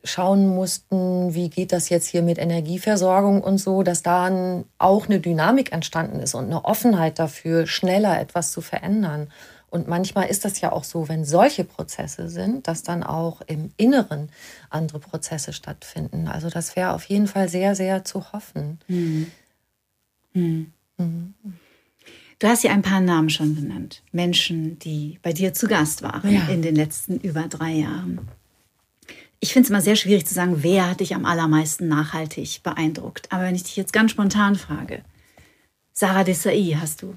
schauen 0.05 0.47
mussten, 0.49 1.35
wie 1.35 1.51
geht 1.51 1.73
das 1.73 1.89
jetzt 1.89 2.07
hier 2.07 2.23
mit 2.23 2.39
Energieversorgung 2.39 3.43
und 3.43 3.59
so, 3.59 3.83
dass 3.83 4.03
da 4.03 4.65
auch 4.79 5.07
eine 5.07 5.21
Dynamik 5.21 5.73
entstanden 5.73 6.21
ist 6.21 6.35
und 6.35 6.47
eine 6.47 6.65
Offenheit 6.65 7.19
dafür, 7.19 7.67
schneller 7.67 8.21
etwas 8.21 8.53
zu 8.53 8.61
verändern. 8.61 9.29
Und 9.71 9.87
manchmal 9.87 10.29
ist 10.29 10.45
das 10.45 10.61
ja 10.61 10.73
auch 10.73 10.85
so, 10.85 11.09
wenn 11.09 11.25
solche 11.25 11.65
Prozesse 11.65 12.31
sind, 12.31 12.69
dass 12.69 12.83
dann 12.83 13.03
auch 13.03 13.43
im 13.47 13.71
Inneren 13.77 14.31
andere 14.71 14.99
Prozesse 14.99 15.53
stattfinden. 15.53 16.27
Also 16.27 16.49
das 16.49 16.75
wäre 16.75 16.95
auf 16.95 17.05
jeden 17.05 17.27
Fall 17.27 17.49
sehr, 17.49 17.75
sehr 17.75 18.05
zu 18.05 18.33
hoffen. 18.33 18.79
Mhm. 18.89 19.31
Mhm. 20.33 20.73
Du 22.39 22.47
hast 22.47 22.63
ja 22.63 22.73
ein 22.73 22.83
paar 22.83 23.01
Namen 23.01 23.31
schon 23.31 23.57
genannt. 23.57 24.03
Menschen, 24.13 24.79
die 24.79 25.19
bei 25.23 25.33
dir 25.33 25.53
zu 25.53 25.67
Gast 25.67 26.03
waren 26.03 26.33
ja. 26.33 26.47
in 26.49 26.63
den 26.63 26.77
letzten 26.77 27.19
über 27.19 27.43
drei 27.49 27.73
Jahren. 27.73 28.29
Ich 29.41 29.53
finde 29.53 29.67
es 29.67 29.71
immer 29.71 29.81
sehr 29.81 29.97
schwierig 29.97 30.27
zu 30.27 30.35
sagen, 30.35 30.63
wer 30.63 30.91
hat 30.91 31.01
dich 31.01 31.15
am 31.15 31.25
allermeisten 31.25 31.87
nachhaltig 31.89 32.63
beeindruckt. 32.63 33.31
Aber 33.31 33.45
wenn 33.45 33.55
ich 33.55 33.63
dich 33.63 33.77
jetzt 33.77 33.93
ganz 33.93 34.11
spontan 34.11 34.57
frage, 34.57 35.03
Sarah 35.93 36.25
Desai 36.25 36.77
hast 36.81 37.03
du 37.03 37.17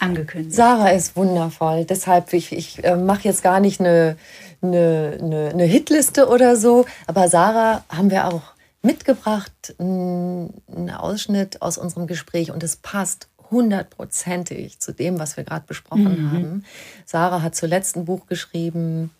angekündigt. 0.00 0.54
Sarah 0.54 0.90
ist 0.90 1.16
wundervoll. 1.16 1.84
Deshalb, 1.84 2.32
ich, 2.32 2.52
ich 2.52 2.84
äh, 2.84 2.96
mache 2.96 3.24
jetzt 3.24 3.42
gar 3.42 3.60
nicht 3.60 3.80
eine, 3.80 4.16
eine, 4.60 5.18
eine, 5.20 5.50
eine 5.50 5.64
Hitliste 5.64 6.28
oder 6.28 6.56
so. 6.56 6.86
Aber 7.06 7.28
Sarah 7.28 7.84
haben 7.88 8.10
wir 8.10 8.28
auch 8.28 8.42
mitgebracht, 8.82 9.74
einen 9.78 10.90
Ausschnitt 10.90 11.62
aus 11.62 11.78
unserem 11.78 12.06
Gespräch 12.06 12.50
und 12.50 12.62
es 12.62 12.76
passt 12.76 13.28
hundertprozentig 13.50 14.80
zu 14.80 14.92
dem, 14.92 15.18
was 15.18 15.36
wir 15.36 15.44
gerade 15.44 15.66
besprochen 15.66 16.22
mhm. 16.22 16.32
haben. 16.32 16.64
Sarah 17.04 17.42
hat 17.42 17.54
zuletzt 17.54 17.96
ein 17.96 18.06
Buch 18.06 18.26
geschrieben, 18.26 19.10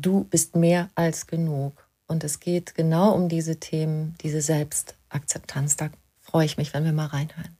Du 0.00 0.24
bist 0.24 0.56
mehr 0.56 0.88
als 0.94 1.26
genug. 1.26 1.72
Und 2.06 2.24
es 2.24 2.40
geht 2.40 2.74
genau 2.74 3.14
um 3.14 3.28
diese 3.28 3.60
Themen, 3.60 4.16
diese 4.22 4.40
Selbstakzeptanz. 4.40 5.76
Da 5.76 5.90
freue 6.20 6.44
ich 6.46 6.56
mich, 6.56 6.74
wenn 6.74 6.84
wir 6.84 6.92
mal 6.92 7.06
reinhören. 7.06 7.56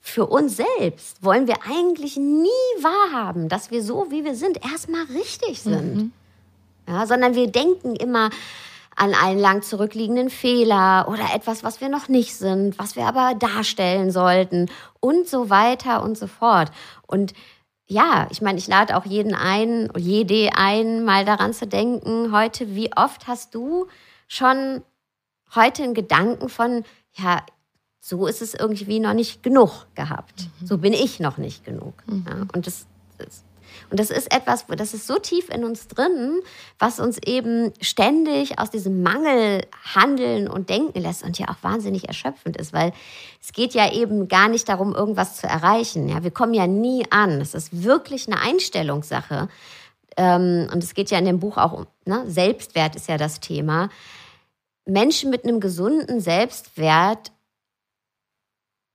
Für 0.00 0.26
uns 0.26 0.56
selbst 0.56 1.22
wollen 1.22 1.46
wir 1.46 1.58
eigentlich 1.64 2.16
nie 2.16 2.48
wahrhaben, 2.80 3.48
dass 3.48 3.70
wir 3.70 3.82
so, 3.82 4.10
wie 4.10 4.24
wir 4.24 4.34
sind, 4.34 4.64
erstmal 4.64 5.04
richtig 5.04 5.60
sind. 5.60 5.94
Mhm. 5.94 6.12
Ja, 6.88 7.06
sondern 7.06 7.34
wir 7.34 7.46
denken 7.46 7.94
immer, 7.94 8.30
an 8.96 9.14
einen 9.14 9.38
lang 9.38 9.62
zurückliegenden 9.62 10.28
Fehler 10.28 11.06
oder 11.08 11.34
etwas, 11.34 11.64
was 11.64 11.80
wir 11.80 11.88
noch 11.88 12.08
nicht 12.08 12.36
sind, 12.36 12.78
was 12.78 12.96
wir 12.96 13.06
aber 13.06 13.34
darstellen 13.34 14.10
sollten 14.10 14.70
und 15.00 15.26
so 15.28 15.48
weiter 15.48 16.02
und 16.02 16.18
so 16.18 16.26
fort. 16.26 16.70
Und 17.06 17.32
ja, 17.90 18.28
ich 18.30 18.40
meine, 18.40 18.58
ich 18.58 18.68
lade 18.68 18.96
auch 18.96 19.04
jeden 19.04 19.34
ein, 19.34 19.90
jede 19.96 20.50
ein, 20.54 21.04
mal 21.04 21.24
daran 21.24 21.52
zu 21.52 21.66
denken, 21.66 22.30
heute, 22.32 22.76
wie 22.76 22.94
oft 22.96 23.26
hast 23.26 23.54
du 23.54 23.88
schon 24.28 24.82
heute 25.56 25.82
einen 25.82 25.94
Gedanken 25.94 26.48
von, 26.48 26.84
ja, 27.14 27.44
so 27.98 28.28
ist 28.28 28.42
es 28.42 28.54
irgendwie 28.54 29.00
noch 29.00 29.12
nicht 29.12 29.42
genug 29.42 29.88
gehabt. 29.96 30.48
Mhm. 30.60 30.66
So 30.66 30.78
bin 30.78 30.92
ich 30.92 31.18
noch 31.18 31.36
nicht 31.36 31.64
genug. 31.64 31.94
Mhm. 32.06 32.24
Ja, 32.28 32.46
und 32.54 32.68
das, 32.68 32.86
das 33.18 33.42
und 33.90 33.98
das 33.98 34.10
ist 34.10 34.32
etwas, 34.32 34.66
das 34.68 34.94
ist 34.94 35.06
so 35.06 35.18
tief 35.18 35.48
in 35.48 35.64
uns 35.64 35.88
drin, 35.88 36.40
was 36.78 37.00
uns 37.00 37.18
eben 37.24 37.72
ständig 37.80 38.58
aus 38.58 38.70
diesem 38.70 39.02
Mangel 39.02 39.66
handeln 39.94 40.48
und 40.48 40.70
denken 40.70 41.00
lässt 41.00 41.24
und 41.24 41.38
ja 41.38 41.48
auch 41.48 41.62
wahnsinnig 41.62 42.06
erschöpfend 42.06 42.56
ist, 42.56 42.72
weil 42.72 42.92
es 43.42 43.52
geht 43.52 43.74
ja 43.74 43.92
eben 43.92 44.28
gar 44.28 44.48
nicht 44.48 44.68
darum, 44.68 44.94
irgendwas 44.94 45.36
zu 45.36 45.46
erreichen. 45.48 46.08
Ja, 46.08 46.22
wir 46.22 46.30
kommen 46.30 46.54
ja 46.54 46.68
nie 46.68 47.04
an. 47.10 47.40
Es 47.40 47.54
ist 47.54 47.82
wirklich 47.82 48.28
eine 48.28 48.40
Einstellungssache. 48.40 49.48
Ähm, 50.16 50.68
und 50.72 50.84
es 50.84 50.94
geht 50.94 51.10
ja 51.10 51.18
in 51.18 51.24
dem 51.24 51.40
Buch 51.40 51.56
auch 51.56 51.72
um, 51.72 51.86
ne, 52.04 52.24
Selbstwert 52.28 52.94
ist 52.94 53.08
ja 53.08 53.16
das 53.16 53.40
Thema. 53.40 53.88
Menschen 54.86 55.30
mit 55.30 55.44
einem 55.44 55.60
gesunden 55.60 56.20
Selbstwert 56.20 57.32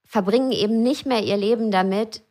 verbringen 0.04 0.52
eben 0.52 0.82
nicht 0.82 1.04
mehr 1.04 1.22
ihr 1.22 1.36
Leben 1.36 1.70
damit, 1.70 2.22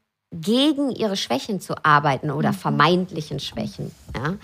gegen 0.42 0.92
ihre 0.92 1.18
Schwächen 1.18 1.60
zu 1.60 1.76
arbeiten 1.84 2.32
oder 2.32 2.54
vermeintlichen 2.54 3.40
Schwächen, 3.40 3.92
ja? 4.16 4.36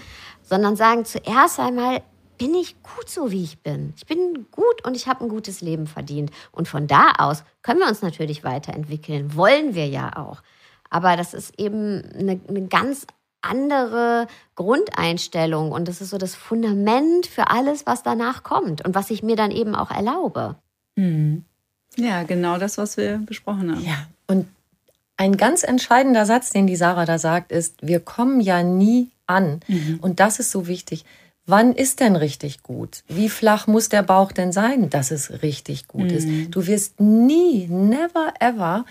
sondern 0.44 0.76
sagen 0.76 1.06
zuerst 1.06 1.60
einmal, 1.60 2.02
bin 2.38 2.56
ich 2.56 2.82
gut 2.82 3.08
so, 3.08 3.32
wie 3.32 3.44
ich 3.44 3.60
bin. 3.60 3.94
Ich 3.98 4.08
bin 4.08 4.48
gut 4.50 4.84
und 4.84 4.96
ich 4.96 5.08
habe 5.08 5.24
ein 5.24 5.30
gutes 5.30 5.62
Leben 5.62 5.86
verdient. 5.86 6.32
Und 6.52 6.68
von 6.68 6.88
da 6.88 7.12
aus 7.20 7.44
können 7.62 7.80
wir 7.80 7.88
uns 7.88 8.02
natürlich 8.02 8.44
weiterentwickeln, 8.44 9.36
wollen 9.36 9.76
wir 9.76 9.88
ja 9.88 10.18
auch. 10.18 10.42
Aber 10.90 11.16
das 11.18 11.36
ist 11.36 11.60
eben 11.60 12.02
eine, 12.18 12.40
eine 12.48 12.68
ganz 12.68 13.06
andere 13.42 14.28
Grundeinstellung 14.56 15.72
und 15.72 15.88
das 15.88 16.02
ist 16.02 16.10
so 16.10 16.18
das 16.18 16.36
Fundament 16.36 17.28
für 17.28 17.50
alles, 17.50 17.86
was 17.86 18.04
danach 18.04 18.44
kommt 18.44 18.84
und 18.86 18.96
was 18.96 19.10
ich 19.10 19.24
mir 19.24 19.36
dann 19.36 19.52
eben 19.52 19.76
auch 19.76 19.92
erlaube. 19.92 20.56
Mhm. 20.96 21.46
Ja, 21.96 22.24
genau 22.24 22.58
das, 22.58 22.78
was 22.78 22.98
wir 22.98 23.20
besprochen 23.20 23.72
haben. 23.72 23.84
Ja, 23.84 24.08
und 24.28 24.48
ein 25.18 25.38
ganz 25.38 25.64
entscheidender 25.64 26.26
Satz, 26.26 26.52
den 26.52 26.68
die 26.68 26.76
Sarah 26.76 27.06
da 27.06 27.20
sagt, 27.20 27.52
ist, 27.52 27.76
wir 27.82 28.00
kommen 28.00 28.42
ja 28.42 28.64
nie 28.64 29.12
an. 29.28 29.60
Mhm. 29.68 30.00
Und 30.02 30.20
das 30.20 30.40
ist 30.40 30.52
so 30.52 30.68
wichtig. 30.68 31.06
Wann 31.46 31.74
ist 31.74 32.00
denn 32.00 32.16
richtig 32.16 32.64
gut? 32.64 33.04
Wie 33.08 33.30
flach 33.30 33.68
muss 33.68 33.90
der 33.90 34.04
Bauch 34.04 34.32
denn 34.32 34.52
sein, 34.52 34.90
dass 34.90 35.12
es 35.12 35.42
richtig 35.42 35.88
gut 35.88 36.12
mhm. 36.12 36.18
ist? 36.18 36.28
Du 36.52 36.68
wirst 36.68 37.00
nie, 37.00 37.68
never 37.68 38.34
ever 38.40 38.86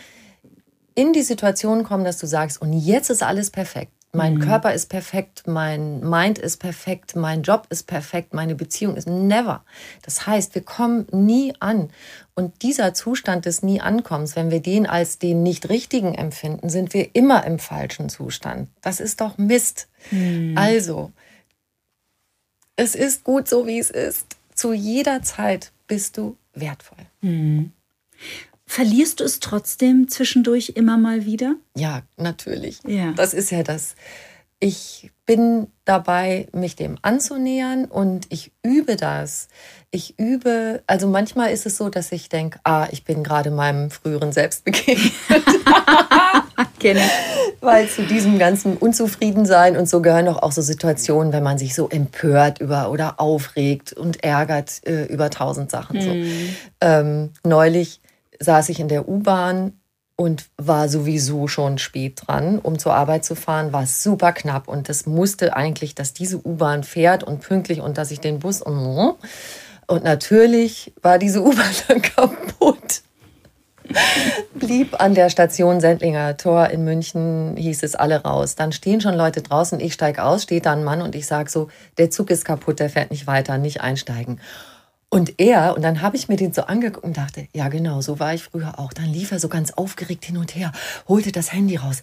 in 0.95 1.13
die 1.13 1.23
Situation 1.23 1.85
kommen, 1.85 2.05
dass 2.05 2.19
du 2.19 2.27
sagst, 2.27 2.61
und 2.61 2.73
jetzt 2.73 3.11
ist 3.11 3.23
alles 3.23 3.51
perfekt. 3.51 3.93
Mein 4.13 4.35
mhm. 4.35 4.41
Körper 4.41 4.75
ist 4.75 4.89
perfekt, 4.89 5.45
mein 5.47 6.01
Mind 6.01 6.39
ist 6.39 6.57
perfekt, 6.57 7.15
mein 7.15 7.43
Job 7.43 7.69
ist 7.71 7.87
perfekt, 7.87 8.35
meine 8.35 8.57
Beziehung 8.57 8.97
ist 8.97 9.07
never. 9.07 9.65
Das 10.03 10.27
heißt, 10.27 10.57
wir 10.57 10.63
kommen 10.63 11.07
nie 11.13 11.55
an. 11.61 11.91
Und 12.41 12.63
dieser 12.63 12.95
Zustand 12.95 13.45
des 13.45 13.63
nie 13.63 13.83
Ankommens, 13.83 14.35
wenn 14.35 14.51
wir 14.51 14.61
den 14.61 14.87
als 14.87 15.19
den 15.19 15.43
nicht 15.43 15.69
richtigen 15.69 16.15
empfinden, 16.15 16.71
sind 16.71 16.95
wir 16.95 17.15
immer 17.15 17.45
im 17.45 17.59
falschen 17.59 18.09
Zustand. 18.09 18.71
Das 18.81 18.99
ist 18.99 19.21
doch 19.21 19.37
Mist. 19.37 19.89
Mhm. 20.11 20.57
Also, 20.57 21.13
es 22.77 22.95
ist 22.95 23.25
gut 23.25 23.47
so, 23.47 23.67
wie 23.67 23.79
es 23.79 23.91
ist. 23.91 24.25
Zu 24.55 24.73
jeder 24.73 25.23
Zeit 25.23 25.71
bist 25.87 26.17
du 26.17 26.39
wertvoll. 26.55 27.05
Mhm. 27.21 27.73
Verlierst 28.65 29.21
du 29.21 29.25
es 29.25 29.39
trotzdem 29.41 30.09
zwischendurch 30.09 30.71
immer 30.77 30.97
mal 30.97 31.27
wieder? 31.27 31.57
Ja, 31.77 32.05
natürlich. 32.17 32.79
Ja. 32.87 33.13
Das 33.13 33.35
ist 33.35 33.51
ja 33.51 33.63
das. 33.63 33.97
Ich 34.61 35.11
bin 35.27 35.67
dabei, 35.85 36.49
mich 36.53 36.75
dem 36.75 36.97
anzunähern 37.03 37.85
und 37.85 38.27
ich 38.31 38.51
übe 38.63 38.97
das. 38.97 39.49
Ich 39.93 40.17
übe, 40.21 40.83
also 40.87 41.09
manchmal 41.09 41.51
ist 41.51 41.67
es 41.67 41.77
so, 41.77 41.89
dass 41.89 42.13
ich 42.13 42.29
denke, 42.29 42.61
ah, 42.63 42.87
ich 42.93 43.05
bin 43.05 43.25
gerade 43.25 43.51
meinem 43.51 43.91
früheren 43.91 44.31
Selbst 44.31 44.65
begegnet. 44.65 45.13
Kenne 46.79 47.01
Weil 47.61 47.89
zu 47.89 48.05
diesem 48.05 48.39
ganzen 48.39 48.77
Unzufriedensein 48.77 49.77
und 49.77 49.89
so 49.89 50.01
gehören 50.01 50.29
auch, 50.29 50.43
auch 50.43 50.53
so 50.53 50.63
Situationen, 50.63 51.33
wenn 51.33 51.43
man 51.43 51.59
sich 51.59 51.75
so 51.75 51.89
empört 51.89 52.61
über 52.61 52.91
oder 52.91 53.19
aufregt 53.19 53.93
und 53.93 54.23
ärgert 54.23 54.87
äh, 54.87 55.07
über 55.07 55.29
tausend 55.29 55.73
Sachen. 55.73 55.97
Mhm. 55.97 56.03
So. 56.03 56.57
Ähm, 56.81 57.31
neulich 57.45 58.01
saß 58.39 58.69
ich 58.69 58.79
in 58.79 58.87
der 58.87 59.09
U-Bahn 59.09 59.73
und 60.15 60.45
war 60.57 60.89
sowieso 60.89 61.49
schon 61.49 61.79
spät 61.79 62.23
dran, 62.27 62.59
um 62.59 62.79
zur 62.79 62.95
Arbeit 62.95 63.25
zu 63.25 63.35
fahren, 63.35 63.73
war 63.73 63.87
super 63.87 64.33
knapp 64.33 64.69
und 64.69 64.89
das 64.89 65.07
musste 65.07 65.57
eigentlich, 65.57 65.97
dass 65.97 66.13
diese 66.13 66.47
U-Bahn 66.47 66.85
fährt 66.85 67.25
und 67.25 67.41
pünktlich 67.41 67.81
und 67.81 67.99
dass 67.99 68.11
ich 68.11 68.21
den 68.21 68.39
Bus 68.39 68.63
und 68.63 69.17
und 69.91 70.05
natürlich 70.05 70.93
war 71.03 71.19
diese 71.19 71.43
U-Bahn 71.43 71.75
dann 71.89 72.01
kaputt. 72.01 73.03
Blieb 74.55 75.01
an 75.01 75.15
der 75.15 75.31
Station 75.31 75.81
Sendlinger 75.81 76.37
Tor 76.37 76.69
in 76.69 76.85
München, 76.85 77.57
hieß 77.57 77.83
es 77.83 77.97
alle 77.97 78.23
raus. 78.23 78.55
Dann 78.55 78.71
stehen 78.71 79.01
schon 79.01 79.15
Leute 79.15 79.43
draußen, 79.43 79.81
ich 79.81 79.95
steige 79.95 80.23
aus, 80.23 80.45
steht 80.45 80.67
da 80.67 80.75
ein 80.75 80.85
Mann 80.85 81.03
und 81.03 81.17
ich 81.17 81.27
sage 81.27 81.51
so, 81.51 81.69
der 81.99 82.09
Zug 82.09 82.31
ist 82.31 82.45
kaputt, 82.45 82.79
der 82.79 82.89
fährt 82.89 83.11
nicht 83.11 83.27
weiter, 83.27 83.59
nicht 83.59 83.81
einsteigen. 83.81 84.41
Und 85.13 85.41
er, 85.41 85.75
und 85.75 85.83
dann 85.83 86.03
habe 86.03 86.17
ich 86.17 86.29
mir 86.29 86.37
den 86.37 86.53
so 86.53 86.63
angeguckt 86.63 87.05
und 87.05 87.17
dachte, 87.17 87.49
ja 87.53 87.69
genau, 87.69 88.01
so 88.01 88.21
war 88.21 88.33
ich 88.33 88.45
früher 88.45 88.79
auch. 88.79 88.93
Dann 88.93 89.07
lief 89.07 89.33
er 89.33 89.41
so 89.41 89.49
ganz 89.49 89.73
aufgeregt 89.73 90.25
hin 90.25 90.37
und 90.37 90.55
her, 90.55 90.71
holte 91.09 91.33
das 91.33 91.53
Handy 91.53 91.75
raus. 91.75 92.03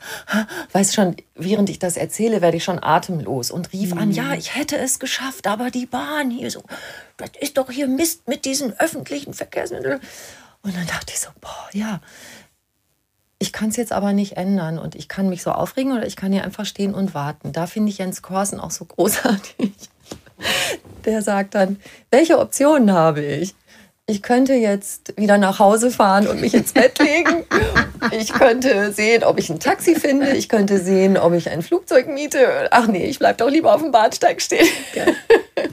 Weißt 0.73 0.93
schon, 0.93 1.15
während 1.33 1.69
ich 1.69 1.79
das 1.79 1.95
erzähle, 1.95 2.41
werde 2.41 2.57
ich 2.57 2.65
schon 2.65 2.83
atemlos 2.83 3.49
und 3.49 3.71
rief 3.71 3.93
mhm. 3.93 4.01
an, 4.01 4.11
ja, 4.11 4.33
ich 4.33 4.55
hätte 4.55 4.77
es 4.77 4.99
geschafft, 4.99 5.47
aber 5.47 5.71
die 5.71 5.85
Bahn 5.85 6.31
hier 6.31 6.51
so, 6.51 6.63
das 7.15 7.31
ist 7.39 7.57
doch 7.57 7.71
hier 7.71 7.87
Mist 7.87 8.27
mit 8.27 8.43
diesen 8.43 8.77
öffentlichen 8.77 9.33
Verkehrsmitteln. 9.33 10.01
Und 10.61 10.75
dann 10.75 10.85
dachte 10.85 11.13
ich 11.13 11.21
so, 11.21 11.29
boah, 11.39 11.69
ja, 11.71 12.01
ich 13.39 13.53
kann 13.53 13.69
es 13.69 13.77
jetzt 13.77 13.93
aber 13.93 14.11
nicht 14.11 14.35
ändern 14.35 14.77
und 14.79 14.95
ich 14.95 15.07
kann 15.07 15.29
mich 15.29 15.43
so 15.43 15.51
aufregen 15.51 15.93
oder 15.93 16.05
ich 16.05 16.17
kann 16.17 16.33
hier 16.33 16.43
einfach 16.43 16.65
stehen 16.65 16.93
und 16.93 17.13
warten. 17.13 17.53
Da 17.53 17.67
finde 17.67 17.89
ich 17.89 17.99
Jens 17.99 18.21
Korsen 18.21 18.59
auch 18.59 18.71
so 18.71 18.83
großartig 18.85 19.71
der 21.05 21.21
sagt 21.21 21.55
dann, 21.55 21.79
welche 22.11 22.39
Optionen 22.39 22.91
habe 22.93 23.23
ich? 23.23 23.55
Ich 24.09 24.21
könnte 24.21 24.53
jetzt 24.53 25.13
wieder 25.17 25.37
nach 25.37 25.59
Hause 25.59 25.91
fahren 25.91 26.27
und 26.27 26.39
mich 26.39 26.53
ins 26.53 26.71
Bett 26.71 26.97
legen. 26.99 27.43
Ich 28.11 28.31
könnte 28.31 28.93
sehen, 28.93 29.25
ob 29.25 29.37
ich 29.37 29.49
ein 29.49 29.59
Taxi 29.59 29.95
finde. 29.95 30.31
Ich 30.31 30.47
könnte 30.47 30.77
sehen, 30.77 31.17
ob 31.17 31.33
ich 31.33 31.49
ein 31.49 31.61
Flugzeug 31.61 32.07
miete. 32.07 32.69
Ach 32.71 32.87
nee, 32.87 33.05
ich 33.05 33.19
bleibe 33.19 33.37
doch 33.37 33.49
lieber 33.49 33.75
auf 33.75 33.81
dem 33.81 33.91
Bahnsteig 33.91 34.41
stehen. 34.41 34.67
Geil. 34.95 35.13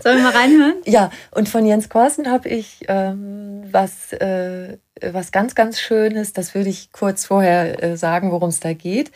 Sollen 0.03 0.16
wir 0.16 0.24
mal 0.24 0.33
reinhören? 0.33 0.74
Ja, 0.85 1.11
und 1.31 1.48
von 1.48 1.64
Jens 1.64 1.88
Korsen 1.88 2.29
habe 2.29 2.48
ich 2.48 2.81
ähm, 2.88 3.68
was, 3.70 4.12
äh, 4.14 4.79
was 5.00 5.31
ganz, 5.31 5.55
ganz 5.55 5.79
Schönes. 5.79 6.33
Das 6.33 6.57
würde 6.57 6.70
ich 6.70 6.90
kurz 6.90 7.27
vorher 7.27 7.83
äh, 7.85 7.96
sagen, 7.96 8.33
worum 8.33 8.48
es 8.48 8.59
da 8.59 8.72
geht. 8.72 9.12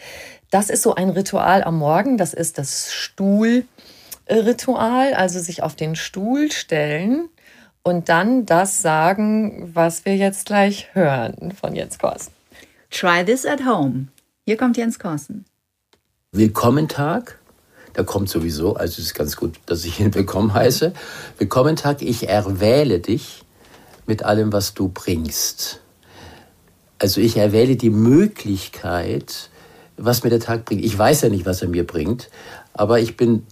Das 0.50 0.70
ist 0.70 0.82
so 0.82 0.94
ein 0.94 1.10
Ritual 1.10 1.64
am 1.64 1.78
Morgen. 1.78 2.18
Das 2.18 2.34
ist 2.34 2.56
das 2.56 2.92
Stuhl. 2.92 3.64
Ritual, 4.28 5.14
also 5.14 5.40
sich 5.40 5.62
auf 5.62 5.74
den 5.74 5.96
Stuhl 5.96 6.52
stellen 6.52 7.28
und 7.82 8.08
dann 8.08 8.44
das 8.44 8.82
sagen, 8.82 9.70
was 9.74 10.04
wir 10.04 10.16
jetzt 10.16 10.46
gleich 10.46 10.88
hören 10.92 11.52
von 11.52 11.74
Jens 11.74 11.98
Korsen. 11.98 12.32
Try 12.90 13.24
this 13.24 13.46
at 13.46 13.64
home. 13.64 14.08
Hier 14.44 14.56
kommt 14.56 14.76
Jens 14.76 14.98
Korsen. 14.98 15.44
Willkommen 16.32 16.88
Tag. 16.88 17.38
Da 17.94 18.02
kommt 18.02 18.28
sowieso, 18.28 18.76
also 18.76 19.00
es 19.00 19.08
ist 19.08 19.14
ganz 19.14 19.36
gut, 19.36 19.58
dass 19.66 19.84
ich 19.84 19.98
ihn 19.98 20.14
willkommen 20.14 20.52
heiße. 20.52 20.92
Willkommen 21.38 21.76
Tag, 21.76 22.02
ich 22.02 22.28
erwähle 22.28 23.00
dich 23.00 23.44
mit 24.06 24.22
allem, 24.22 24.52
was 24.52 24.74
du 24.74 24.88
bringst. 24.88 25.80
Also 26.98 27.20
ich 27.20 27.36
erwähle 27.36 27.76
die 27.76 27.90
Möglichkeit, 27.90 29.50
was 29.96 30.22
mir 30.22 30.30
der 30.30 30.40
Tag 30.40 30.64
bringt. 30.64 30.84
Ich 30.84 30.96
weiß 30.96 31.22
ja 31.22 31.28
nicht, 31.28 31.46
was 31.46 31.62
er 31.62 31.68
mir 31.68 31.86
bringt, 31.86 32.28
aber 32.72 33.00
ich 33.00 33.16
bin 33.16 33.46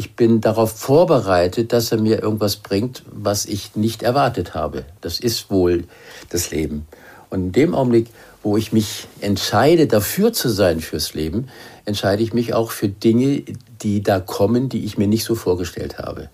ich 0.00 0.16
bin 0.16 0.40
darauf 0.40 0.72
vorbereitet, 0.72 1.74
dass 1.74 1.92
er 1.92 2.00
mir 2.00 2.22
irgendwas 2.22 2.56
bringt, 2.56 3.02
was 3.12 3.44
ich 3.44 3.76
nicht 3.76 4.02
erwartet 4.02 4.54
habe. 4.54 4.86
Das 5.02 5.20
ist 5.20 5.50
wohl 5.50 5.84
das 6.30 6.50
Leben. 6.50 6.86
Und 7.28 7.40
in 7.40 7.52
dem 7.52 7.74
Augenblick, 7.74 8.06
wo 8.42 8.56
ich 8.56 8.72
mich 8.72 9.08
entscheide, 9.20 9.86
dafür 9.86 10.32
zu 10.32 10.48
sein 10.48 10.80
fürs 10.80 11.12
Leben, 11.12 11.48
entscheide 11.84 12.22
ich 12.22 12.32
mich 12.32 12.54
auch 12.54 12.70
für 12.70 12.88
Dinge, 12.88 13.44
die 13.82 14.02
da 14.02 14.20
kommen, 14.20 14.70
die 14.70 14.86
ich 14.86 14.96
mir 14.96 15.06
nicht 15.06 15.24
so 15.24 15.34
vorgestellt 15.34 15.98
habe. 15.98 16.30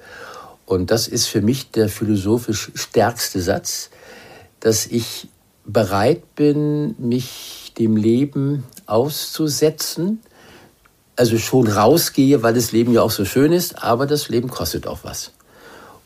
Und 0.64 0.92
das 0.92 1.08
ist 1.08 1.26
für 1.26 1.42
mich 1.42 1.72
der 1.72 1.88
philosophisch 1.88 2.70
stärkste 2.76 3.40
Satz, 3.40 3.90
dass 4.60 4.86
ich 4.86 5.28
bereit 5.64 6.36
bin, 6.36 6.94
mich 6.98 7.72
dem 7.76 7.96
Leben 7.96 8.62
auszusetzen, 8.86 10.20
also 11.16 11.38
schon 11.38 11.66
rausgehe, 11.66 12.42
weil 12.42 12.54
das 12.54 12.72
Leben 12.72 12.92
ja 12.92 13.02
auch 13.02 13.10
so 13.10 13.24
schön 13.24 13.52
ist, 13.52 13.82
aber 13.82 14.06
das 14.06 14.28
Leben 14.28 14.48
kostet 14.48 14.86
auch 14.86 15.00
was. 15.02 15.32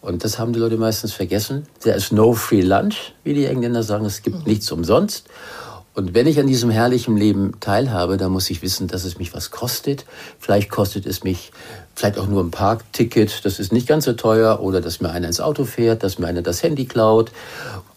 Und 0.01 0.25
das 0.25 0.38
haben 0.38 0.53
die 0.53 0.59
Leute 0.59 0.79
meistens 0.79 1.12
vergessen. 1.12 1.66
There 1.81 1.96
is 1.96 2.11
no 2.11 2.33
free 2.33 2.62
lunch, 2.62 3.12
wie 3.23 3.35
die 3.35 3.44
Engländer 3.44 3.83
sagen. 3.83 4.07
Es 4.07 4.23
gibt 4.23 4.38
mhm. 4.38 4.44
nichts 4.44 4.70
umsonst. 4.73 5.27
Und 5.92 6.14
wenn 6.14 6.27
ich 6.27 6.38
an 6.38 6.46
diesem 6.46 6.70
herrlichen 6.70 7.16
Leben 7.16 7.55
teilhabe, 7.61 8.16
dann 8.16 8.31
muss 8.31 8.49
ich 8.49 8.62
wissen, 8.62 8.87
dass 8.87 9.05
es 9.05 9.18
mich 9.18 9.35
was 9.35 9.51
kostet. 9.51 10.07
Vielleicht 10.38 10.70
kostet 10.70 11.05
es 11.05 11.25
mich 11.25 11.51
vielleicht 11.96 12.16
auch 12.16 12.29
nur 12.29 12.42
ein 12.42 12.53
Parkticket, 12.53 13.44
das 13.44 13.59
ist 13.59 13.73
nicht 13.73 13.88
ganz 13.88 14.05
so 14.05 14.12
teuer, 14.14 14.61
oder 14.61 14.81
dass 14.81 15.01
mir 15.01 15.11
einer 15.11 15.27
ins 15.27 15.40
Auto 15.40 15.64
fährt, 15.64 16.03
dass 16.03 16.18
mir 16.18 16.29
einer 16.29 16.40
das 16.42 16.62
Handy 16.62 16.87
klaut, 16.87 17.33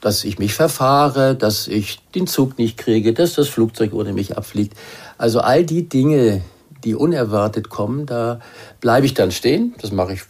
dass 0.02 0.26
ich 0.26 0.40
mich 0.40 0.54
verfahre, 0.56 1.36
dass 1.36 1.68
ich 1.68 2.02
den 2.14 2.28
Zug 2.28 2.58
nicht 2.58 2.78
kriege, 2.78 3.14
dass 3.14 3.36
das 3.36 3.48
Flugzeug 3.48 3.94
ohne 3.94 4.12
mich 4.12 4.36
abfliegt. 4.36 4.76
Also 5.18 5.40
all 5.40 5.64
die 5.64 5.88
Dinge, 5.88 6.42
die 6.84 6.96
unerwartet 6.96 7.70
kommen, 7.70 8.06
da 8.06 8.40
bleibe 8.82 9.06
ich 9.06 9.14
dann 9.14 9.32
stehen. 9.32 9.74
Das 9.82 9.92
mache 9.92 10.14
ich, 10.14 10.22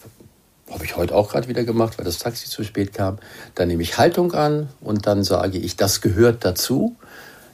habe 0.72 0.86
ich 0.86 0.96
heute 0.96 1.16
auch 1.16 1.32
gerade 1.32 1.48
wieder 1.48 1.64
gemacht, 1.64 1.98
weil 1.98 2.06
das 2.06 2.20
Taxi 2.20 2.50
zu 2.50 2.64
spät 2.64 2.94
kam. 2.94 3.18
Dann 3.56 3.68
nehme 3.68 3.84
ich 3.84 3.98
Haltung 3.98 4.34
an 4.34 4.70
und 4.82 5.08
dann 5.08 5.24
sage 5.24 5.58
ich, 5.58 5.76
das 5.76 6.02
gehört 6.02 6.46
dazu. 6.46 6.96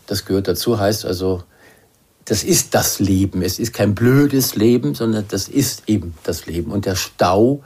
Das 0.08 0.26
gehört 0.26 0.48
dazu 0.48 0.80
heißt 0.80 1.06
also, 1.06 1.44
das 2.26 2.44
ist 2.44 2.76
das 2.76 3.00
Leben. 3.00 3.42
Es 3.42 3.58
ist 3.58 3.74
kein 3.74 3.96
blödes 3.96 4.56
Leben, 4.56 4.94
sondern 4.94 5.26
das 5.28 5.48
ist 5.48 5.84
eben 5.88 6.16
das 6.24 6.46
Leben. 6.46 6.72
Und 6.72 6.86
der 6.86 6.96
Stau 6.96 7.64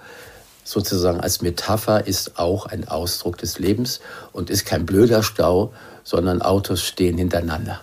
sozusagen 0.64 1.20
als 1.20 1.42
Metapher 1.42 2.08
ist 2.08 2.40
auch 2.40 2.66
ein 2.66 2.88
Ausdruck 2.88 3.38
des 3.38 3.60
Lebens 3.60 4.00
und 4.32 4.50
ist 4.50 4.66
kein 4.66 4.86
blöder 4.86 5.24
Stau, 5.24 5.74
sondern 6.04 6.42
Autos 6.42 6.82
stehen 6.82 7.18
hintereinander. 7.18 7.82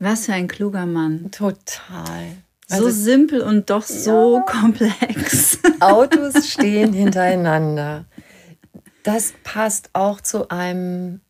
Was 0.00 0.26
für 0.26 0.32
ein 0.32 0.48
kluger 0.48 0.86
Mann. 0.86 1.30
Total. 1.30 2.26
So 2.66 2.86
also, 2.86 2.90
simpel 2.90 3.42
und 3.42 3.68
doch 3.68 3.82
so 3.82 4.36
ja. 4.36 4.42
komplex. 4.42 5.58
Autos 5.80 6.48
stehen 6.48 6.92
hintereinander. 6.92 8.06
Das 9.02 9.34
passt 9.44 9.90
auch 9.92 10.20
zu 10.20 10.48
einem 10.48 11.20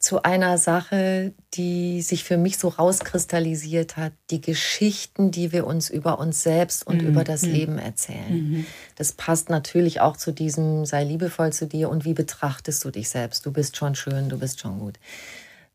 zu 0.00 0.22
einer 0.22 0.56
Sache, 0.56 1.34
die 1.52 2.00
sich 2.00 2.24
für 2.24 2.38
mich 2.38 2.56
so 2.56 2.68
rauskristallisiert 2.68 3.98
hat, 3.98 4.14
die 4.30 4.40
Geschichten, 4.40 5.30
die 5.30 5.52
wir 5.52 5.66
uns 5.66 5.90
über 5.90 6.18
uns 6.18 6.42
selbst 6.42 6.86
und 6.86 7.02
mhm. 7.02 7.08
über 7.08 7.22
das 7.22 7.42
mhm. 7.42 7.52
Leben 7.52 7.78
erzählen. 7.78 8.32
Mhm. 8.32 8.66
Das 8.96 9.12
passt 9.12 9.50
natürlich 9.50 10.00
auch 10.00 10.16
zu 10.16 10.32
diesem 10.32 10.86
sei 10.86 11.04
liebevoll 11.04 11.52
zu 11.52 11.66
dir 11.66 11.90
und 11.90 12.06
wie 12.06 12.14
betrachtest 12.14 12.82
du 12.82 12.90
dich 12.90 13.10
selbst? 13.10 13.44
Du 13.44 13.52
bist 13.52 13.76
schon 13.76 13.94
schön, 13.94 14.30
du 14.30 14.38
bist 14.38 14.60
schon 14.60 14.78
gut. 14.78 14.98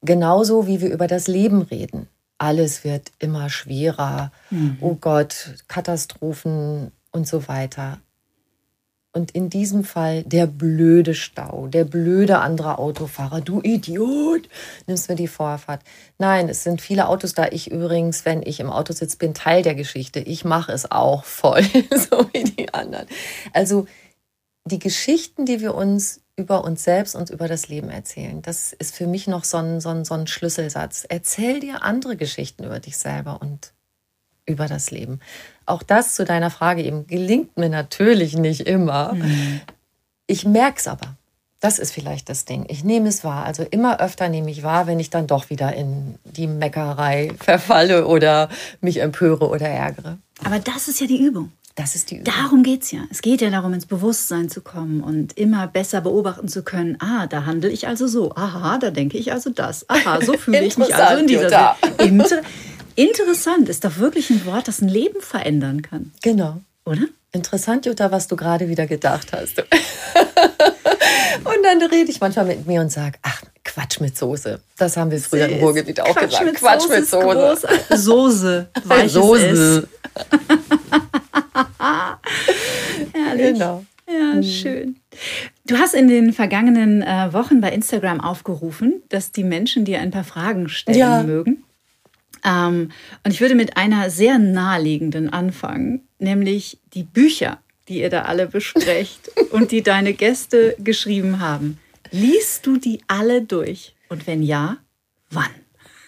Genauso 0.05 0.67
wie 0.67 0.81
wir 0.81 0.91
über 0.91 1.07
das 1.07 1.27
Leben 1.27 1.61
reden. 1.61 2.07
Alles 2.37 2.83
wird 2.83 3.11
immer 3.19 3.49
schwerer. 3.49 4.31
Mhm. 4.49 4.77
Oh 4.81 4.95
Gott, 4.95 5.55
Katastrophen 5.67 6.91
und 7.11 7.27
so 7.27 7.47
weiter. 7.47 7.99
Und 9.15 9.31
in 9.31 9.49
diesem 9.49 9.85
Fall 9.85 10.23
der 10.23 10.45
blöde 10.45 11.15
Stau, 11.15 11.67
der 11.67 11.85
blöde 11.85 12.39
andere 12.39 12.77
Autofahrer. 12.79 13.39
Du 13.39 13.61
Idiot, 13.61 14.49
nimmst 14.87 15.07
mir 15.07 15.15
die 15.15 15.29
Vorfahrt. 15.29 15.81
Nein, 16.17 16.49
es 16.49 16.63
sind 16.63 16.81
viele 16.81 17.07
Autos 17.07 17.33
da. 17.33 17.47
Ich 17.47 17.71
übrigens, 17.71 18.25
wenn 18.25 18.43
ich 18.43 18.59
im 18.59 18.69
Auto 18.69 18.91
sitze, 18.91 19.15
bin 19.17 19.33
Teil 19.33 19.63
der 19.63 19.73
Geschichte. 19.73 20.19
Ich 20.19 20.43
mache 20.43 20.73
es 20.73 20.91
auch 20.91 21.23
voll, 21.23 21.63
so 21.91 22.27
wie 22.33 22.43
die 22.43 22.73
anderen. 22.73 23.07
Also 23.53 23.87
die 24.65 24.79
Geschichten, 24.79 25.45
die 25.45 25.61
wir 25.61 25.75
uns 25.75 26.19
über 26.37 26.63
uns 26.63 26.83
selbst 26.83 27.15
und 27.15 27.29
über 27.29 27.47
das 27.47 27.69
Leben 27.69 27.89
erzählen, 27.89 28.41
das 28.41 28.73
ist 28.73 28.95
für 28.95 29.07
mich 29.07 29.27
noch 29.27 29.43
so 29.43 29.57
ein, 29.57 29.79
so 29.79 29.89
ein, 29.89 30.03
so 30.03 30.13
ein 30.13 30.27
Schlüsselsatz. 30.27 31.05
Erzähl 31.07 31.59
dir 31.59 31.83
andere 31.83 32.17
Geschichten 32.17 32.65
über 32.65 32.79
dich 32.79 32.97
selber 32.97 33.41
und 33.41 33.71
über 34.45 34.67
das 34.67 34.91
Leben. 34.91 35.21
Auch 35.65 35.81
das 35.81 36.13
zu 36.13 36.25
deiner 36.25 36.51
Frage 36.51 36.83
eben 36.83 37.07
gelingt 37.07 37.57
mir 37.57 37.69
natürlich 37.69 38.37
nicht 38.37 38.61
immer. 38.61 39.13
Mhm. 39.13 39.61
Ich 40.27 40.45
merke 40.45 40.79
es 40.79 40.87
aber. 40.87 41.15
Das 41.61 41.79
ist 41.79 41.91
vielleicht 41.91 42.29
das 42.29 42.45
Ding. 42.45 42.65
Ich 42.67 42.83
nehme 42.83 43.09
es 43.09 43.23
wahr. 43.23 43.45
Also 43.45 43.63
immer 43.63 43.99
öfter 43.99 44.29
nehme 44.29 44.51
ich 44.51 44.61
wahr, 44.61 44.85
wenn 44.87 44.99
ich 44.99 45.09
dann 45.09 45.25
doch 45.25 45.49
wieder 45.49 45.73
in 45.73 46.19
die 46.23 46.47
Meckerei 46.47 47.31
verfalle 47.39 48.05
oder 48.05 48.49
mich 48.81 49.01
empöre 49.01 49.49
oder 49.49 49.67
ärgere. 49.67 50.17
Aber 50.43 50.59
das 50.59 50.87
ist 50.87 50.99
ja 50.99 51.07
die 51.07 51.21
Übung. 51.23 51.51
Das 51.75 51.95
ist 51.95 52.09
die 52.09 52.15
Übung. 52.15 52.33
Darum 52.33 52.63
geht 52.63 52.83
es 52.83 52.91
ja. 52.91 53.01
Es 53.11 53.21
geht 53.21 53.41
ja 53.41 53.49
darum, 53.49 53.73
ins 53.73 53.85
Bewusstsein 53.85 54.49
zu 54.49 54.61
kommen 54.61 55.01
und 55.01 55.37
immer 55.37 55.67
besser 55.67 55.99
beobachten 55.99 56.47
zu 56.47 56.63
können. 56.63 56.97
Ah, 57.01 57.27
da 57.27 57.45
handle 57.45 57.69
ich 57.69 57.87
also 57.87 58.07
so. 58.07 58.33
Aha, 58.33 58.77
da 58.77 58.91
denke 58.91 59.17
ich 59.17 59.33
also 59.33 59.49
das. 59.49 59.89
Aha, 59.89 60.21
so 60.21 60.33
fühle 60.37 60.63
ich 60.63 60.77
mich 60.77 60.95
also 60.95 61.19
in 61.19 61.27
dieser 61.27 61.75
Inter 61.99 62.41
Interessant 62.95 63.67
ist 63.67 63.83
doch 63.83 63.97
wirklich 63.97 64.29
ein 64.29 64.45
Wort, 64.45 64.69
das 64.69 64.81
ein 64.81 64.87
Leben 64.87 65.19
verändern 65.19 65.81
kann. 65.81 66.13
Genau. 66.23 66.61
Oder? 66.85 67.01
Interessant, 67.33 67.85
Jutta, 67.85 68.09
was 68.09 68.27
du 68.29 68.37
gerade 68.37 68.69
wieder 68.69 68.87
gedacht 68.87 69.33
hast. 69.33 69.59
und 69.59 69.67
dann 71.63 71.81
rede 71.81 72.09
ich 72.09 72.21
manchmal 72.21 72.45
mit 72.45 72.65
mir 72.65 72.79
und 72.79 72.89
sage, 72.89 73.17
ach, 73.21 73.41
Quatsch 73.65 73.99
mit 73.99 74.17
Soße. 74.17 74.61
Das 74.77 74.95
haben 74.95 75.11
wir 75.11 75.19
früher 75.19 75.49
im 75.49 75.59
Ruhrgebiet 75.59 75.99
auch 75.99 76.15
Quatsch 76.15 76.39
gesagt. 76.39 76.45
Mit 76.45 76.55
Quatsch 76.55 76.83
Soße 76.83 76.95
mit 76.95 77.09
Soße. 77.09 77.67
Soße. 77.97 78.67
Weiches 78.85 79.11
Soße. 79.11 79.89
Herrlich. 83.13 83.53
Genau. 83.53 83.85
Ja, 84.07 84.33
hm. 84.33 84.43
schön. 84.43 84.95
Du 85.65 85.77
hast 85.77 85.95
in 85.95 86.07
den 86.07 86.31
vergangenen 86.31 87.01
äh, 87.01 87.33
Wochen 87.33 87.59
bei 87.59 87.71
Instagram 87.71 88.21
aufgerufen, 88.21 89.01
dass 89.09 89.31
die 89.31 89.43
Menschen 89.43 89.83
dir 89.83 89.99
ein 89.99 90.11
paar 90.11 90.23
Fragen 90.23 90.69
stellen 90.69 90.97
ja. 90.97 91.23
mögen. 91.23 91.63
Ähm, 92.43 92.91
und 93.23 93.31
ich 93.31 93.41
würde 93.41 93.55
mit 93.55 93.75
einer 93.77 94.09
sehr 94.11 94.37
naheliegenden 94.37 95.33
anfangen, 95.33 96.07
nämlich 96.19 96.77
die 96.93 97.03
Bücher, 97.03 97.59
die 97.87 98.01
ihr 98.01 98.09
da 98.09 98.23
alle 98.23 98.47
besprecht 98.47 99.31
und 99.51 99.71
die 99.71 99.81
deine 99.81 100.13
Gäste 100.13 100.75
geschrieben 100.79 101.39
haben. 101.39 101.79
Liest 102.11 102.65
du 102.67 102.77
die 102.77 103.01
alle 103.07 103.41
durch? 103.41 103.95
Und 104.09 104.27
wenn 104.27 104.43
ja, 104.43 104.77
wann? 105.31 105.49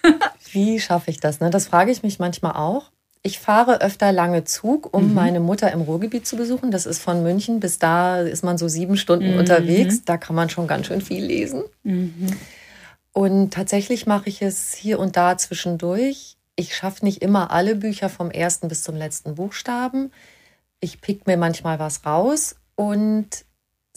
Wie 0.51 0.79
schaffe 0.79 1.09
ich 1.09 1.19
das? 1.19 1.39
Ne? 1.39 1.49
Das 1.49 1.67
frage 1.67 1.91
ich 1.91 2.03
mich 2.03 2.19
manchmal 2.19 2.53
auch. 2.53 2.91
Ich 3.27 3.39
fahre 3.39 3.81
öfter 3.81 4.13
lange 4.13 4.45
Zug, 4.45 4.95
um 4.95 5.09
mhm. 5.09 5.13
meine 5.13 5.39
Mutter 5.41 5.69
im 5.73 5.81
Ruhrgebiet 5.81 6.25
zu 6.25 6.37
besuchen. 6.37 6.71
Das 6.71 6.85
ist 6.85 6.99
von 6.99 7.23
München 7.23 7.59
bis 7.59 7.77
da 7.77 8.21
ist 8.21 8.41
man 8.41 8.57
so 8.57 8.69
sieben 8.69 8.95
Stunden 8.95 9.33
mhm. 9.33 9.39
unterwegs. 9.39 10.05
Da 10.05 10.15
kann 10.15 10.33
man 10.33 10.49
schon 10.49 10.65
ganz 10.65 10.87
schön 10.87 11.01
viel 11.01 11.25
lesen. 11.25 11.63
Mhm. 11.83 12.29
Und 13.11 13.51
tatsächlich 13.53 14.05
mache 14.05 14.29
ich 14.29 14.41
es 14.41 14.73
hier 14.73 14.97
und 14.97 15.17
da 15.17 15.37
zwischendurch. 15.37 16.37
Ich 16.55 16.73
schaffe 16.73 17.03
nicht 17.03 17.21
immer 17.21 17.51
alle 17.51 17.75
Bücher 17.75 18.07
vom 18.07 18.31
ersten 18.31 18.69
bis 18.69 18.81
zum 18.83 18.95
letzten 18.95 19.35
Buchstaben. 19.35 20.13
Ich 20.79 21.01
pick 21.01 21.27
mir 21.27 21.35
manchmal 21.35 21.79
was 21.79 22.05
raus 22.05 22.55
und 22.75 23.43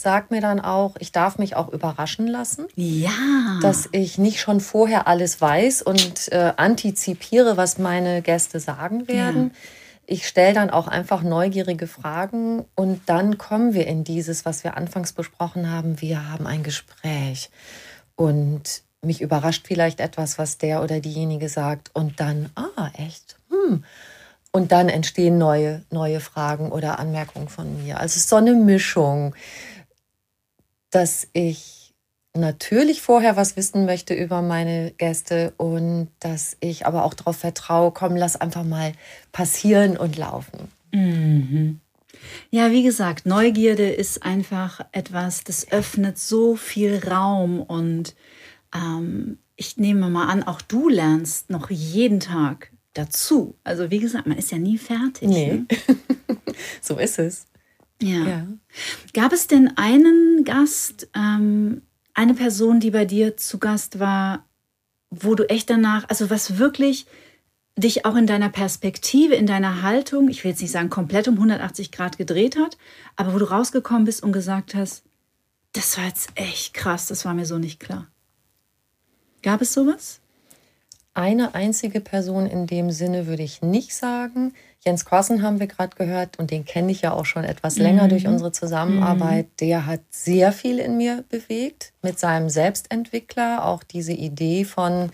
sag 0.00 0.30
mir 0.30 0.40
dann 0.40 0.60
auch, 0.60 0.94
ich 0.98 1.12
darf 1.12 1.38
mich 1.38 1.56
auch 1.56 1.68
überraschen 1.68 2.26
lassen. 2.26 2.66
Ja. 2.76 3.10
Dass 3.62 3.88
ich 3.92 4.18
nicht 4.18 4.40
schon 4.40 4.60
vorher 4.60 5.06
alles 5.06 5.40
weiß 5.40 5.82
und 5.82 6.32
äh, 6.32 6.52
antizipiere, 6.56 7.56
was 7.56 7.78
meine 7.78 8.22
Gäste 8.22 8.60
sagen 8.60 9.08
werden. 9.08 9.50
Ja. 9.52 9.60
Ich 10.06 10.26
stelle 10.26 10.54
dann 10.54 10.70
auch 10.70 10.88
einfach 10.88 11.22
neugierige 11.22 11.86
Fragen 11.86 12.64
und 12.74 13.02
dann 13.06 13.38
kommen 13.38 13.74
wir 13.74 13.86
in 13.86 14.02
dieses, 14.02 14.44
was 14.44 14.64
wir 14.64 14.76
anfangs 14.76 15.12
besprochen 15.12 15.70
haben. 15.70 16.00
Wir 16.00 16.28
haben 16.28 16.46
ein 16.48 16.64
Gespräch. 16.64 17.50
Und 18.16 18.82
mich 19.02 19.20
überrascht 19.20 19.66
vielleicht 19.66 20.00
etwas, 20.00 20.38
was 20.38 20.58
der 20.58 20.82
oder 20.82 21.00
diejenige 21.00 21.48
sagt 21.48 21.90
und 21.94 22.20
dann, 22.20 22.50
ah, 22.54 22.90
echt? 22.96 23.36
Hm. 23.50 23.84
Und 24.52 24.72
dann 24.72 24.88
entstehen 24.88 25.38
neue, 25.38 25.82
neue 25.90 26.18
Fragen 26.18 26.72
oder 26.72 26.98
Anmerkungen 26.98 27.48
von 27.48 27.82
mir. 27.82 27.98
Also 28.00 28.06
es 28.06 28.16
ist 28.16 28.28
so 28.28 28.36
eine 28.36 28.54
Mischung, 28.54 29.34
dass 30.90 31.28
ich 31.32 31.94
natürlich 32.34 33.02
vorher 33.02 33.36
was 33.36 33.56
wissen 33.56 33.86
möchte 33.86 34.14
über 34.14 34.42
meine 34.42 34.92
Gäste 34.92 35.52
und 35.56 36.08
dass 36.20 36.56
ich 36.60 36.86
aber 36.86 37.04
auch 37.04 37.14
darauf 37.14 37.36
vertraue, 37.36 37.90
komm, 37.90 38.16
lass 38.16 38.40
einfach 38.40 38.64
mal 38.64 38.92
passieren 39.32 39.96
und 39.96 40.16
laufen. 40.16 40.68
Mhm. 40.92 41.80
Ja, 42.50 42.70
wie 42.70 42.82
gesagt, 42.82 43.26
Neugierde 43.26 43.88
ist 43.88 44.22
einfach 44.22 44.80
etwas, 44.92 45.42
das 45.44 45.70
öffnet 45.72 46.18
so 46.18 46.56
viel 46.56 47.00
Raum 47.08 47.60
und 47.60 48.14
ähm, 48.74 49.38
ich 49.56 49.76
nehme 49.76 50.08
mal 50.08 50.28
an, 50.28 50.42
auch 50.42 50.60
du 50.60 50.88
lernst 50.88 51.50
noch 51.50 51.70
jeden 51.70 52.20
Tag 52.20 52.70
dazu. 52.94 53.54
Also 53.64 53.90
wie 53.90 53.98
gesagt, 53.98 54.26
man 54.26 54.38
ist 54.38 54.50
ja 54.50 54.58
nie 54.58 54.78
fertig. 54.78 55.28
Nee. 55.28 55.52
Ne? 55.52 55.66
so 56.80 56.96
ist 56.96 57.18
es. 57.18 57.46
Ja. 58.02 58.26
ja. 58.26 58.46
Gab 59.14 59.32
es 59.32 59.46
denn 59.46 59.76
einen 59.76 60.44
Gast, 60.44 61.08
ähm, 61.14 61.82
eine 62.14 62.34
Person, 62.34 62.80
die 62.80 62.90
bei 62.90 63.04
dir 63.04 63.36
zu 63.36 63.58
Gast 63.58 63.98
war, 63.98 64.46
wo 65.10 65.34
du 65.34 65.48
echt 65.48 65.70
danach, 65.70 66.08
also 66.08 66.30
was 66.30 66.58
wirklich 66.58 67.06
dich 67.76 68.04
auch 68.04 68.16
in 68.16 68.26
deiner 68.26 68.48
Perspektive, 68.48 69.34
in 69.34 69.46
deiner 69.46 69.82
Haltung, 69.82 70.28
ich 70.28 70.44
will 70.44 70.50
jetzt 70.50 70.60
nicht 70.60 70.70
sagen 70.70 70.90
komplett 70.90 71.28
um 71.28 71.34
180 71.34 71.92
Grad 71.92 72.18
gedreht 72.18 72.56
hat, 72.56 72.76
aber 73.16 73.34
wo 73.34 73.38
du 73.38 73.50
rausgekommen 73.50 74.04
bist 74.04 74.22
und 74.22 74.32
gesagt 74.32 74.74
hast, 74.74 75.02
das 75.72 75.96
war 75.96 76.06
jetzt 76.06 76.30
echt 76.34 76.74
krass, 76.74 77.06
das 77.06 77.24
war 77.24 77.34
mir 77.34 77.46
so 77.46 77.58
nicht 77.58 77.80
klar. 77.80 78.08
Gab 79.42 79.62
es 79.62 79.72
sowas? 79.72 80.20
Eine 81.14 81.54
einzige 81.54 82.00
Person 82.00 82.46
in 82.46 82.66
dem 82.66 82.90
Sinne 82.90 83.26
würde 83.26 83.42
ich 83.42 83.62
nicht 83.62 83.94
sagen. 83.94 84.52
Jens 84.82 85.04
Korsen 85.04 85.42
haben 85.42 85.60
wir 85.60 85.66
gerade 85.66 85.94
gehört 85.94 86.38
und 86.38 86.50
den 86.50 86.64
kenne 86.64 86.90
ich 86.90 87.02
ja 87.02 87.12
auch 87.12 87.26
schon 87.26 87.44
etwas 87.44 87.76
länger 87.76 88.04
mhm. 88.04 88.08
durch 88.08 88.26
unsere 88.26 88.50
Zusammenarbeit. 88.50 89.46
Mhm. 89.46 89.56
Der 89.60 89.86
hat 89.86 90.00
sehr 90.08 90.52
viel 90.52 90.78
in 90.78 90.96
mir 90.96 91.24
bewegt 91.28 91.92
mit 92.02 92.18
seinem 92.18 92.48
Selbstentwickler. 92.48 93.66
Auch 93.66 93.82
diese 93.82 94.12
Idee 94.12 94.64
von 94.64 95.10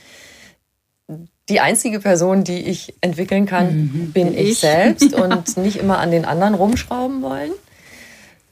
die 1.48 1.60
einzige 1.60 2.00
Person, 2.00 2.44
die 2.44 2.60
ich 2.60 2.94
entwickeln 3.00 3.46
kann, 3.46 3.76
mhm. 3.76 4.12
bin 4.12 4.34
ich, 4.34 4.50
ich 4.50 4.58
selbst 4.60 5.12
ja. 5.12 5.24
und 5.24 5.56
nicht 5.56 5.76
immer 5.76 5.98
an 5.98 6.12
den 6.12 6.24
anderen 6.24 6.54
rumschrauben 6.54 7.22
wollen. 7.22 7.52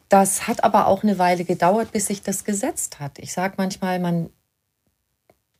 Das 0.08 0.46
hat 0.48 0.64
aber 0.64 0.86
auch 0.88 1.02
eine 1.02 1.18
Weile 1.18 1.44
gedauert, 1.44 1.92
bis 1.92 2.06
sich 2.06 2.22
das 2.22 2.44
gesetzt 2.44 3.00
hat. 3.00 3.18
Ich 3.18 3.32
sage 3.32 3.54
manchmal, 3.56 3.98
man 3.98 4.30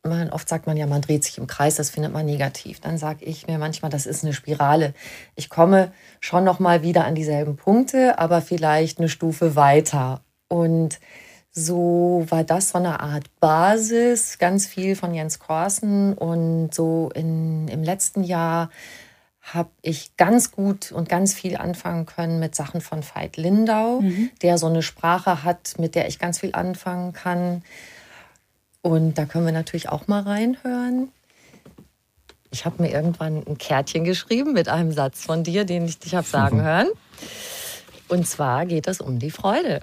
man, 0.05 0.29
oft 0.29 0.47
sagt 0.47 0.67
man 0.67 0.77
ja, 0.77 0.87
man 0.87 1.01
dreht 1.01 1.23
sich 1.23 1.37
im 1.37 1.47
Kreis, 1.47 1.75
das 1.75 1.89
findet 1.89 2.13
man 2.13 2.25
negativ. 2.25 2.79
Dann 2.79 2.97
sage 2.97 3.25
ich 3.25 3.47
mir 3.47 3.57
manchmal, 3.57 3.91
das 3.91 4.05
ist 4.05 4.23
eine 4.23 4.33
Spirale. 4.33 4.93
Ich 5.35 5.49
komme 5.49 5.91
schon 6.19 6.43
noch 6.43 6.59
mal 6.59 6.81
wieder 6.81 7.05
an 7.05 7.15
dieselben 7.15 7.55
Punkte, 7.55 8.19
aber 8.19 8.41
vielleicht 8.41 8.99
eine 8.99 9.09
Stufe 9.09 9.55
weiter. 9.55 10.21
Und 10.47 10.99
so 11.51 12.25
war 12.29 12.43
das 12.43 12.69
so 12.69 12.77
eine 12.77 12.99
Art 12.99 13.25
Basis, 13.39 14.37
ganz 14.37 14.67
viel 14.67 14.95
von 14.95 15.13
Jens 15.13 15.39
Korsen. 15.39 16.13
Und 16.13 16.73
so 16.73 17.09
in, 17.13 17.67
im 17.67 17.83
letzten 17.83 18.23
Jahr 18.23 18.69
habe 19.53 19.69
ich 19.81 20.17
ganz 20.17 20.51
gut 20.51 20.91
und 20.91 21.07
ganz 21.07 21.33
viel 21.33 21.55
anfangen 21.55 22.05
können 22.05 22.39
mit 22.39 22.55
Sachen 22.55 22.81
von 22.81 23.03
Veit 23.03 23.37
Lindau, 23.37 24.01
mhm. 24.01 24.31
der 24.41 24.57
so 24.57 24.65
eine 24.65 24.81
Sprache 24.81 25.43
hat, 25.43 25.75
mit 25.77 25.95
der 25.95 26.07
ich 26.07 26.17
ganz 26.17 26.39
viel 26.39 26.49
anfangen 26.53 27.13
kann. 27.13 27.63
Und 28.85 29.17
da 29.17 29.25
können 29.25 29.47
wir 29.47 29.51
natürlich 29.51 29.89
auch 29.89 30.07
mal 30.07 30.21
reinhören. 30.21 31.09
ich 32.51 32.67
habe 32.67 32.83
mir 32.83 32.91
irgendwann 32.91 33.43
ein 33.47 33.57
Kärtchen 33.57 34.03
geschrieben 34.03 34.53
mit 34.53 34.69
einem 34.69 34.91
Satz 34.91 35.23
von 35.23 35.43
dir, 35.43 35.65
den 35.65 35.85
ich 35.85 35.97
dich 35.97 36.13
habe 36.13 36.27
sagen 36.27 36.61
hören. 36.63 36.89
Und 38.09 38.27
zwar 38.27 38.67
geht 38.67 38.87
es 38.87 39.01
um 39.01 39.17
die 39.17 39.31
Freude. 39.31 39.81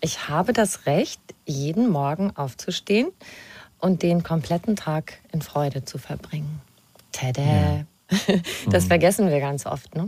Ich 0.00 0.30
habe 0.30 0.54
das 0.54 0.86
Recht, 0.86 1.20
jeden 1.44 1.90
Morgen 1.90 2.34
aufzustehen 2.34 3.08
und 3.80 4.02
den 4.02 4.22
kompletten 4.22 4.76
Tag 4.76 5.18
in 5.30 5.42
Freude 5.42 5.84
zu 5.84 5.98
verbringen. 5.98 6.62
Tada! 7.12 7.42
Ja. 7.42 7.84
Das 8.70 8.84
mhm. 8.84 8.88
vergessen 8.88 9.28
wir 9.28 9.40
ganz 9.40 9.66
oft, 9.66 9.94
ne? 9.94 10.06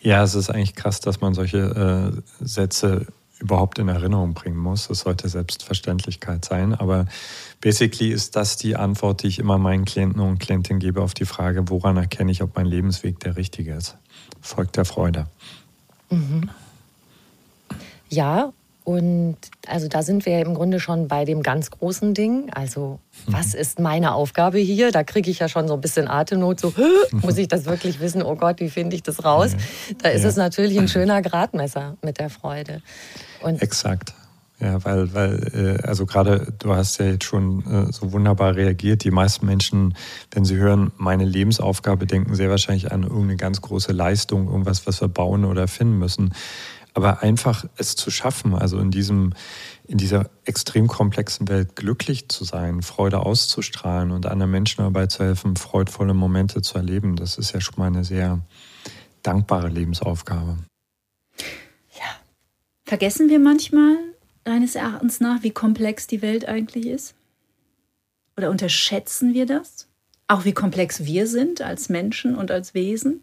Ja, 0.00 0.24
es 0.24 0.34
ist 0.34 0.50
eigentlich 0.50 0.74
krass, 0.74 0.98
dass 0.98 1.20
man 1.20 1.34
solche 1.34 2.12
äh, 2.40 2.44
Sätze 2.44 3.06
überhaupt 3.44 3.78
in 3.78 3.88
Erinnerung 3.88 4.32
bringen 4.32 4.56
muss. 4.56 4.88
Das 4.88 5.00
sollte 5.00 5.28
Selbstverständlichkeit 5.28 6.44
sein. 6.44 6.74
Aber 6.74 7.06
basically 7.60 8.10
ist 8.10 8.34
das 8.36 8.56
die 8.56 8.74
Antwort, 8.74 9.22
die 9.22 9.28
ich 9.28 9.38
immer 9.38 9.58
meinen 9.58 9.84
Klienten 9.84 10.20
und 10.20 10.40
Klientinnen 10.40 10.80
gebe 10.80 11.02
auf 11.02 11.14
die 11.14 11.26
Frage, 11.26 11.68
woran 11.68 11.96
erkenne 11.96 12.32
ich, 12.32 12.42
ob 12.42 12.56
mein 12.56 12.66
Lebensweg 12.66 13.20
der 13.20 13.36
richtige 13.36 13.74
ist? 13.74 13.96
Folgt 14.40 14.76
der 14.76 14.86
Freude. 14.86 15.26
Mhm. 16.10 16.50
Ja, 18.08 18.52
und 18.84 19.38
also 19.66 19.88
da 19.88 20.02
sind 20.02 20.26
wir 20.26 20.40
im 20.40 20.54
Grunde 20.54 20.78
schon 20.78 21.08
bei 21.08 21.24
dem 21.24 21.42
ganz 21.42 21.70
großen 21.70 22.12
Ding. 22.12 22.50
Also, 22.52 23.00
was 23.26 23.54
mhm. 23.54 23.60
ist 23.60 23.78
meine 23.78 24.12
Aufgabe 24.12 24.58
hier? 24.58 24.92
Da 24.92 25.04
kriege 25.04 25.30
ich 25.30 25.38
ja 25.38 25.48
schon 25.48 25.68
so 25.68 25.74
ein 25.74 25.80
bisschen 25.80 26.06
Atemnot. 26.06 26.60
So, 26.60 26.74
muss 27.12 27.38
ich 27.38 27.48
das 27.48 27.64
wirklich 27.64 27.98
wissen? 28.00 28.22
Oh 28.22 28.36
Gott, 28.36 28.60
wie 28.60 28.68
finde 28.68 28.94
ich 28.94 29.02
das 29.02 29.24
raus? 29.24 29.56
Da 30.02 30.10
ist 30.10 30.22
ja. 30.22 30.28
es 30.28 30.36
natürlich 30.36 30.78
ein 30.78 30.88
schöner 30.94 31.22
Gradmesser 31.22 31.96
mit 32.02 32.18
der 32.18 32.28
Freude. 32.28 32.82
Und 33.44 33.60
Exakt. 33.60 34.14
Ja, 34.60 34.82
weil, 34.84 35.12
weil 35.12 35.78
äh, 35.82 35.86
also 35.86 36.06
gerade 36.06 36.52
du 36.58 36.74
hast 36.74 36.98
ja 36.98 37.06
jetzt 37.06 37.24
schon 37.24 37.66
äh, 37.66 37.92
so 37.92 38.12
wunderbar 38.12 38.54
reagiert. 38.54 39.04
Die 39.04 39.10
meisten 39.10 39.44
Menschen, 39.44 39.94
wenn 40.30 40.44
sie 40.44 40.56
hören, 40.56 40.92
meine 40.96 41.24
Lebensaufgabe, 41.24 42.06
denken 42.06 42.34
sehr 42.34 42.50
wahrscheinlich 42.50 42.92
an 42.92 43.02
irgendeine 43.02 43.36
ganz 43.36 43.60
große 43.60 43.92
Leistung, 43.92 44.46
irgendwas, 44.46 44.86
was 44.86 45.00
wir 45.00 45.08
bauen 45.08 45.44
oder 45.44 45.68
finden 45.68 45.98
müssen. 45.98 46.32
Aber 46.94 47.22
einfach 47.22 47.66
es 47.76 47.96
zu 47.96 48.10
schaffen, 48.10 48.54
also 48.54 48.78
in 48.78 48.92
diesem, 48.92 49.34
in 49.86 49.98
dieser 49.98 50.30
extrem 50.44 50.86
komplexen 50.86 51.48
Welt 51.48 51.74
glücklich 51.74 52.28
zu 52.28 52.44
sein, 52.44 52.82
Freude 52.82 53.20
auszustrahlen 53.20 54.12
und 54.12 54.26
anderen 54.26 54.52
Menschen 54.52 54.84
dabei 54.84 55.08
zu 55.08 55.24
helfen, 55.24 55.56
freudvolle 55.56 56.14
Momente 56.14 56.62
zu 56.62 56.78
erleben, 56.78 57.16
das 57.16 57.36
ist 57.36 57.52
ja 57.52 57.60
schon 57.60 57.74
mal 57.76 57.88
eine 57.88 58.04
sehr 58.04 58.38
dankbare 59.22 59.68
Lebensaufgabe. 59.68 60.56
Vergessen 62.84 63.30
wir 63.30 63.38
manchmal, 63.38 63.96
deines 64.44 64.74
Erachtens 64.74 65.20
nach, 65.20 65.42
wie 65.42 65.50
komplex 65.50 66.06
die 66.06 66.20
Welt 66.20 66.46
eigentlich 66.46 66.86
ist? 66.86 67.14
Oder 68.36 68.50
unterschätzen 68.50 69.32
wir 69.32 69.46
das? 69.46 69.88
Auch 70.28 70.44
wie 70.44 70.52
komplex 70.52 71.04
wir 71.04 71.26
sind 71.26 71.62
als 71.62 71.88
Menschen 71.88 72.34
und 72.36 72.50
als 72.50 72.74
Wesen? 72.74 73.22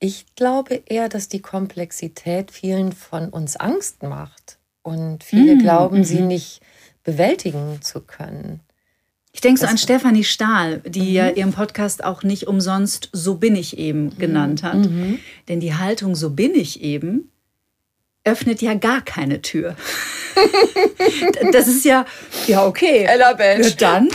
Ich 0.00 0.26
glaube 0.36 0.82
eher, 0.86 1.08
dass 1.08 1.28
die 1.28 1.40
Komplexität 1.40 2.50
vielen 2.50 2.92
von 2.92 3.30
uns 3.30 3.56
Angst 3.56 4.02
macht 4.02 4.58
und 4.82 5.24
viele 5.24 5.56
mm, 5.56 5.58
glauben, 5.58 6.00
mm 6.00 6.04
sie 6.04 6.20
mhm. 6.20 6.28
nicht 6.28 6.60
bewältigen 7.04 7.80
zu 7.82 8.00
können. 8.00 8.60
Ich 9.32 9.40
denke 9.40 9.60
so 9.60 9.66
an 9.66 9.78
Stefanie 9.78 10.24
Stahl, 10.24 10.80
die 10.80 11.00
mhm. 11.00 11.14
ja 11.14 11.30
ihren 11.30 11.52
Podcast 11.52 12.04
auch 12.04 12.22
nicht 12.22 12.46
umsonst 12.46 13.08
So 13.12 13.36
bin 13.36 13.56
ich 13.56 13.78
eben 13.78 14.16
genannt 14.18 14.62
hat. 14.62 14.76
Mhm. 14.76 15.18
Denn 15.48 15.60
die 15.60 15.74
Haltung 15.74 16.14
So 16.14 16.30
bin 16.30 16.54
ich 16.54 16.82
eben 16.82 17.30
öffnet 18.24 18.62
ja 18.62 18.74
gar 18.74 19.00
keine 19.00 19.42
Tür. 19.42 19.76
das 21.52 21.66
ist 21.68 21.84
ja, 21.84 22.04
ja 22.46 22.66
okay. 22.66 23.04
Ella 23.04 23.32
Bench. 23.32 23.76
Dann 23.76 24.08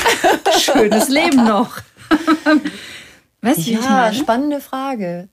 schönes 0.60 1.10
Leben 1.10 1.44
noch. 1.46 1.78
weißt 3.42 3.68
du, 3.68 3.72
ja, 3.72 4.14
spannende 4.14 4.62
Frage. 4.62 5.30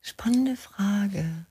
Spannende 0.00 0.56
Frage. 0.56 1.46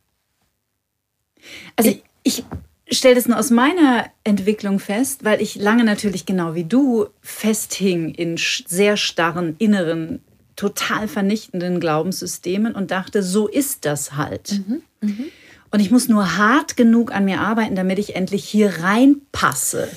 Also 1.75 1.97
ich, 2.23 2.43
ich 2.85 2.97
stelle 2.97 3.15
das 3.15 3.27
nur 3.27 3.37
aus 3.37 3.51
meiner 3.51 4.11
Entwicklung 4.23 4.79
fest, 4.79 5.23
weil 5.23 5.41
ich 5.41 5.55
lange 5.55 5.83
natürlich 5.83 6.25
genau 6.25 6.55
wie 6.55 6.65
du 6.65 7.07
festhing 7.21 8.13
in 8.13 8.37
sehr 8.37 8.97
starren 8.97 9.55
inneren, 9.59 10.21
total 10.59 11.07
vernichtenden 11.07 11.79
Glaubenssystemen 11.79 12.75
und 12.75 12.91
dachte, 12.91 13.23
so 13.23 13.47
ist 13.47 13.85
das 13.85 14.17
halt. 14.17 14.59
Mhm, 14.67 14.81
mh. 14.99 15.23
Und 15.71 15.79
ich 15.79 15.89
muss 15.89 16.09
nur 16.09 16.35
hart 16.37 16.75
genug 16.75 17.13
an 17.13 17.23
mir 17.23 17.39
arbeiten, 17.39 17.75
damit 17.75 17.97
ich 17.97 18.15
endlich 18.15 18.43
hier 18.43 18.81
reinpasse. 18.81 19.87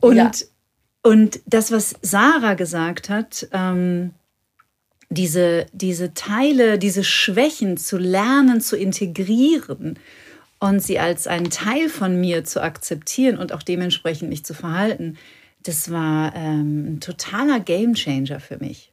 Und, 0.00 0.16
ja. 0.16 0.30
und 1.02 1.40
das, 1.44 1.72
was 1.72 1.96
Sarah 2.00 2.54
gesagt 2.54 3.10
hat, 3.10 3.48
ähm, 3.52 4.12
diese, 5.10 5.66
diese 5.72 6.14
Teile, 6.14 6.78
diese 6.78 7.04
Schwächen 7.04 7.76
zu 7.76 7.98
lernen, 7.98 8.62
zu 8.62 8.76
integrieren 8.76 9.98
und 10.58 10.80
sie 10.80 10.98
als 10.98 11.26
einen 11.26 11.50
Teil 11.50 11.90
von 11.90 12.18
mir 12.18 12.44
zu 12.44 12.62
akzeptieren 12.62 13.36
und 13.36 13.52
auch 13.52 13.62
dementsprechend 13.62 14.30
mich 14.30 14.44
zu 14.44 14.54
verhalten, 14.54 15.18
das 15.66 15.90
war 15.90 16.34
ähm, 16.34 16.94
ein 16.94 17.00
totaler 17.00 17.60
Gamechanger 17.60 18.40
für 18.40 18.58
mich. 18.58 18.92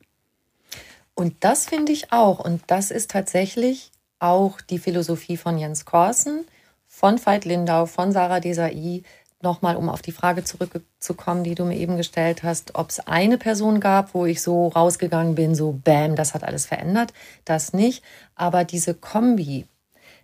Und 1.16 1.36
das 1.44 1.66
finde 1.66 1.92
ich 1.92 2.12
auch. 2.12 2.40
Und 2.40 2.64
das 2.68 2.90
ist 2.90 3.12
tatsächlich 3.12 3.92
auch 4.20 4.62
die 4.62 4.80
Philosophie 4.80 5.38
von 5.38 5.58
Jens 5.58 5.86
Korsen, 5.86 6.46
von 6.88 7.24
Veit 7.24 7.46
Lindau, 7.46 7.86
von 7.86 8.12
Sarah 8.12 8.40
Desai, 8.40 9.04
nochmal, 9.42 9.76
um 9.76 9.90
auf 9.90 10.02
die 10.02 10.14
Frage 10.14 10.44
zurückzukommen, 10.44 11.44
die 11.44 11.54
du 11.54 11.66
mir 11.66 11.78
eben 11.78 11.98
gestellt 11.98 12.44
hast, 12.44 12.76
ob 12.76 12.90
es 12.90 13.02
eine 13.02 13.38
Person 13.38 13.80
gab, 13.80 14.14
wo 14.14 14.26
ich 14.26 14.42
so 14.42 14.70
rausgegangen 14.70 15.36
bin, 15.36 15.54
so 15.54 15.80
bam, 15.84 16.16
das 16.16 16.34
hat 16.34 16.44
alles 16.44 16.66
verändert, 16.66 17.14
das 17.46 17.74
nicht. 17.74 18.04
Aber 18.36 18.64
diese 18.64 18.94
Kombi, 18.94 19.68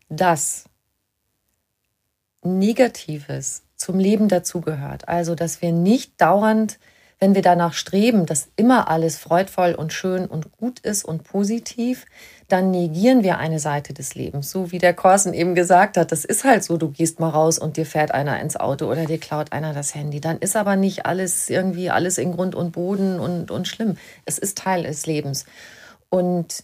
dass 0.07 0.65
Negatives 2.41 3.63
zum 3.79 3.97
Leben 3.97 4.27
dazugehört, 4.27 5.07
also 5.07 5.33
dass 5.33 5.63
wir 5.63 5.71
nicht 5.71 6.21
dauernd 6.21 6.77
wenn 7.19 7.35
wir 7.35 7.41
danach 7.41 7.73
streben, 7.73 8.25
dass 8.25 8.47
immer 8.55 8.89
alles 8.89 9.17
freudvoll 9.17 9.75
und 9.75 9.91
schön 9.91 10.25
und 10.25 10.53
gut 10.53 10.79
ist 10.79 11.03
und 11.03 11.25
positiv, 11.25 12.05
dann 12.47 12.71
negieren 12.71 13.23
wir 13.23 13.37
eine 13.37 13.59
Seite 13.59 13.93
des 13.93 14.15
Lebens. 14.15 14.49
So 14.49 14.71
wie 14.71 14.79
der 14.79 14.93
Korsen 14.93 15.33
eben 15.33 15.53
gesagt 15.53 15.97
hat, 15.97 16.13
das 16.13 16.23
ist 16.23 16.45
halt 16.45 16.63
so, 16.63 16.77
du 16.77 16.89
gehst 16.89 17.19
mal 17.19 17.29
raus 17.29 17.59
und 17.59 17.75
dir 17.75 17.85
fährt 17.85 18.13
einer 18.13 18.39
ins 18.39 18.55
Auto 18.55 18.89
oder 18.89 19.05
dir 19.05 19.19
klaut 19.19 19.51
einer 19.51 19.73
das 19.73 19.93
Handy. 19.93 20.21
Dann 20.21 20.39
ist 20.39 20.55
aber 20.55 20.77
nicht 20.77 21.05
alles 21.05 21.49
irgendwie 21.49 21.89
alles 21.89 22.17
in 22.17 22.31
Grund 22.31 22.55
und 22.55 22.71
Boden 22.71 23.19
und, 23.19 23.51
und 23.51 23.67
schlimm. 23.67 23.97
Es 24.25 24.37
ist 24.37 24.57
Teil 24.57 24.83
des 24.83 25.05
Lebens. 25.05 25.45
Und 26.09 26.63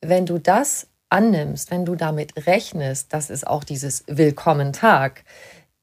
wenn 0.00 0.24
du 0.24 0.38
das 0.38 0.86
annimmst, 1.10 1.72
wenn 1.72 1.84
du 1.84 1.96
damit 1.96 2.46
rechnest, 2.46 3.12
das 3.12 3.28
ist 3.28 3.44
auch 3.44 3.64
dieses 3.64 4.04
Willkommen 4.06 4.72
Tag. 4.72 5.24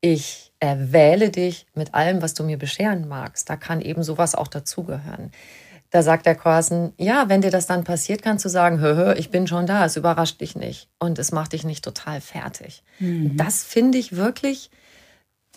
Ich 0.01 0.51
erwähle 0.59 1.29
dich 1.29 1.65
mit 1.73 1.93
allem, 1.93 2.21
was 2.21 2.33
du 2.33 2.43
mir 2.43 2.57
bescheren 2.57 3.07
magst. 3.07 3.49
Da 3.49 3.55
kann 3.55 3.81
eben 3.81 4.03
sowas 4.03 4.35
auch 4.35 4.47
dazugehören. 4.47 5.31
Da 5.89 6.01
sagt 6.01 6.25
der 6.25 6.35
Korsen, 6.35 6.93
ja, 6.97 7.29
wenn 7.29 7.41
dir 7.41 7.51
das 7.51 7.65
dann 7.65 7.85
passiert, 7.85 8.21
kannst 8.21 8.43
du 8.43 8.49
sagen, 8.49 8.81
hö, 8.81 8.95
hö, 8.95 9.13
ich 9.13 9.29
bin 9.29 9.47
schon 9.47 9.65
da, 9.65 9.85
es 9.85 9.95
überrascht 9.95 10.41
dich 10.41 10.55
nicht 10.55 10.89
und 10.99 11.17
es 11.17 11.31
macht 11.31 11.53
dich 11.53 11.63
nicht 11.63 11.83
total 11.83 12.19
fertig. 12.19 12.83
Mhm. 12.99 13.37
Das 13.37 13.63
finde 13.63 13.97
ich 13.97 14.15
wirklich 14.15 14.69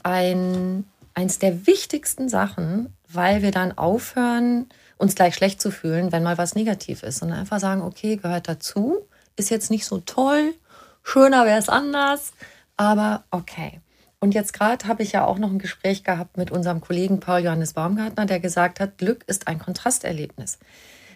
ein, 0.04 0.84
eins 1.14 1.40
der 1.40 1.66
wichtigsten 1.66 2.28
Sachen, 2.28 2.94
weil 3.08 3.42
wir 3.42 3.50
dann 3.50 3.76
aufhören, 3.76 4.68
uns 4.98 5.16
gleich 5.16 5.34
schlecht 5.34 5.60
zu 5.60 5.72
fühlen, 5.72 6.12
wenn 6.12 6.22
mal 6.22 6.38
was 6.38 6.54
negativ 6.54 7.02
ist, 7.02 7.18
sondern 7.18 7.40
einfach 7.40 7.58
sagen, 7.58 7.82
okay, 7.82 8.16
gehört 8.16 8.48
dazu, 8.48 8.98
ist 9.36 9.50
jetzt 9.50 9.70
nicht 9.70 9.84
so 9.84 9.98
toll, 9.98 10.54
schöner 11.02 11.44
wäre 11.44 11.58
es 11.58 11.68
anders, 11.68 12.32
aber 12.76 13.24
okay. 13.30 13.80
Und 14.20 14.34
jetzt 14.34 14.52
gerade 14.52 14.86
habe 14.86 15.02
ich 15.02 15.12
ja 15.12 15.24
auch 15.24 15.38
noch 15.38 15.50
ein 15.50 15.58
Gespräch 15.58 16.04
gehabt 16.04 16.36
mit 16.36 16.50
unserem 16.50 16.82
Kollegen 16.82 17.20
Paul 17.20 17.40
Johannes 17.40 17.72
Baumgartner, 17.72 18.26
der 18.26 18.38
gesagt 18.38 18.78
hat, 18.78 18.98
Glück 18.98 19.24
ist 19.26 19.48
ein 19.48 19.58
Kontrasterlebnis. 19.58 20.58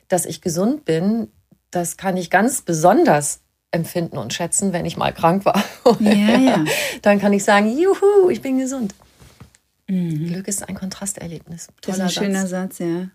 Dass 0.08 0.24
ich 0.24 0.40
gesund 0.40 0.86
bin, 0.86 1.28
das 1.70 1.98
kann 1.98 2.16
ich 2.16 2.30
ganz 2.30 2.62
besonders 2.62 3.40
empfinden 3.70 4.16
und 4.16 4.32
schätzen, 4.32 4.72
wenn 4.72 4.86
ich 4.86 4.96
mal 4.96 5.12
krank 5.12 5.44
war. 5.44 5.62
Ja, 6.00 6.38
ja. 6.38 6.64
Dann 7.02 7.20
kann 7.20 7.34
ich 7.34 7.44
sagen, 7.44 7.76
juhu, 7.78 8.30
ich 8.30 8.40
bin 8.40 8.58
gesund. 8.58 8.94
Mhm. 9.86 10.28
Glück 10.28 10.48
ist 10.48 10.66
ein 10.66 10.74
Kontrasterlebnis. 10.74 11.68
Toller 11.82 11.98
das 11.98 12.12
ist 12.12 12.18
ein 12.18 12.24
schöner 12.24 12.46
Satz. 12.46 12.78
Satz, 12.78 12.78
ja. 12.78 13.08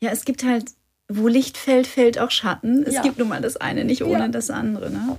Ja, 0.00 0.10
es 0.10 0.24
gibt 0.24 0.42
halt, 0.44 0.72
wo 1.08 1.28
Licht 1.28 1.56
fällt, 1.56 1.86
fällt 1.86 2.18
auch 2.18 2.32
Schatten. 2.32 2.82
Es 2.82 2.94
ja. 2.94 3.02
gibt 3.02 3.18
nun 3.18 3.28
mal 3.28 3.40
das 3.40 3.56
eine 3.56 3.84
nicht 3.84 4.02
ohne 4.02 4.18
ja. 4.18 4.28
das 4.28 4.50
andere. 4.50 4.90
Ne? 4.90 5.16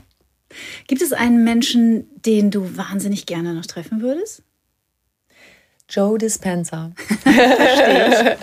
Gibt 0.88 1.01
es 1.01 1.14
einen 1.14 1.43
Menschen, 1.43 2.08
den 2.26 2.51
du 2.51 2.78
wahnsinnig 2.78 3.26
gerne 3.26 3.54
noch 3.54 3.66
treffen 3.66 4.01
würdest? 4.01 4.43
Joe 5.89 6.18
Dispenza. 6.18 6.91
Verstehe 7.24 8.38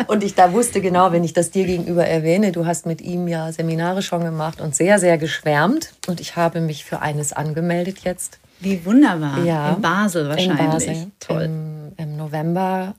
ich. 0.00 0.08
und 0.08 0.24
ich 0.24 0.34
da 0.34 0.52
wusste 0.52 0.80
genau, 0.80 1.12
wenn 1.12 1.22
ich 1.22 1.32
das 1.32 1.50
dir 1.50 1.64
gegenüber 1.64 2.06
erwähne, 2.06 2.50
du 2.50 2.66
hast 2.66 2.86
mit 2.86 3.00
ihm 3.02 3.28
ja 3.28 3.52
Seminare 3.52 4.02
schon 4.02 4.22
gemacht 4.22 4.60
und 4.60 4.74
sehr, 4.74 4.98
sehr 4.98 5.18
geschwärmt. 5.18 5.92
Und 6.08 6.20
ich 6.20 6.36
habe 6.36 6.60
mich 6.60 6.84
für 6.84 7.00
eines 7.00 7.32
angemeldet 7.32 8.00
jetzt. 8.00 8.38
Wie 8.58 8.84
wunderbar. 8.84 9.44
Ja. 9.44 9.74
In 9.74 9.82
Basel 9.82 10.28
wahrscheinlich. 10.28 10.60
In 10.60 10.70
Basel. 10.70 11.06
Toll. 11.20 11.42
Im, 11.42 11.92
Im, 11.96 12.16
November 12.16 12.94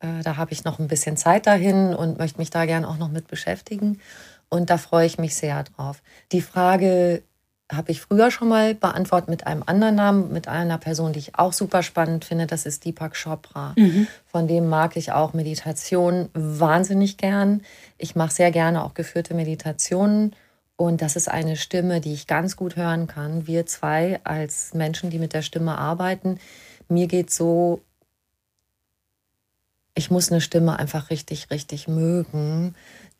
Äh, 0.00 0.22
da 0.24 0.36
habe 0.36 0.52
ich 0.52 0.64
noch 0.64 0.80
ein 0.80 0.88
bisschen 0.88 1.16
Zeit 1.16 1.46
dahin 1.46 1.94
und 1.94 2.18
möchte 2.18 2.38
mich 2.38 2.50
da 2.50 2.66
gern 2.66 2.84
auch 2.84 2.96
noch 2.98 3.10
mit 3.10 3.28
beschäftigen. 3.28 4.00
Und 4.48 4.70
da 4.70 4.78
freue 4.78 5.06
ich 5.06 5.18
mich 5.18 5.36
sehr 5.36 5.62
drauf. 5.62 6.02
Die 6.32 6.40
Frage 6.40 7.22
habe 7.72 7.92
ich 7.92 8.00
früher 8.00 8.30
schon 8.30 8.48
mal 8.48 8.74
beantwortet 8.74 9.28
mit 9.30 9.46
einem 9.46 9.62
anderen 9.64 9.94
Namen, 9.94 10.32
mit 10.32 10.48
einer 10.48 10.78
Person, 10.78 11.12
die 11.12 11.18
ich 11.18 11.38
auch 11.38 11.52
super 11.52 11.82
spannend 11.82 12.24
finde. 12.24 12.46
Das 12.46 12.66
ist 12.66 12.84
Deepak 12.84 13.14
Chopra. 13.14 13.72
Mhm. 13.76 14.06
Von 14.26 14.46
dem 14.46 14.68
mag 14.68 14.96
ich 14.96 15.12
auch 15.12 15.32
Meditation 15.32 16.28
wahnsinnig 16.34 17.16
gern. 17.16 17.62
Ich 17.96 18.16
mache 18.16 18.32
sehr 18.32 18.50
gerne 18.50 18.84
auch 18.84 18.94
geführte 18.94 19.34
Meditationen. 19.34 20.36
Und 20.76 21.00
das 21.00 21.16
ist 21.16 21.28
eine 21.28 21.56
Stimme, 21.56 22.00
die 22.00 22.12
ich 22.12 22.26
ganz 22.26 22.56
gut 22.56 22.76
hören 22.76 23.06
kann. 23.06 23.46
Wir 23.46 23.64
zwei 23.64 24.20
als 24.24 24.74
Menschen, 24.74 25.10
die 25.10 25.18
mit 25.18 25.32
der 25.32 25.42
Stimme 25.42 25.78
arbeiten, 25.78 26.38
mir 26.88 27.06
geht 27.06 27.30
so, 27.30 27.80
ich 29.94 30.10
muss 30.10 30.30
eine 30.30 30.40
Stimme 30.40 30.78
einfach 30.78 31.10
richtig, 31.10 31.50
richtig 31.50 31.88
mögen 31.88 32.74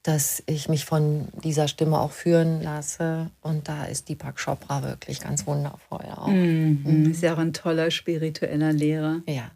dass 0.05 0.43
ich 0.47 0.69
mich 0.69 0.85
von 0.85 1.29
dieser 1.43 1.67
Stimme 1.67 1.99
auch 1.99 2.13
führen 2.13 2.63
lasse. 2.63 3.31
Und 3.41 3.69
da 3.69 3.85
ist 3.85 4.09
Deepak 4.11 4.37
Chopra 4.37 4.83
wirklich 4.83 5.19
ganz 5.19 5.47
wundervoll 5.47 6.05
auch. 6.15 6.29
Mhm. 6.29 6.83
Mhm. 6.85 7.11
Ist 7.11 7.23
ja 7.23 7.35
auch 7.35 7.39
ein 7.39 7.55
toller 7.55 7.91
spiritueller 7.91 8.73
Lehrer. 8.73 9.23
Ja, 9.27 9.51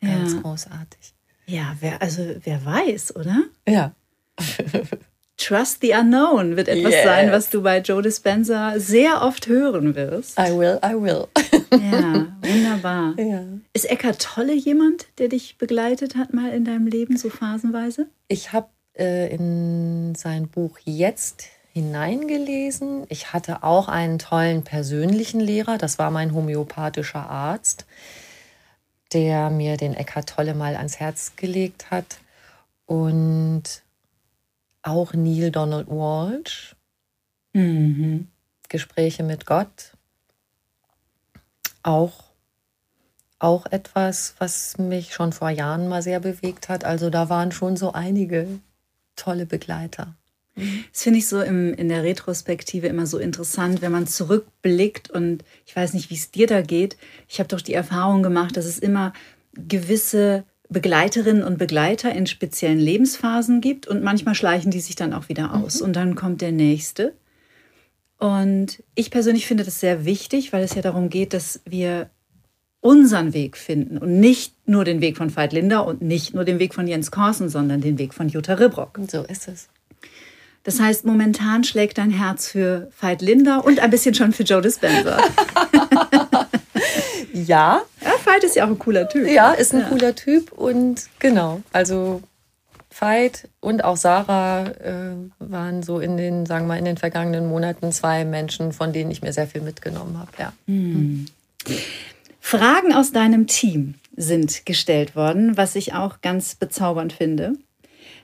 ganz 0.00 0.34
ja. 0.34 0.40
großartig. 0.40 1.14
Ja, 1.46 1.76
wer, 1.78 2.02
also 2.02 2.22
wer 2.42 2.64
weiß, 2.64 3.14
oder? 3.16 3.44
Ja. 3.66 3.94
Trust 5.36 5.80
the 5.80 5.92
Unknown 5.92 6.56
wird 6.56 6.68
etwas 6.68 6.92
yes. 6.92 7.04
sein, 7.04 7.32
was 7.32 7.48
du 7.48 7.62
bei 7.62 7.78
Joe 7.78 8.02
Dispenza 8.02 8.74
sehr 8.76 9.22
oft 9.22 9.46
hören 9.46 9.94
wirst. 9.94 10.38
I 10.38 10.50
will, 10.50 10.78
I 10.84 10.94
will. 10.94 11.28
ja, 11.72 12.26
wunderbar. 12.42 13.14
Ja. 13.18 13.44
Ist 13.72 13.88
Eckart 13.88 14.20
Tolle 14.20 14.52
jemand, 14.52 15.06
der 15.18 15.28
dich 15.28 15.56
begleitet 15.58 16.16
hat 16.16 16.34
mal 16.34 16.52
in 16.52 16.64
deinem 16.64 16.88
Leben, 16.88 17.16
so 17.16 17.30
phasenweise? 17.30 18.08
Ich 18.28 18.52
habe 18.52 18.68
äh, 19.00 19.34
in 19.34 20.14
sein 20.14 20.48
Buch 20.48 20.78
jetzt 20.84 21.46
hineingelesen. 21.72 23.04
Ich 23.08 23.32
hatte 23.32 23.62
auch 23.62 23.88
einen 23.88 24.18
tollen 24.18 24.62
persönlichen 24.62 25.40
Lehrer, 25.40 25.78
das 25.78 25.98
war 25.98 26.10
mein 26.10 26.34
homöopathischer 26.34 27.28
Arzt, 27.28 27.86
der 29.12 29.50
mir 29.50 29.76
den 29.76 29.94
Eckhart 29.94 30.28
Tolle 30.28 30.54
mal 30.54 30.76
ans 30.76 31.00
Herz 31.00 31.32
gelegt 31.36 31.90
hat. 31.90 32.18
Und 32.86 33.82
auch 34.82 35.12
Neil 35.14 35.50
Donald 35.50 35.88
Walsh. 35.88 36.76
Mhm. 37.52 38.28
Gespräche 38.68 39.22
mit 39.22 39.46
Gott. 39.46 39.96
Auch, 41.82 42.24
auch 43.38 43.66
etwas, 43.66 44.34
was 44.38 44.78
mich 44.78 45.14
schon 45.14 45.32
vor 45.32 45.50
Jahren 45.50 45.88
mal 45.88 46.02
sehr 46.02 46.20
bewegt 46.20 46.68
hat. 46.68 46.84
Also 46.84 47.10
da 47.10 47.28
waren 47.28 47.52
schon 47.52 47.76
so 47.76 47.92
einige 47.92 48.60
tolle 49.20 49.46
Begleiter. 49.46 50.16
Das 50.92 51.02
finde 51.02 51.18
ich 51.20 51.28
so 51.28 51.40
im, 51.40 51.72
in 51.74 51.88
der 51.88 52.02
Retrospektive 52.02 52.86
immer 52.86 53.06
so 53.06 53.18
interessant, 53.18 53.82
wenn 53.82 53.92
man 53.92 54.06
zurückblickt 54.06 55.10
und 55.10 55.44
ich 55.64 55.74
weiß 55.74 55.94
nicht, 55.94 56.10
wie 56.10 56.16
es 56.16 56.30
dir 56.30 56.46
da 56.46 56.60
geht. 56.62 56.96
Ich 57.28 57.38
habe 57.38 57.48
doch 57.48 57.60
die 57.60 57.74
Erfahrung 57.74 58.22
gemacht, 58.22 58.56
dass 58.56 58.66
es 58.66 58.78
immer 58.78 59.12
gewisse 59.54 60.44
Begleiterinnen 60.68 61.42
und 61.42 61.58
Begleiter 61.58 62.12
in 62.12 62.26
speziellen 62.26 62.78
Lebensphasen 62.78 63.60
gibt 63.60 63.88
und 63.88 64.02
manchmal 64.02 64.34
schleichen 64.34 64.70
die 64.70 64.80
sich 64.80 64.96
dann 64.96 65.12
auch 65.12 65.28
wieder 65.28 65.54
aus 65.54 65.80
mhm. 65.80 65.86
und 65.86 65.96
dann 65.96 66.14
kommt 66.14 66.40
der 66.40 66.52
nächste. 66.52 67.14
Und 68.18 68.82
ich 68.94 69.10
persönlich 69.10 69.46
finde 69.46 69.64
das 69.64 69.80
sehr 69.80 70.04
wichtig, 70.04 70.52
weil 70.52 70.62
es 70.62 70.74
ja 70.74 70.82
darum 70.82 71.08
geht, 71.08 71.32
dass 71.32 71.60
wir 71.64 72.10
unseren 72.80 73.34
Weg 73.34 73.56
finden 73.56 73.98
und 73.98 74.20
nicht 74.20 74.54
nur 74.66 74.84
den 74.84 75.00
Weg 75.00 75.16
von 75.16 75.34
Veit 75.34 75.52
Linder 75.52 75.86
und 75.86 76.02
nicht 76.02 76.34
nur 76.34 76.44
den 76.44 76.58
Weg 76.58 76.74
von 76.74 76.86
Jens 76.86 77.10
Korsen, 77.10 77.48
sondern 77.48 77.80
den 77.80 77.98
Weg 77.98 78.14
von 78.14 78.28
Jutta 78.28 78.54
Ribrock. 78.54 78.98
So 79.10 79.22
ist 79.22 79.48
es. 79.48 79.68
Das 80.64 80.78
heißt, 80.78 81.04
momentan 81.04 81.64
schlägt 81.64 81.98
dein 81.98 82.10
Herz 82.10 82.48
für 82.48 82.90
Veit 83.00 83.22
Linder 83.22 83.64
und 83.64 83.80
ein 83.80 83.90
bisschen 83.90 84.14
schon 84.14 84.32
für 84.32 84.42
Joe 84.42 84.60
Dispenza. 84.60 85.18
ja. 87.32 87.80
Ja, 88.02 88.12
Veit 88.24 88.44
ist 88.44 88.56
ja 88.56 88.64
auch 88.64 88.68
ein 88.68 88.78
cooler 88.78 89.08
Typ. 89.08 89.26
Ja, 89.26 89.52
ist 89.52 89.74
ein 89.74 89.80
ja. 89.80 89.88
cooler 89.88 90.14
Typ 90.14 90.52
und 90.52 91.06
genau, 91.18 91.62
also 91.72 92.22
Veit 92.98 93.48
und 93.60 93.84
auch 93.84 93.96
Sarah 93.96 94.66
äh, 94.66 95.14
waren 95.38 95.82
so 95.82 96.00
in 96.00 96.16
den, 96.16 96.44
sagen 96.44 96.64
wir 96.64 96.74
mal, 96.74 96.78
in 96.78 96.84
den 96.84 96.98
vergangenen 96.98 97.48
Monaten 97.48 97.92
zwei 97.92 98.24
Menschen, 98.24 98.72
von 98.72 98.92
denen 98.92 99.10
ich 99.10 99.22
mir 99.22 99.32
sehr 99.32 99.46
viel 99.46 99.62
mitgenommen 99.62 100.18
habe. 100.18 100.30
Ja. 100.38 100.52
Mhm. 100.66 101.26
Fragen 102.50 102.92
aus 102.92 103.12
deinem 103.12 103.46
Team 103.46 103.94
sind 104.16 104.66
gestellt 104.66 105.14
worden, 105.14 105.56
was 105.56 105.76
ich 105.76 105.94
auch 105.94 106.20
ganz 106.20 106.56
bezaubernd 106.56 107.12
finde. 107.12 107.52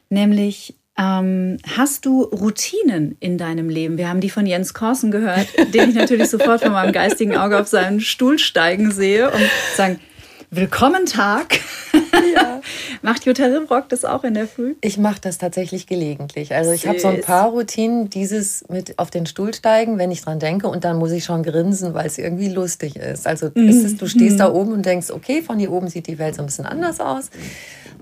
Nämlich, 0.08 0.74
ähm, 0.98 1.58
hast 1.76 2.06
du 2.06 2.22
Routinen 2.22 3.16
in 3.20 3.38
deinem 3.38 3.68
Leben? 3.68 3.98
Wir 3.98 4.08
haben 4.08 4.20
die 4.20 4.28
von 4.28 4.44
Jens 4.44 4.74
Korsen 4.74 5.12
gehört, 5.12 5.46
den 5.72 5.90
ich 5.90 5.94
natürlich 5.94 6.28
sofort 6.28 6.60
von 6.60 6.72
meinem 6.72 6.92
geistigen 6.92 7.36
Auge 7.36 7.60
auf 7.60 7.68
seinen 7.68 8.00
Stuhl 8.00 8.40
steigen 8.40 8.90
sehe 8.90 9.30
und 9.30 9.48
sagen, 9.76 10.00
Willkommen 10.50 11.06
Tag. 11.06 11.60
Ja. 12.34 12.60
Macht 13.02 13.24
Jutta 13.24 13.44
Rimrock 13.44 13.88
das 13.88 14.04
auch 14.04 14.24
in 14.24 14.34
der 14.34 14.46
Früh? 14.46 14.74
Ich 14.80 14.98
mache 14.98 15.20
das 15.20 15.38
tatsächlich 15.38 15.86
gelegentlich. 15.86 16.54
Also 16.54 16.72
ich 16.72 16.86
habe 16.86 16.98
so 16.98 17.08
ein 17.08 17.20
paar 17.20 17.50
Routinen, 17.50 18.10
dieses 18.10 18.64
mit 18.68 18.98
auf 18.98 19.10
den 19.10 19.26
Stuhl 19.26 19.54
steigen, 19.54 19.98
wenn 19.98 20.10
ich 20.10 20.22
dran 20.22 20.38
denke 20.38 20.68
und 20.68 20.84
dann 20.84 20.98
muss 20.98 21.12
ich 21.12 21.24
schon 21.24 21.42
grinsen, 21.42 21.94
weil 21.94 22.06
es 22.06 22.18
irgendwie 22.18 22.48
lustig 22.48 22.96
ist. 22.96 23.26
Also 23.26 23.50
mhm. 23.54 23.68
ist 23.68 23.84
es, 23.84 23.96
du 23.96 24.06
stehst 24.06 24.40
da 24.40 24.52
oben 24.52 24.72
und 24.72 24.86
denkst, 24.86 25.10
okay, 25.10 25.42
von 25.42 25.58
hier 25.58 25.72
oben 25.72 25.88
sieht 25.88 26.06
die 26.06 26.18
Welt 26.18 26.34
so 26.34 26.42
ein 26.42 26.46
bisschen 26.46 26.66
anders 26.66 27.00
aus. 27.00 27.30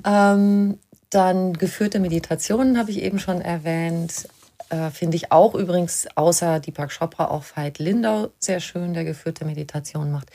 Ähm, 0.04 0.78
dann 1.10 1.52
geführte 1.52 2.00
Meditationen 2.00 2.78
habe 2.78 2.90
ich 2.90 3.02
eben 3.02 3.18
schon 3.18 3.40
erwähnt. 3.40 4.28
Äh, 4.70 4.90
Finde 4.90 5.16
ich 5.16 5.30
auch 5.30 5.54
übrigens 5.54 6.08
außer 6.14 6.60
Deepak 6.60 6.90
Chopra 6.90 7.26
auch 7.26 7.44
Veit 7.54 7.78
Lindau 7.78 8.30
sehr 8.38 8.60
schön, 8.60 8.94
der 8.94 9.04
geführte 9.04 9.44
Meditation 9.44 10.10
macht. 10.10 10.30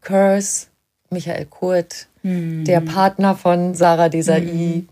Curse 0.00 0.66
Michael 1.10 1.46
Kurt, 1.46 2.08
mhm. 2.22 2.64
der 2.64 2.80
Partner 2.80 3.34
von 3.34 3.74
Sarah 3.74 4.08
Desai. 4.08 4.40
Mhm. 4.40 4.88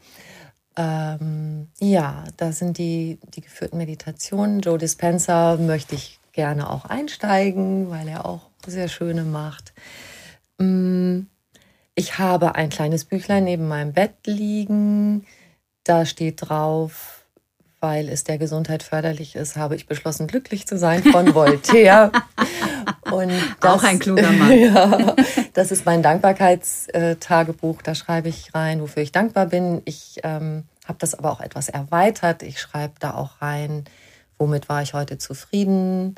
Ähm, 0.77 1.69
ja, 1.81 2.25
da 2.37 2.53
sind 2.53 2.79
die, 2.79 3.19
die 3.35 3.41
geführten 3.41 3.79
Meditationen. 3.79 4.61
Joe 4.61 4.79
Dispenza 4.79 5.57
möchte 5.57 5.95
ich 5.95 6.21
gerne 6.33 6.71
auch 6.71 6.85
einsteigen, 6.85 7.91
weil 7.91 8.09
er 8.09 8.27
auch 8.27 8.51
sehr 8.67 8.89
schöne 8.89 9.25
macht. 9.25 9.73
Mm, 10.59 11.21
ich 11.95 12.19
habe 12.19 12.55
ein 12.55 12.69
kleines 12.69 13.07
Büchlein 13.07 13.45
neben 13.45 13.69
meinem 13.69 13.95
Bett 13.95 14.15
liegen. 14.27 15.27
Da 15.83 16.05
steht 16.05 16.49
drauf, 16.49 17.16
weil 17.81 18.09
es 18.09 18.25
der 18.25 18.39
Gesundheit 18.39 18.83
förderlich 18.83 19.37
ist, 19.37 19.57
habe 19.57 19.77
ich 19.77 19.87
beschlossen, 19.87 20.27
glücklich 20.27 20.67
zu 20.67 20.79
sein 20.79 21.03
von 21.03 21.35
Voltaire. 21.35 22.11
Und 23.11 23.33
das, 23.61 23.73
auch 23.73 23.85
ein 23.85 23.99
kluger 23.99 24.31
Mann. 24.33 24.59
ja, 24.59 25.15
das 25.53 25.71
ist 25.71 25.85
mein 25.87 26.03
Dankbarkeitstagebuch. 26.03 27.83
Da 27.83 27.95
schreibe 27.95 28.29
ich 28.29 28.55
rein, 28.55 28.81
wofür 28.81 29.03
ich 29.03 29.13
dankbar 29.13 29.47
bin. 29.47 29.83
Ich 29.85 30.21
ähm, 30.25 30.65
habe 30.87 30.99
das 30.99 31.15
aber 31.15 31.31
auch 31.31 31.41
etwas 31.41 31.69
erweitert. 31.69 32.43
Ich 32.43 32.61
schreibe 32.61 32.95
da 32.99 33.15
auch 33.15 33.43
rein, 33.43 33.85
womit 34.39 34.69
war 34.69 34.83
ich 34.83 34.95
heute 34.95 35.19
zufrieden. 35.19 36.17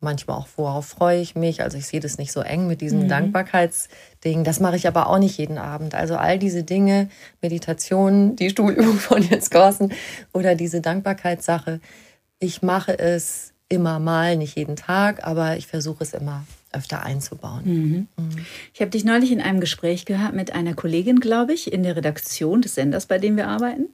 Manchmal 0.00 0.36
auch, 0.36 0.48
worauf 0.56 0.86
freue 0.86 1.20
ich 1.20 1.34
mich. 1.34 1.62
Also 1.62 1.78
ich 1.78 1.86
sehe 1.86 2.00
das 2.00 2.18
nicht 2.18 2.32
so 2.32 2.40
eng 2.40 2.66
mit 2.66 2.80
diesem 2.80 3.04
mhm. 3.04 3.08
Dankbarkeitsding. 4.26 4.44
Das 4.44 4.60
mache 4.60 4.76
ich 4.76 4.86
aber 4.86 5.08
auch 5.08 5.18
nicht 5.18 5.38
jeden 5.38 5.58
Abend. 5.58 5.94
Also 5.94 6.16
all 6.16 6.38
diese 6.38 6.62
Dinge, 6.64 7.08
Meditation, 7.42 8.36
die 8.36 8.50
Stuhlübung 8.50 8.94
von 8.98 9.22
Jens 9.22 9.50
Gorsen 9.50 9.92
oder 10.32 10.54
diese 10.54 10.80
Dankbarkeitssache, 10.80 11.80
ich 12.38 12.62
mache 12.62 12.98
es 12.98 13.52
immer 13.68 13.98
mal, 13.98 14.36
nicht 14.36 14.56
jeden 14.56 14.76
Tag, 14.76 15.26
aber 15.26 15.56
ich 15.56 15.66
versuche 15.66 16.04
es 16.04 16.12
immer 16.12 16.44
öfter 16.72 17.02
einzubauen. 17.02 17.62
Mhm. 17.64 18.08
Mhm. 18.16 18.46
Ich 18.74 18.80
habe 18.80 18.90
dich 18.90 19.04
neulich 19.04 19.32
in 19.32 19.40
einem 19.40 19.60
Gespräch 19.60 20.04
gehört 20.04 20.34
mit 20.34 20.52
einer 20.52 20.74
Kollegin, 20.74 21.20
glaube 21.20 21.54
ich, 21.54 21.72
in 21.72 21.82
der 21.82 21.96
Redaktion 21.96 22.62
des 22.62 22.74
Senders, 22.74 23.06
bei 23.06 23.18
dem 23.18 23.36
wir 23.36 23.48
arbeiten. 23.48 23.86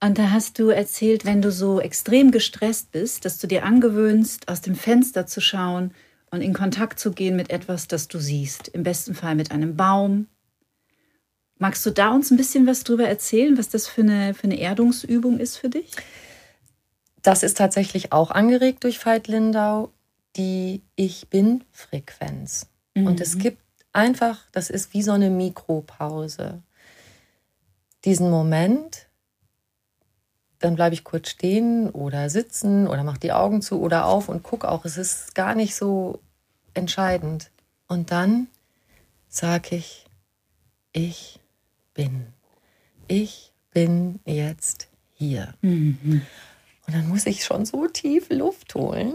Und 0.00 0.18
da 0.18 0.30
hast 0.30 0.58
du 0.58 0.68
erzählt, 0.68 1.24
wenn 1.24 1.42
du 1.42 1.52
so 1.52 1.80
extrem 1.80 2.30
gestresst 2.30 2.90
bist, 2.90 3.24
dass 3.24 3.38
du 3.38 3.46
dir 3.46 3.64
angewöhnst, 3.64 4.48
aus 4.48 4.60
dem 4.60 4.74
Fenster 4.74 5.26
zu 5.26 5.40
schauen 5.40 5.92
und 6.32 6.40
in 6.40 6.54
Kontakt 6.54 6.98
zu 6.98 7.12
gehen 7.12 7.36
mit 7.36 7.50
etwas, 7.50 7.86
das 7.86 8.08
du 8.08 8.18
siehst. 8.18 8.68
Im 8.68 8.82
besten 8.82 9.14
Fall 9.14 9.36
mit 9.36 9.52
einem 9.52 9.76
Baum. 9.76 10.26
Magst 11.58 11.86
du 11.86 11.90
da 11.90 12.10
uns 12.10 12.30
ein 12.30 12.38
bisschen 12.38 12.66
was 12.66 12.82
drüber 12.82 13.06
erzählen, 13.06 13.56
was 13.56 13.68
das 13.68 13.86
für 13.86 14.00
eine, 14.00 14.34
für 14.34 14.44
eine 14.44 14.58
Erdungsübung 14.58 15.38
ist 15.38 15.58
für 15.58 15.68
dich? 15.68 15.92
Das 17.20 17.44
ist 17.44 17.58
tatsächlich 17.58 18.12
auch 18.12 18.30
angeregt 18.32 18.82
durch 18.82 19.04
Veit 19.04 19.28
Lindau, 19.28 19.92
die 20.34 20.82
Ich 20.96 21.28
Bin-Frequenz. 21.28 22.66
Mhm. 22.94 23.06
Und 23.06 23.20
es 23.20 23.38
gibt 23.38 23.62
einfach, 23.92 24.40
das 24.52 24.70
ist 24.70 24.94
wie 24.94 25.02
so 25.02 25.12
eine 25.12 25.30
Mikropause. 25.30 26.62
Diesen 28.06 28.30
Moment, 28.30 29.06
dann 30.64 30.76
bleibe 30.76 30.94
ich 30.94 31.04
kurz 31.04 31.28
stehen 31.28 31.90
oder 31.90 32.30
sitzen 32.30 32.86
oder 32.86 33.04
mache 33.04 33.20
die 33.20 33.32
Augen 33.32 33.62
zu 33.62 33.80
oder 33.80 34.06
auf 34.06 34.28
und 34.28 34.42
gucke 34.42 34.68
auch. 34.68 34.84
Es 34.84 34.96
ist 34.96 35.34
gar 35.34 35.54
nicht 35.54 35.74
so 35.74 36.20
entscheidend. 36.74 37.50
Und 37.88 38.10
dann 38.10 38.46
sage 39.28 39.76
ich, 39.76 40.06
ich 40.92 41.40
bin. 41.94 42.26
ich 43.08 43.52
bin 43.72 44.20
jetzt 44.24 44.88
hier. 45.14 45.54
Mhm. 45.62 46.22
Und 46.86 46.94
dann 46.94 47.08
muss 47.08 47.26
ich 47.26 47.44
schon 47.44 47.64
so 47.64 47.86
tief 47.88 48.28
Luft 48.30 48.74
holen. 48.74 49.14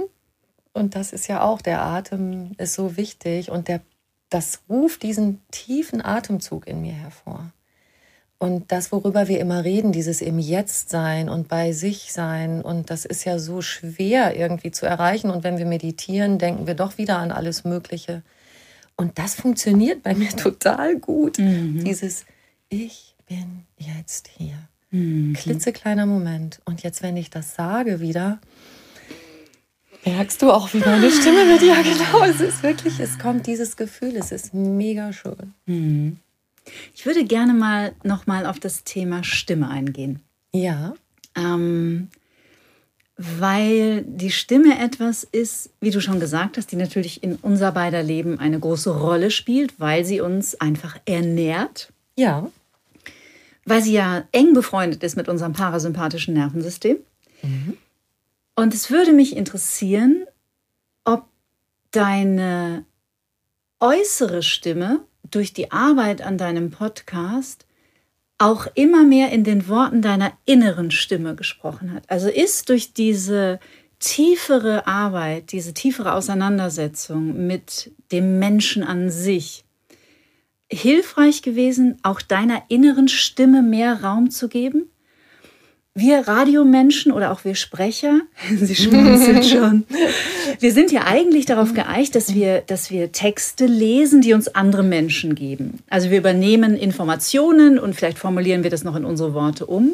Und 0.73 0.95
das 0.95 1.13
ist 1.13 1.27
ja 1.27 1.41
auch, 1.41 1.61
der 1.61 1.81
Atem 1.81 2.53
ist 2.57 2.73
so 2.73 2.97
wichtig 2.97 3.49
und 3.51 3.67
der, 3.67 3.81
das 4.29 4.61
ruft 4.69 5.03
diesen 5.03 5.41
tiefen 5.49 6.03
Atemzug 6.03 6.67
in 6.67 6.81
mir 6.81 6.93
hervor. 6.93 7.51
Und 8.39 8.71
das, 8.71 8.91
worüber 8.91 9.27
wir 9.27 9.39
immer 9.39 9.63
reden, 9.63 9.91
dieses 9.91 10.21
im 10.21 10.37
Jetzt 10.37 10.89
sein 10.89 11.27
und 11.27 11.47
bei 11.47 11.71
sich 11.71 12.13
sein, 12.13 12.61
und 12.61 12.91
das 12.91 13.03
ist 13.03 13.25
ja 13.25 13.39
so 13.39 13.61
schwer 13.61 14.37
irgendwie 14.37 14.69
zu 14.69 14.85
erreichen. 14.85 15.31
Und 15.31 15.43
wenn 15.43 15.57
wir 15.57 15.65
meditieren, 15.65 16.37
denken 16.37 16.67
wir 16.67 16.75
doch 16.75 16.99
wieder 16.99 17.17
an 17.17 17.31
alles 17.31 17.63
Mögliche. 17.63 18.21
Und 18.95 19.17
das 19.17 19.35
funktioniert 19.35 20.03
bei 20.03 20.13
mir 20.13 20.29
total 20.35 20.97
gut. 20.97 21.39
Mhm. 21.39 21.83
Dieses 21.83 22.25
Ich 22.69 23.15
bin 23.27 23.63
jetzt 23.77 24.27
hier. 24.27 24.57
Mhm. 24.91 25.33
Klitzekleiner 25.33 26.05
Moment. 26.05 26.61
Und 26.65 26.83
jetzt, 26.83 27.01
wenn 27.01 27.17
ich 27.17 27.31
das 27.31 27.55
sage 27.55 27.99
wieder, 27.99 28.39
merkst 30.05 30.43
du 30.43 30.51
auch, 30.51 30.73
wie 30.75 30.79
meine 30.79 31.09
Stimme 31.09 31.47
wird. 31.49 31.63
Ja, 31.63 31.81
genau. 31.81 32.23
Es 32.23 32.39
ist 32.39 32.61
wirklich, 32.61 32.99
es 32.99 33.17
kommt 33.17 33.47
dieses 33.47 33.77
Gefühl. 33.77 34.15
Es 34.15 34.31
ist 34.31 34.53
mega 34.53 35.11
schön. 35.11 35.55
Mhm. 35.65 36.19
Ich 36.93 37.05
würde 37.05 37.23
gerne 37.25 37.53
mal 37.53 37.93
noch 38.03 38.27
mal 38.27 38.45
auf 38.45 38.59
das 38.59 38.83
Thema 38.83 39.23
Stimme 39.23 39.69
eingehen. 39.69 40.21
Ja. 40.53 40.93
Ähm, 41.35 42.09
weil 43.17 44.03
die 44.03 44.29
Stimme 44.31 44.77
etwas 44.79 45.23
ist, 45.23 45.71
wie 45.81 45.89
du 45.91 45.99
schon 46.01 46.19
gesagt 46.19 46.57
hast, 46.57 46.71
die 46.71 46.75
natürlich 46.75 47.23
in 47.23 47.35
unser 47.37 47.71
beider 47.71 48.03
Leben 48.03 48.39
eine 48.39 48.59
große 48.59 48.91
Rolle 48.95 49.31
spielt, 49.31 49.79
weil 49.79 50.05
sie 50.05 50.21
uns 50.21 50.55
einfach 50.61 50.99
ernährt, 51.05 51.91
Ja. 52.15 52.51
weil 53.65 53.81
sie 53.81 53.93
ja 53.93 54.23
eng 54.31 54.53
befreundet 54.53 55.03
ist 55.03 55.17
mit 55.17 55.29
unserem 55.29 55.53
parasympathischen 55.53 56.35
Nervensystem. 56.35 56.97
Und 58.55 58.73
es 58.73 58.89
würde 58.91 59.13
mich 59.13 59.35
interessieren, 59.35 60.25
ob 61.05 61.25
deine 61.91 62.85
äußere 63.79 64.43
Stimme 64.43 65.01
durch 65.31 65.53
die 65.53 65.71
Arbeit 65.71 66.21
an 66.21 66.37
deinem 66.37 66.71
Podcast 66.71 67.65
auch 68.37 68.67
immer 68.75 69.03
mehr 69.03 69.31
in 69.31 69.43
den 69.43 69.67
Worten 69.67 70.01
deiner 70.01 70.33
inneren 70.45 70.91
Stimme 70.91 71.35
gesprochen 71.35 71.93
hat. 71.93 72.03
Also 72.09 72.29
ist 72.29 72.69
durch 72.69 72.93
diese 72.93 73.59
tiefere 73.99 74.85
Arbeit, 74.85 75.51
diese 75.51 75.73
tiefere 75.73 76.13
Auseinandersetzung 76.13 77.47
mit 77.47 77.91
dem 78.11 78.37
Menschen 78.37 78.83
an 78.83 79.09
sich 79.09 79.63
hilfreich 80.69 81.41
gewesen, 81.41 81.97
auch 82.03 82.21
deiner 82.21 82.63
inneren 82.69 83.07
Stimme 83.07 83.63
mehr 83.63 84.03
Raum 84.03 84.29
zu 84.29 84.49
geben? 84.49 84.89
Wir 85.97 86.27
Radiomenschen 86.27 87.11
oder 87.11 87.31
auch 87.31 87.43
wir 87.43 87.55
Sprecher, 87.55 88.21
Sie 88.55 88.75
schmunzeln 88.75 89.41
schon, 89.43 89.85
wir 90.59 90.71
sind 90.71 90.91
ja 90.91 91.05
eigentlich 91.05 91.47
darauf 91.47 91.73
geeicht, 91.73 92.13
dass 92.13 92.35
wir, 92.35 92.61
dass 92.61 92.91
wir 92.91 93.11
Texte 93.11 93.65
lesen, 93.65 94.21
die 94.21 94.33
uns 94.33 94.47
andere 94.47 94.83
Menschen 94.83 95.33
geben. 95.33 95.79
Also 95.89 96.11
wir 96.11 96.19
übernehmen 96.19 96.75
Informationen 96.77 97.79
und 97.79 97.95
vielleicht 97.95 98.19
formulieren 98.19 98.61
wir 98.61 98.69
das 98.69 98.83
noch 98.83 98.95
in 98.95 99.05
unsere 99.05 99.33
Worte 99.33 99.65
um. 99.65 99.93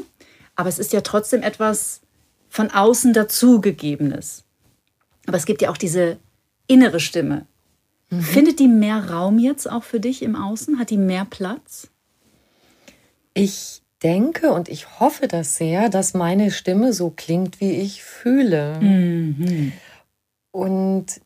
Aber 0.57 0.67
es 0.67 0.77
ist 0.77 0.91
ja 0.91 0.99
trotzdem 0.99 1.41
etwas 1.41 2.01
von 2.49 2.69
außen 2.69 3.13
dazugegebenes. 3.13 4.43
Aber 5.25 5.37
es 5.37 5.45
gibt 5.45 5.61
ja 5.61 5.69
auch 5.69 5.77
diese 5.77 6.17
innere 6.67 6.99
Stimme. 6.99 7.45
Findet 8.09 8.59
die 8.59 8.67
mehr 8.67 9.09
Raum 9.09 9.39
jetzt 9.39 9.71
auch 9.71 9.83
für 9.83 10.01
dich 10.01 10.21
im 10.21 10.35
Außen? 10.35 10.79
Hat 10.79 10.89
die 10.89 10.97
mehr 10.97 11.23
Platz? 11.23 11.87
Ich 13.33 13.82
denke 14.03 14.51
und 14.51 14.69
ich 14.69 14.99
hoffe 14.99 15.27
das 15.27 15.55
sehr, 15.55 15.89
dass 15.89 16.13
meine 16.13 16.51
Stimme 16.51 16.93
so 16.93 17.09
klingt, 17.09 17.61
wie 17.61 17.71
ich 17.71 18.03
fühle. 18.03 18.79
Und 20.51 21.21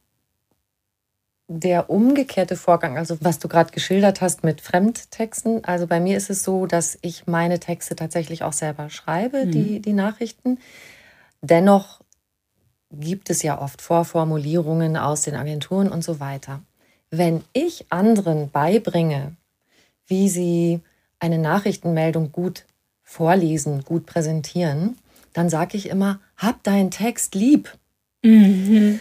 der 1.50 1.90
umgekehrte 1.90 2.58
Vorgang, 2.58 2.98
also 2.98 3.18
was 3.22 3.40
du 3.40 3.48
gerade 3.48 3.72
geschildert 3.72 4.20
hast 4.22 4.44
mit 4.44 4.60
Fremdtexten, 4.60 5.64
also 5.64 5.88
bei 5.88 6.00
mir 6.00 6.18
ist 6.18 6.30
es 6.30 6.44
so, 6.44 6.66
dass 6.66 6.98
ich 7.02 7.26
meine 7.26 7.60
Texte 7.60 7.96
tatsächlich 7.96 8.44
auch 8.44 8.54
selber 8.54 8.90
schreibe, 8.90 9.48
die, 9.48 9.80
die 9.80 9.94
Nachrichten. 9.94 10.60
Dennoch 11.42 12.02
gibt 12.92 13.30
es 13.30 13.44
ja 13.44 13.62
oft 13.62 13.82
Vorformulierungen 13.82 14.98
aus 14.98 15.22
den 15.22 15.36
Agenturen 15.36 15.90
und 15.90 16.04
so 16.04 16.20
weiter. 16.20 16.62
Wenn 17.10 17.44
ich 17.54 17.86
anderen 17.90 18.50
beibringe, 18.50 19.36
wie 20.06 20.28
sie 20.28 20.82
eine 21.20 21.38
Nachrichtenmeldung 21.38 22.32
gut 22.32 22.66
vorlesen, 23.04 23.84
gut 23.84 24.06
präsentieren, 24.06 24.98
dann 25.34 25.50
sage 25.50 25.78
ich 25.78 25.90
immer, 25.90 26.20
hab 26.36 26.64
deinen 26.64 26.92
Text 26.92 27.36
lieb. 27.36 27.78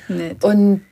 Nett. 0.08 0.44
Und 0.44 0.82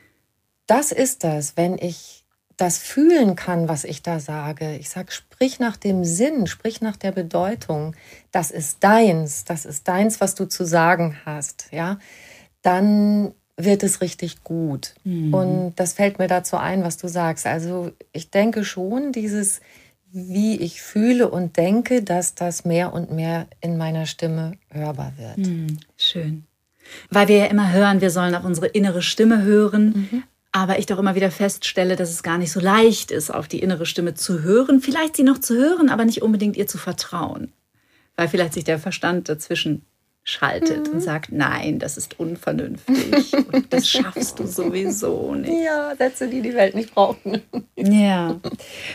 das 0.66 0.92
ist 0.92 1.24
das, 1.24 1.56
wenn 1.56 1.78
ich 1.78 2.24
das 2.56 2.78
fühlen 2.78 3.36
kann, 3.36 3.68
was 3.68 3.84
ich 3.84 4.02
da 4.02 4.20
sage. 4.20 4.76
Ich 4.76 4.88
sage, 4.88 5.12
sprich 5.12 5.58
nach 5.58 5.76
dem 5.76 6.04
Sinn, 6.04 6.46
sprich 6.46 6.80
nach 6.80 6.96
der 6.96 7.12
Bedeutung. 7.12 7.94
Das 8.30 8.50
ist 8.50 8.82
deins, 8.84 9.44
das 9.44 9.64
ist 9.64 9.88
deins, 9.88 10.20
was 10.20 10.34
du 10.34 10.46
zu 10.46 10.64
sagen 10.64 11.16
hast, 11.24 11.68
ja. 11.72 11.98
Dann 12.62 13.34
wird 13.56 13.82
es 13.82 14.00
richtig 14.00 14.42
gut. 14.42 14.94
Und 15.32 15.74
das 15.76 15.92
fällt 15.92 16.18
mir 16.18 16.28
dazu 16.28 16.56
ein, 16.56 16.82
was 16.82 16.96
du 16.96 17.08
sagst. 17.08 17.46
Also 17.46 17.92
ich 18.12 18.30
denke 18.30 18.64
schon, 18.64 19.12
dieses, 19.12 19.60
wie 20.14 20.56
ich 20.56 20.80
fühle 20.80 21.28
und 21.28 21.56
denke, 21.56 22.02
dass 22.02 22.36
das 22.36 22.64
mehr 22.64 22.92
und 22.92 23.10
mehr 23.10 23.48
in 23.60 23.76
meiner 23.76 24.06
Stimme 24.06 24.52
hörbar 24.70 25.12
wird. 25.16 25.46
Schön. 25.96 26.44
Weil 27.10 27.26
wir 27.28 27.36
ja 27.36 27.46
immer 27.46 27.72
hören, 27.72 28.00
wir 28.00 28.10
sollen 28.10 28.34
auf 28.34 28.44
unsere 28.44 28.68
innere 28.68 29.02
Stimme 29.02 29.42
hören. 29.42 30.24
Aber 30.52 30.78
ich 30.78 30.86
doch 30.86 31.00
immer 31.00 31.16
wieder 31.16 31.32
feststelle, 31.32 31.96
dass 31.96 32.10
es 32.10 32.22
gar 32.22 32.38
nicht 32.38 32.52
so 32.52 32.60
leicht 32.60 33.10
ist, 33.10 33.34
auf 33.34 33.48
die 33.48 33.58
innere 33.58 33.86
Stimme 33.86 34.14
zu 34.14 34.42
hören. 34.42 34.80
Vielleicht 34.80 35.16
sie 35.16 35.24
noch 35.24 35.38
zu 35.38 35.56
hören, 35.56 35.88
aber 35.88 36.04
nicht 36.04 36.22
unbedingt 36.22 36.56
ihr 36.56 36.68
zu 36.68 36.78
vertrauen. 36.78 37.52
Weil 38.14 38.28
vielleicht 38.28 38.54
sich 38.54 38.62
der 38.62 38.78
Verstand 38.78 39.28
dazwischen 39.28 39.84
schaltet 40.26 40.88
und 40.88 41.00
sagt, 41.02 41.32
nein, 41.32 41.78
das 41.78 41.98
ist 41.98 42.18
unvernünftig. 42.18 43.32
und 43.52 43.72
das 43.72 43.88
schaffst 43.88 44.38
du 44.38 44.46
sowieso 44.46 45.34
nicht. 45.34 45.64
Ja, 45.64 45.94
Sätze, 45.96 46.28
die 46.28 46.40
die 46.40 46.54
Welt 46.54 46.74
nicht 46.74 46.94
brauchen. 46.94 47.42
Ja. 47.76 48.40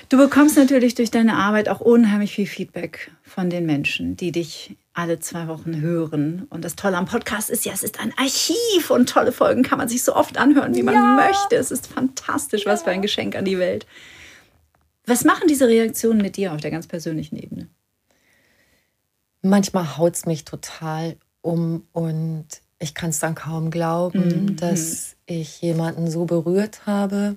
Du 0.09 0.17
bekommst 0.17 0.57
natürlich 0.57 0.95
durch 0.95 1.11
deine 1.11 1.35
Arbeit 1.35 1.69
auch 1.69 1.81
unheimlich 1.81 2.33
viel 2.33 2.47
Feedback 2.47 3.11
von 3.23 3.51
den 3.51 3.67
Menschen, 3.67 4.17
die 4.17 4.31
dich 4.31 4.75
alle 4.93 5.19
zwei 5.19 5.47
Wochen 5.47 5.79
hören. 5.79 6.47
Und 6.49 6.65
das 6.65 6.75
Tolle 6.75 6.97
am 6.97 7.05
Podcast 7.05 7.51
ist 7.51 7.63
ja, 7.63 7.73
es 7.73 7.83
ist 7.83 7.99
ein 7.99 8.11
Archiv 8.17 8.89
und 8.89 9.07
tolle 9.07 9.31
Folgen 9.31 9.61
kann 9.61 9.77
man 9.77 9.87
sich 9.87 10.03
so 10.03 10.15
oft 10.15 10.37
anhören, 10.37 10.73
wie 10.73 10.83
man 10.83 11.15
möchte. 11.15 11.57
Es 11.57 11.69
ist 11.69 11.85
fantastisch, 11.85 12.65
was 12.65 12.81
für 12.81 12.89
ein 12.89 13.03
Geschenk 13.03 13.35
an 13.35 13.45
die 13.45 13.59
Welt. 13.59 13.85
Was 15.05 15.23
machen 15.23 15.47
diese 15.47 15.67
Reaktionen 15.67 16.21
mit 16.21 16.37
dir 16.37 16.53
auf 16.53 16.61
der 16.61 16.71
ganz 16.71 16.87
persönlichen 16.87 17.37
Ebene? 17.37 17.67
Manchmal 19.41 19.97
haut 19.97 20.15
es 20.15 20.25
mich 20.25 20.45
total 20.45 21.15
um 21.41 21.87
und 21.93 22.47
ich 22.79 22.93
kann 22.93 23.09
es 23.09 23.19
dann 23.19 23.35
kaum 23.35 23.71
glauben, 23.71 24.55
dass 24.57 25.15
ich 25.25 25.61
jemanden 25.61 26.09
so 26.09 26.25
berührt 26.25 26.85
habe 26.85 27.35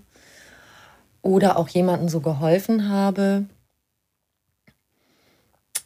oder 1.20 1.56
auch 1.56 1.68
jemanden 1.68 2.08
so 2.08 2.20
geholfen 2.20 2.88
habe. 2.88 3.46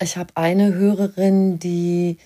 Ich 0.00 0.16
habe 0.16 0.36
eine 0.36 0.74
Hörerin, 0.74 1.58
die 1.58 2.18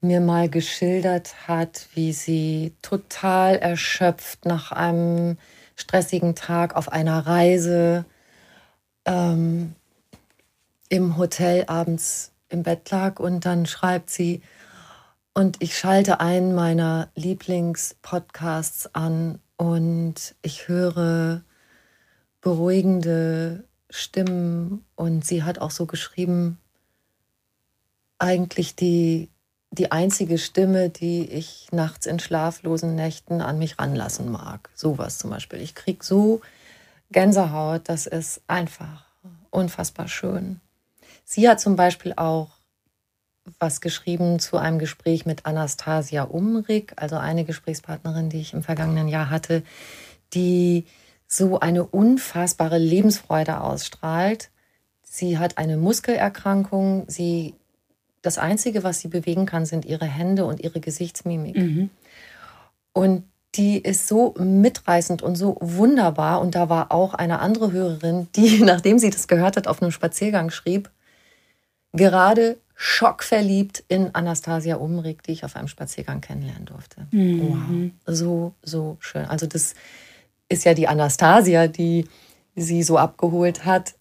mir 0.00 0.20
mal 0.20 0.48
geschildert 0.48 1.46
hat, 1.46 1.86
wie 1.94 2.12
sie 2.12 2.74
total 2.82 3.56
erschöpft 3.56 4.44
nach 4.44 4.72
einem 4.72 5.38
stressigen 5.76 6.34
Tag 6.34 6.74
auf 6.74 6.90
einer 6.90 7.24
Reise 7.26 8.04
ähm, 9.04 9.76
im 10.88 11.16
Hotel 11.16 11.64
abends 11.68 12.31
im 12.52 12.62
Bett 12.62 12.90
lag 12.90 13.18
und 13.18 13.44
dann 13.46 13.66
schreibt 13.66 14.10
sie, 14.10 14.42
und 15.34 15.62
ich 15.62 15.78
schalte 15.78 16.20
einen 16.20 16.54
meiner 16.54 17.08
Lieblingspodcasts 17.14 18.94
an 18.94 19.40
und 19.56 20.34
ich 20.42 20.68
höre 20.68 21.42
beruhigende 22.42 23.64
Stimmen 23.88 24.84
und 24.94 25.24
sie 25.24 25.42
hat 25.42 25.58
auch 25.58 25.70
so 25.70 25.86
geschrieben, 25.86 26.58
eigentlich 28.18 28.76
die, 28.76 29.30
die 29.70 29.90
einzige 29.90 30.36
Stimme, 30.36 30.90
die 30.90 31.28
ich 31.30 31.68
nachts 31.72 32.06
in 32.06 32.18
schlaflosen 32.18 32.94
Nächten 32.94 33.40
an 33.40 33.58
mich 33.58 33.78
ranlassen 33.78 34.30
mag. 34.30 34.68
Sowas 34.74 35.18
zum 35.18 35.30
Beispiel. 35.30 35.60
Ich 35.60 35.74
krieg 35.74 36.04
so 36.04 36.42
Gänsehaut, 37.10 37.88
das 37.88 38.06
ist 38.06 38.42
einfach 38.48 39.06
unfassbar 39.50 40.08
schön. 40.08 40.60
Sie 41.24 41.48
hat 41.48 41.60
zum 41.60 41.76
Beispiel 41.76 42.14
auch 42.16 42.50
was 43.58 43.80
geschrieben 43.80 44.38
zu 44.38 44.56
einem 44.56 44.78
Gespräch 44.78 45.26
mit 45.26 45.46
Anastasia 45.46 46.24
Umrig, 46.24 46.92
also 46.96 47.16
eine 47.16 47.44
Gesprächspartnerin, 47.44 48.28
die 48.28 48.40
ich 48.40 48.52
im 48.54 48.62
vergangenen 48.62 49.08
Jahr 49.08 49.30
hatte, 49.30 49.62
die 50.32 50.86
so 51.26 51.58
eine 51.58 51.84
unfassbare 51.84 52.78
Lebensfreude 52.78 53.60
ausstrahlt. 53.60 54.50
Sie 55.02 55.38
hat 55.38 55.58
eine 55.58 55.76
Muskelerkrankung, 55.76 57.04
sie 57.08 57.54
das 58.22 58.38
Einzige, 58.38 58.84
was 58.84 59.00
sie 59.00 59.08
bewegen 59.08 59.46
kann, 59.46 59.66
sind 59.66 59.84
ihre 59.84 60.06
Hände 60.06 60.44
und 60.44 60.60
ihre 60.60 60.80
Gesichtsmimik. 60.80 61.56
Und 62.92 63.24
die 63.54 63.78
ist 63.78 64.08
so 64.08 64.34
mitreißend 64.38 65.22
und 65.22 65.34
so 65.36 65.56
wunderbar. 65.60 66.40
Und 66.40 66.54
da 66.54 66.68
war 66.68 66.92
auch 66.92 67.14
eine 67.14 67.40
andere 67.40 67.72
Hörerin, 67.72 68.28
die, 68.36 68.60
nachdem 68.64 68.98
sie 68.98 69.10
das 69.10 69.28
gehört 69.28 69.56
hat, 69.56 69.66
auf 69.66 69.82
einem 69.82 69.90
Spaziergang 69.90 70.50
schrieb, 70.50 70.90
gerade 71.92 72.58
schockverliebt 72.74 73.84
in 73.88 74.14
Anastasia 74.14 74.76
Umrig, 74.76 75.22
die 75.22 75.32
ich 75.32 75.44
auf 75.44 75.56
einem 75.56 75.68
Spaziergang 75.68 76.20
kennenlernen 76.20 76.64
durfte. 76.64 77.06
Wow. 77.12 77.90
So, 78.06 78.54
so 78.62 78.96
schön. 79.00 79.24
Also 79.26 79.46
das 79.46 79.74
ist 80.48 80.64
ja 80.64 80.74
die 80.74 80.88
Anastasia, 80.88 81.68
die 81.68 82.08
sie 82.56 82.82
so 82.82 82.98
abgeholt 82.98 83.64
hat. 83.64 83.94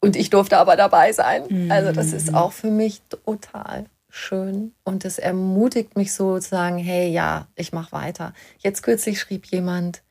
Und 0.00 0.16
ich 0.16 0.30
durfte 0.30 0.58
aber 0.58 0.76
dabei 0.76 1.12
sein. 1.12 1.70
Also 1.70 1.92
das 1.92 2.12
ist 2.12 2.34
auch 2.34 2.52
für 2.52 2.70
mich 2.70 3.02
total 3.24 3.84
schön. 4.08 4.72
Und 4.84 5.04
es 5.04 5.18
ermutigt 5.18 5.96
mich 5.96 6.12
so 6.12 6.38
zu 6.38 6.48
sagen, 6.48 6.78
hey, 6.78 7.10
ja, 7.10 7.46
ich 7.56 7.72
mache 7.72 7.92
weiter. 7.92 8.34
Jetzt 8.58 8.82
kürzlich 8.82 9.20
schrieb 9.20 9.46
jemand, 9.46 10.02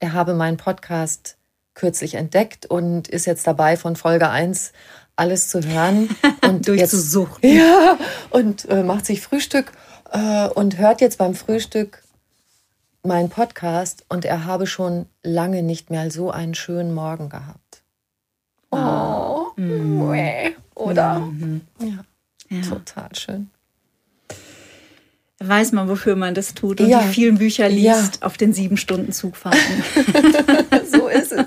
er 0.00 0.12
habe 0.12 0.34
meinen 0.34 0.56
Podcast 0.56 1.36
kürzlich 1.74 2.14
entdeckt 2.14 2.66
und 2.66 3.08
ist 3.08 3.26
jetzt 3.26 3.46
dabei, 3.46 3.76
von 3.76 3.96
Folge 3.96 4.28
1 4.30 4.72
alles 5.16 5.48
zu 5.48 5.60
hören. 5.62 6.08
Und 6.42 6.66
Durchzusuchten. 6.66 7.48
Jetzt, 7.50 7.58
ja, 7.64 7.98
und 8.30 8.68
äh, 8.68 8.82
macht 8.82 9.06
sich 9.06 9.20
Frühstück 9.20 9.72
äh, 10.12 10.48
und 10.48 10.78
hört 10.78 11.00
jetzt 11.00 11.18
beim 11.18 11.34
Frühstück 11.34 12.02
meinen 13.02 13.28
Podcast 13.28 14.04
und 14.08 14.24
er 14.24 14.44
habe 14.44 14.66
schon 14.66 15.06
lange 15.22 15.62
nicht 15.62 15.90
mehr 15.90 16.10
so 16.10 16.30
einen 16.30 16.54
schönen 16.54 16.92
Morgen 16.94 17.28
gehabt. 17.28 17.82
Oh, 18.70 19.46
Mäh. 19.56 20.54
oder? 20.74 21.28
Ja, 21.80 22.04
Ja. 22.56 22.62
total 22.68 23.14
schön. 23.14 23.50
Weiß 25.40 25.72
man, 25.72 25.88
wofür 25.88 26.16
man 26.16 26.34
das 26.34 26.54
tut 26.54 26.80
und 26.80 26.88
Ja. 26.88 27.02
die 27.02 27.08
vielen 27.08 27.38
Bücher 27.38 27.68
liest 27.68 28.16
Ja. 28.20 28.26
auf 28.26 28.36
den 28.36 28.52
sieben 28.52 28.76
Stunden 28.76 29.12
Zugfahrten. 29.12 29.60
So 30.90 31.08
ist 31.08 31.32
es. 31.32 31.46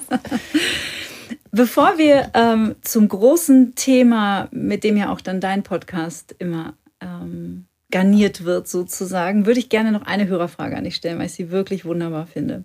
Bevor 1.58 1.98
wir 1.98 2.30
ähm, 2.36 2.76
zum 2.82 3.08
großen 3.08 3.74
Thema, 3.74 4.48
mit 4.52 4.84
dem 4.84 4.96
ja 4.96 5.12
auch 5.12 5.22
dann 5.22 5.42
dein 5.42 5.64
Podcast 5.64 6.36
immer 6.38 6.76
ähm, 7.02 7.66
garniert 7.90 8.44
wird, 8.46 8.68
sozusagen, 8.68 9.48
würde 9.48 9.60
ich 9.60 9.70
gerne 9.70 9.92
noch 9.92 10.04
eine 10.04 10.28
Hörerfrage 10.28 10.78
an 10.78 10.84
dich 10.84 10.96
stellen, 10.96 11.18
weil 11.18 11.26
ich 11.26 11.34
sie 11.34 11.50
wirklich 11.50 11.84
wunderbar 11.84 12.28
finde. 12.28 12.64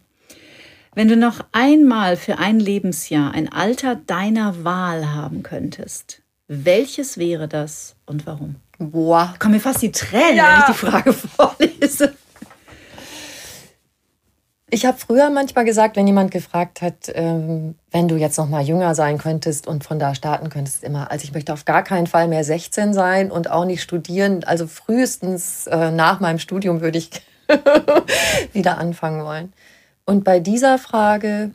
Wenn 0.95 1.09
du 1.09 1.17
noch 1.17 1.41
einmal 1.53 2.17
für 2.19 2.39
ein 2.39 2.61
Lebensjahr 2.61 3.33
ein 3.33 3.51
Alter 3.51 3.95
deiner 3.97 4.63
Wahl 4.63 5.15
haben 5.15 5.43
könntest, 5.43 6.21
welches 6.49 7.17
wäre 7.17 7.49
das 7.49 7.97
und 8.05 8.27
warum? 8.27 8.57
Boah. 8.79 9.35
Kommen 9.39 9.55
mir 9.55 9.61
fast 9.61 9.81
die 9.81 9.91
Tränen, 9.93 10.37
Ja. 10.37 10.65
wenn 10.67 10.75
ich 10.75 10.81
die 10.81 10.87
Frage 10.87 11.13
vorlese. 11.15 12.13
Ich 14.75 14.87
habe 14.87 14.97
früher 14.97 15.29
manchmal 15.29 15.67
gesagt, 15.67 15.97
wenn 15.97 16.07
jemand 16.07 16.31
gefragt 16.31 16.81
hat, 16.81 17.13
ähm, 17.15 17.75
wenn 17.91 18.09
du 18.09 18.17
jetzt 18.17 18.39
noch 18.39 18.49
mal 18.49 18.63
jünger 18.63 18.95
sein 18.95 19.19
könntest 19.19 19.67
und 19.67 19.85
von 19.85 19.99
da 19.99 20.15
starten 20.15 20.49
könntest, 20.49 20.83
immer, 20.83 21.11
also 21.11 21.25
ich 21.25 21.35
möchte 21.35 21.53
auf 21.53 21.67
gar 21.67 21.85
keinen 21.85 22.07
Fall 22.07 22.27
mehr 22.27 22.43
16 22.43 22.95
sein 22.95 23.31
und 23.31 23.51
auch 23.51 23.67
nicht 23.67 23.83
studieren. 23.83 24.45
Also 24.45 24.67
frühestens 24.67 25.67
äh, 25.67 25.91
nach 25.91 26.21
meinem 26.21 26.39
Studium 26.39 26.81
würde 26.81 26.97
ich 26.97 27.11
wieder 28.55 28.79
anfangen 28.79 29.27
wollen. 29.27 29.53
Und 30.07 30.25
bei 30.25 30.41
dieser 30.41 30.79
Frage 30.79 31.51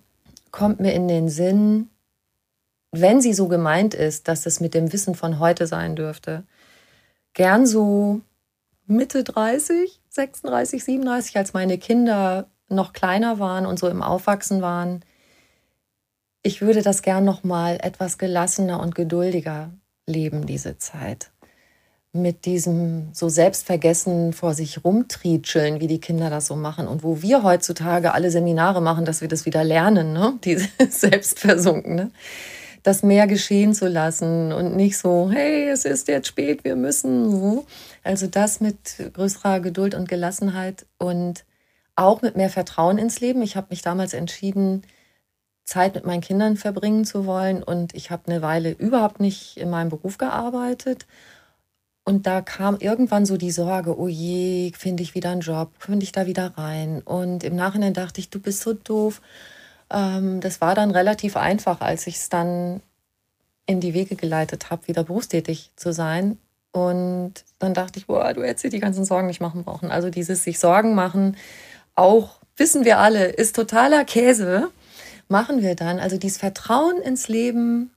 kommt 0.51 0.79
mir 0.79 0.93
in 0.93 1.07
den 1.07 1.27
Sinn, 1.27 1.89
wenn 2.91 3.19
sie 3.19 3.33
so 3.33 3.47
gemeint 3.47 3.95
ist, 3.95 4.27
dass 4.27 4.45
es 4.45 4.59
mit 4.59 4.75
dem 4.75 4.93
Wissen 4.93 5.15
von 5.15 5.39
heute 5.39 5.65
sein 5.65 5.95
dürfte, 5.95 6.43
gern 7.33 7.65
so 7.65 8.21
Mitte 8.85 9.23
30, 9.23 10.01
36, 10.09 10.83
37, 10.83 11.35
als 11.35 11.53
meine 11.53 11.79
Kinder 11.79 12.45
noch 12.69 12.93
kleiner 12.93 13.39
waren 13.39 13.65
und 13.65 13.79
so 13.79 13.87
im 13.87 14.01
Aufwachsen 14.01 14.61
waren. 14.61 15.03
Ich 16.43 16.61
würde 16.61 16.81
das 16.81 17.01
gern 17.01 17.25
noch 17.25 17.43
mal 17.43 17.77
etwas 17.81 18.17
gelassener 18.17 18.79
und 18.79 18.95
geduldiger 18.95 19.71
leben 20.05 20.45
diese 20.45 20.77
Zeit. 20.77 21.31
Mit 22.13 22.45
diesem 22.45 23.09
so 23.13 23.29
selbstvergessen 23.29 24.33
vor 24.33 24.53
sich 24.53 24.83
rumtrietscheln, 24.83 25.81
wie 25.81 25.87
die 25.87 25.99
Kinder 25.99 26.29
das 26.29 26.47
so 26.47 26.55
machen 26.55 26.87
und 26.87 27.03
wo 27.03 27.21
wir 27.21 27.43
heutzutage 27.43 28.13
alle 28.13 28.31
Seminare 28.31 28.81
machen, 28.81 29.05
dass 29.05 29.21
wir 29.21 29.27
das 29.27 29.45
wieder 29.45 29.63
lernen, 29.63 30.13
ne? 30.13 30.39
Dieses 30.43 30.69
Selbstversunkene. 31.01 32.11
Das 32.83 33.03
mehr 33.03 33.27
geschehen 33.27 33.73
zu 33.73 33.89
lassen 33.89 34.53
und 34.53 34.75
nicht 34.75 34.97
so, 34.97 35.29
hey, 35.29 35.67
es 35.69 35.83
ist 35.83 36.07
jetzt 36.07 36.27
spät, 36.27 36.63
wir 36.63 36.77
müssen. 36.77 37.29
so. 37.29 37.65
Also 38.03 38.27
das 38.27 38.61
mit 38.61 38.77
größerer 39.13 39.59
Geduld 39.59 39.93
und 39.93 40.07
Gelassenheit 40.07 40.85
und 40.97 41.43
auch 41.97 42.21
mit 42.21 42.37
mehr 42.37 42.49
Vertrauen 42.49 42.97
ins 42.97 43.19
Leben. 43.19 43.41
Ich 43.41 43.57
habe 43.57 43.67
mich 43.71 43.81
damals 43.81 44.13
entschieden, 44.13 44.83
Zeit 45.65 45.95
mit 45.95 46.05
meinen 46.05 46.21
Kindern 46.21 46.55
verbringen 46.55 47.03
zu 47.03 47.25
wollen 47.25 47.61
und 47.61 47.93
ich 47.93 48.09
habe 48.09 48.23
eine 48.27 48.41
Weile 48.41 48.71
überhaupt 48.71 49.19
nicht 49.19 49.57
in 49.57 49.69
meinem 49.69 49.89
Beruf 49.89 50.17
gearbeitet. 50.17 51.05
Und 52.05 52.25
da 52.25 52.41
kam 52.41 52.77
irgendwann 52.79 53.25
so 53.25 53.35
die 53.35 53.51
Sorge, 53.51 53.99
oh 53.99 54.07
je, 54.07 54.71
finde 54.77 55.03
ich 55.03 55.13
wieder 55.13 55.31
einen 55.31 55.41
Job, 55.41 55.71
finde 55.77 56.05
ich 56.05 56.13
da 56.13 56.25
wieder 56.25 56.57
rein. 56.57 57.01
Und 57.01 57.43
im 57.43 57.57
Nachhinein 57.57 57.93
dachte 57.93 58.21
ich, 58.21 58.29
du 58.29 58.39
bist 58.39 58.61
so 58.61 58.71
doof. 58.73 59.21
Ähm, 59.89 60.39
das 60.39 60.61
war 60.61 60.73
dann 60.73 60.91
relativ 60.91 61.35
einfach, 61.35 61.81
als 61.81 62.07
ich 62.07 62.15
es 62.15 62.29
dann 62.29 62.81
in 63.65 63.81
die 63.81 63.93
Wege 63.93 64.15
geleitet 64.15 64.71
habe, 64.71 64.87
wieder 64.87 65.03
berufstätig 65.03 65.71
zu 65.75 65.91
sein. 65.91 66.37
Und 66.71 67.33
dann 67.59 67.73
dachte 67.73 67.99
ich, 67.99 68.07
boah, 68.07 68.33
du 68.33 68.43
hättest 68.43 68.65
dir 68.65 68.69
die 68.69 68.79
ganzen 68.79 69.03
Sorgen 69.03 69.27
nicht 69.27 69.41
machen 69.41 69.63
brauchen. 69.65 69.91
Also 69.91 70.09
dieses 70.09 70.45
sich 70.45 70.59
Sorgen 70.59 70.95
machen, 70.95 71.35
auch 71.97 72.39
wissen 72.55 72.85
wir 72.85 72.99
alle, 72.99 73.27
ist 73.27 73.55
totaler 73.55 74.05
Käse. 74.05 74.69
Machen 75.27 75.61
wir 75.61 75.75
dann. 75.75 75.99
Also 75.99 76.17
dieses 76.17 76.37
Vertrauen 76.37 77.01
ins 77.01 77.27
Leben, 77.27 77.91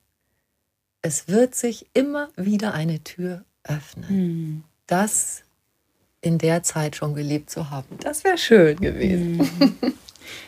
es 1.03 1.29
wird 1.29 1.55
sich 1.55 1.87
immer 1.95 2.29
wieder 2.37 2.75
eine 2.75 3.03
Tür 3.05 3.45
öffnen. 3.65 4.65
Das 4.87 5.43
in 6.23 6.39
der 6.39 6.63
Zeit 6.63 6.97
schon 6.97 7.15
gelebt 7.15 7.51
zu 7.51 7.71
haben, 7.71 7.99
das 8.01 8.25
wäre 8.25 8.37
schön 8.37 8.79
gewesen. 8.79 9.49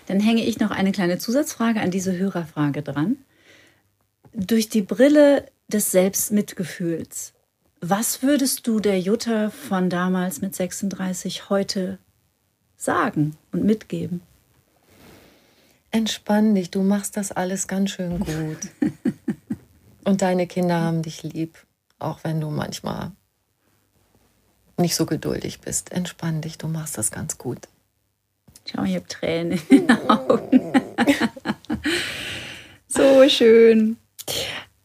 Dann 0.07 0.21
hänge 0.21 0.45
ich 0.45 0.59
noch 0.59 0.71
eine 0.71 0.93
kleine 0.93 1.19
Zusatzfrage 1.19 1.81
an 1.81 1.91
diese 1.91 2.17
Hörerfrage 2.17 2.83
dran. 2.83 3.17
Durch 4.35 4.69
die 4.69 4.83
Brille 4.83 5.47
des 5.69 5.91
Selbstmitgefühls, 5.93 7.33
was 7.81 8.23
würdest 8.23 8.67
du 8.67 8.81
der 8.81 9.01
Jutta 9.01 9.51
von 9.51 9.89
damals 9.89 10.41
mit 10.41 10.55
36 10.55 11.49
heute 11.49 11.99
sagen 12.83 13.37
und 13.53 13.65
mitgeben? 13.65 14.23
Entspann 15.91 16.55
dich, 16.55 16.71
du 16.71 16.83
machst 16.83 17.17
das 17.17 17.33
alles 17.33 17.69
ganz 17.69 17.91
schön 17.91 18.21
gut. 18.21 18.59
Und 20.05 20.23
deine 20.23 20.47
Kinder 20.47 20.81
haben 20.81 21.03
dich 21.03 21.23
lieb, 21.23 21.59
auch 21.99 22.25
wenn 22.25 22.41
du 22.41 22.51
manchmal 22.51 23.13
nicht 24.79 24.97
so 24.97 25.07
geduldig 25.07 25.61
bist. 25.61 25.93
Entspann 25.93 26.41
dich, 26.41 26.59
du 26.59 26.67
machst 26.67 26.99
das 26.99 27.11
ganz 27.11 27.39
gut. 27.39 27.69
Schau, 28.71 28.83
ich 28.85 28.97
habe 28.97 29.07
Tränen 29.07 29.61
in 29.69 29.87
den 29.87 30.11
Augen. 30.11 30.63
so 32.89 33.29
schön. 33.29 33.97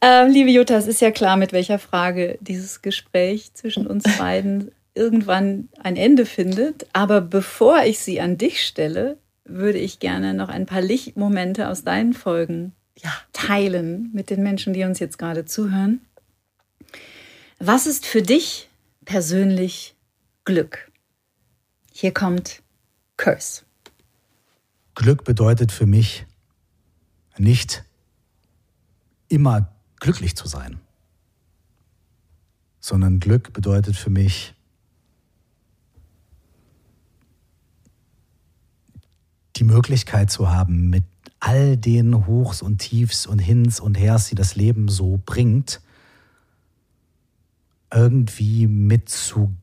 Ähm, 0.02 0.30
liebe 0.30 0.52
Jutta, 0.52 0.76
es 0.76 0.88
ist 0.88 1.02
ja 1.02 1.10
klar, 1.10 1.38
mit 1.38 1.54
welcher 1.54 1.80
Frage 1.80 2.38
dieses 2.42 2.82
Gespräch 2.82 3.54
zwischen 3.54 3.88
uns 3.88 4.04
beiden 4.18 4.72
irgendwann 4.98 5.70
ein 5.80 5.96
Ende 5.96 6.26
findet. 6.26 6.86
Aber 6.94 7.22
bevor 7.22 7.84
ich 7.84 8.00
sie 8.00 8.20
an 8.20 8.38
dich 8.38 8.66
stelle, 8.66 9.18
würde 9.46 9.78
ich 9.78 10.00
gerne 10.00 10.34
noch 10.34 10.50
ein 10.50 10.66
paar 10.66 10.82
Lichtmomente 10.82 11.70
aus 11.70 11.84
deinen 11.84 12.14
Folgen 12.14 12.74
Ja. 13.02 13.14
teilen 13.32 14.10
mit 14.14 14.30
den 14.30 14.44
Menschen, 14.44 14.74
die 14.74 14.84
uns 14.84 15.00
jetzt 15.00 15.18
gerade 15.18 15.46
zuhören. 15.46 16.02
Was 17.60 17.88
ist 17.88 18.06
für 18.06 18.22
dich 18.22 18.70
persönlich 19.06 19.96
Glück? 20.44 20.92
Hier 21.94 22.14
kommt 22.14 22.62
Curse. 23.16 23.64
Glück 24.96 25.24
bedeutet 25.24 25.72
für 25.72 25.86
mich 25.86 26.26
nicht 27.38 27.84
immer 29.30 29.72
glücklich 30.00 30.36
zu 30.36 30.48
sein, 30.48 30.80
sondern 32.80 33.20
Glück 33.20 33.54
bedeutet 33.54 33.96
für 33.96 34.10
mich 34.10 34.54
die 39.58 39.64
Möglichkeit 39.64 40.30
zu 40.32 40.50
haben, 40.50 40.90
mit 40.90 41.04
all 41.40 41.78
den 41.78 42.26
Hochs 42.28 42.62
und 42.62 42.80
Tiefs 42.80 43.26
und 43.26 43.40
Hins 43.40 43.80
und 43.80 43.96
Hers, 43.96 44.28
die 44.30 44.36
das 44.36 44.56
Leben 44.56 44.88
so 44.88 45.20
bringt, 45.26 45.82
irgendwie 47.94 48.68
mitzugehen 48.68 49.58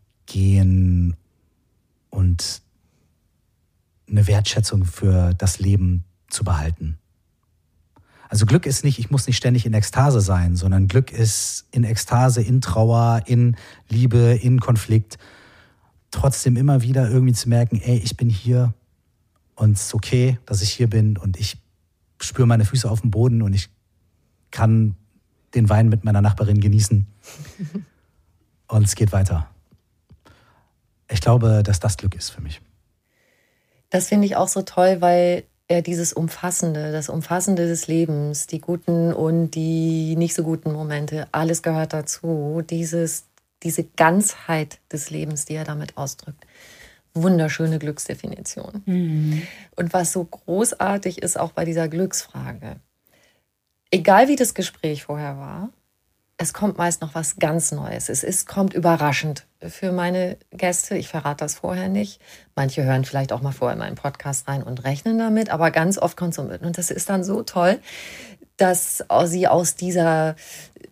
und 2.11 2.63
eine 4.09 4.27
Wertschätzung 4.27 4.85
für 4.85 5.35
das 5.35 5.59
Leben 5.59 6.05
zu 6.29 6.45
behalten. 6.45 6.99
Also 8.29 8.47
Glück 8.47 8.67
ist 8.67 8.85
nicht, 8.85 8.99
ich 8.99 9.11
muss 9.11 9.27
nicht 9.27 9.37
ständig 9.37 9.67
in 9.67 9.75
Ekstase 9.75 10.21
sein, 10.21 10.57
sondern 10.57 10.89
Glück 10.89 11.13
ist 11.13 11.67
in 11.71 11.85
Ekstase, 11.85 12.43
in 12.43 12.61
Trauer, 12.61 13.23
in 13.27 13.57
Liebe, 13.89 14.39
in 14.43 14.59
Konflikt. 14.61 15.19
Trotzdem 16.11 16.57
immer 16.57 16.83
wieder 16.83 17.09
irgendwie 17.11 17.35
zu 17.35 17.49
merken, 17.49 17.81
ey, 17.81 17.99
ich 17.99 18.17
bin 18.17 18.31
hier 18.31 18.75
und 19.57 19.73
es 19.73 19.87
ist 19.87 19.95
okay, 19.95 20.39
dass 20.47 20.63
ich 20.63 20.73
hier 20.73 20.89
bin 20.89 21.17
und 21.17 21.39
ich 21.39 21.59
spüre 22.21 22.47
meine 22.47 22.65
Füße 22.65 22.91
auf 22.91 23.01
dem 23.01 23.11
Boden 23.11 23.43
und 23.43 23.53
ich 23.53 23.69
kann 24.51 24.97
den 25.55 25.69
Wein 25.69 25.89
mit 25.89 26.05
meiner 26.05 26.21
Nachbarin 26.21 26.61
genießen. 26.61 27.07
und 28.69 28.85
es 28.85 28.95
geht 28.95 29.13
weiter. 29.13 29.49
Ich 31.09 31.21
glaube, 31.21 31.63
dass 31.63 31.81
das 31.81 31.97
Glück 31.97 32.15
ist 32.15 32.31
für 32.31 32.41
mich. 32.41 32.61
Das 33.91 34.09
finde 34.09 34.27
ich 34.27 34.37
auch 34.37 34.49
so 34.49 34.63
toll, 34.63 35.01
weil 35.01 35.45
er 35.69 35.83
dieses 35.83 36.13
Umfassende, 36.13 36.93
das 36.93 37.09
Umfassende 37.09 37.67
des 37.67 37.87
Lebens, 37.87 38.47
die 38.47 38.61
guten 38.61 39.13
und 39.13 39.53
die 39.53 40.17
nicht 40.17 40.35
so 40.35 40.43
guten 40.43 40.73
Momente, 40.73 41.29
alles 41.33 41.63
gehört 41.63 41.93
dazu. 41.93 42.63
Dieses, 42.69 43.25
diese 43.63 43.85
Ganzheit 43.85 44.79
des 44.93 45.11
Lebens, 45.11 45.45
die 45.45 45.55
er 45.55 45.65
damit 45.65 45.97
ausdrückt. 45.97 46.45
Wunderschöne 47.15 47.79
Glücksdefinition. 47.79 48.83
Mhm. 48.87 49.43
Und 49.77 49.93
was 49.93 50.13
so 50.13 50.25
großartig 50.25 51.23
ist, 51.23 51.39
auch 51.39 51.53
bei 51.53 51.65
dieser 51.65 51.89
Glücksfrage, 51.89 52.77
egal 53.91 54.29
wie 54.29 54.37
das 54.37 54.55
Gespräch 54.55 55.05
vorher 55.05 55.39
war, 55.39 55.71
es 56.37 56.53
kommt 56.53 56.79
meist 56.79 57.01
noch 57.01 57.15
was 57.15 57.37
ganz 57.37 57.71
Neues. 57.71 58.09
Es 58.09 58.25
ist, 58.25 58.49
kommt 58.49 58.75
überraschend 58.75 59.47
für 59.61 59.93
meine 59.93 60.37
Gäste. 60.51 60.97
Ich 60.97 61.09
verrate 61.09 61.45
das 61.45 61.55
vorher 61.55 61.89
nicht. 61.89 62.21
Manche 62.57 62.83
hören 62.83 63.05
vielleicht 63.05 63.33
auch 63.33 63.41
mal 63.41 63.53
vorher 63.53 63.75
in 63.75 63.79
meinen 63.79 63.95
Podcast 63.95 64.49
rein 64.49 64.63
und 64.63 64.85
rechnen 64.85 65.19
damit, 65.19 65.51
aber 65.51 65.71
ganz 65.71 65.97
oft 65.97 66.17
kommt 66.17 66.35
so 66.35 66.43
mit. 66.43 66.63
Und 66.63 66.77
das 66.77 66.91
ist 66.91 67.09
dann 67.09 67.23
so 67.23 67.43
toll, 67.45 67.79
dass 68.57 69.05
sie 69.27 69.47
aus 69.47 69.77
dieser 69.77 70.35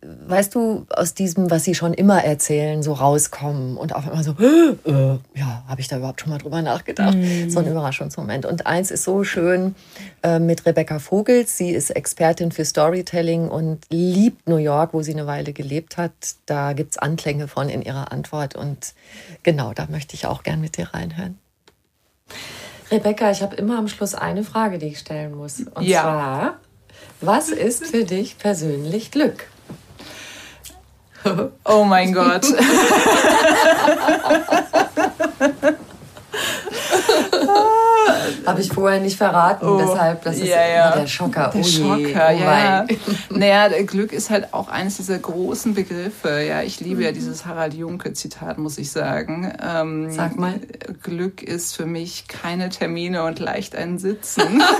weißt 0.02 0.54
du, 0.54 0.86
aus 0.90 1.14
diesem, 1.14 1.50
was 1.50 1.64
sie 1.64 1.74
schon 1.74 1.94
immer 1.94 2.24
erzählen, 2.24 2.82
so 2.82 2.92
rauskommen 2.92 3.76
und 3.76 3.94
auf 3.94 4.06
einmal 4.06 4.24
so, 4.24 4.32
äh, 4.32 5.18
ja, 5.38 5.64
habe 5.68 5.80
ich 5.80 5.86
da 5.86 5.98
überhaupt 5.98 6.20
schon 6.20 6.30
mal 6.30 6.38
drüber 6.38 6.60
nachgedacht? 6.60 7.16
Mm. 7.16 7.48
So 7.50 7.60
ein 7.60 7.68
Überraschungsmoment. 7.68 8.44
Und 8.44 8.66
eins 8.66 8.90
ist 8.90 9.04
so 9.04 9.22
schön 9.22 9.76
äh, 10.22 10.40
mit 10.40 10.66
Rebecca 10.66 10.98
Vogels. 10.98 11.56
Sie 11.56 11.70
ist 11.70 11.90
Expertin 11.90 12.50
für 12.50 12.64
Storytelling 12.64 13.48
und 13.48 13.84
liebt 13.90 14.48
New 14.48 14.56
York, 14.56 14.92
wo 14.92 15.02
sie 15.02 15.12
eine 15.12 15.26
Weile 15.28 15.52
gelebt 15.52 15.96
hat. 15.96 16.12
Da 16.46 16.72
gibt 16.72 16.92
es 16.92 16.98
Anklänge 16.98 17.46
von 17.46 17.68
in 17.68 17.82
ihrer 17.82 18.10
Antwort. 18.10 18.56
Und 18.56 18.94
genau, 19.44 19.72
da 19.72 19.86
möchte 19.88 20.14
ich 20.14 20.26
auch 20.26 20.42
gern 20.42 20.60
mit 20.60 20.76
dir 20.76 20.88
reinhören. 20.92 21.38
Rebecca, 22.90 23.30
ich 23.30 23.40
habe 23.40 23.54
immer 23.56 23.78
am 23.78 23.86
Schluss 23.86 24.14
eine 24.14 24.42
Frage, 24.42 24.78
die 24.78 24.86
ich 24.86 24.98
stellen 24.98 25.34
muss. 25.34 25.60
Und 25.60 25.84
ja. 25.84 26.02
zwar, 26.02 26.60
was 27.20 27.50
ist 27.50 27.86
für 27.86 28.04
dich 28.04 28.36
persönlich 28.36 29.12
Glück? 29.12 29.46
Oh 31.64 31.84
mein 31.84 32.12
Gott. 32.12 32.46
Habe 38.46 38.60
ich 38.60 38.72
vorher 38.72 39.00
nicht 39.00 39.16
verraten, 39.16 39.66
oh, 39.66 39.78
deshalb, 39.78 40.24
das 40.24 40.36
ist 40.36 40.48
ja, 40.48 40.66
ja. 40.66 40.96
der 40.96 41.06
Schocker. 41.06 41.50
Der 41.54 41.60
oh 41.60 41.64
Schocker, 41.64 42.32
je, 42.32 42.42
oh 42.42 42.44
ja. 42.44 42.86
Naja, 43.30 43.68
Glück 43.82 44.12
ist 44.12 44.30
halt 44.30 44.52
auch 44.52 44.68
eines 44.68 44.96
dieser 44.96 45.18
großen 45.18 45.74
Begriffe. 45.74 46.42
Ja, 46.42 46.62
ich 46.62 46.80
liebe 46.80 46.96
mhm. 46.96 47.02
ja 47.02 47.12
dieses 47.12 47.46
Harald 47.46 47.74
Junke-Zitat, 47.74 48.58
muss 48.58 48.78
ich 48.78 48.90
sagen. 48.90 49.52
Ähm, 49.62 50.10
Sag 50.10 50.36
mal. 50.36 50.54
Glück 51.02 51.42
ist 51.42 51.76
für 51.76 51.86
mich 51.86 52.26
keine 52.28 52.68
Termine 52.68 53.24
und 53.24 53.38
leicht 53.38 53.76
ein 53.76 53.98
Sitzen. 53.98 54.62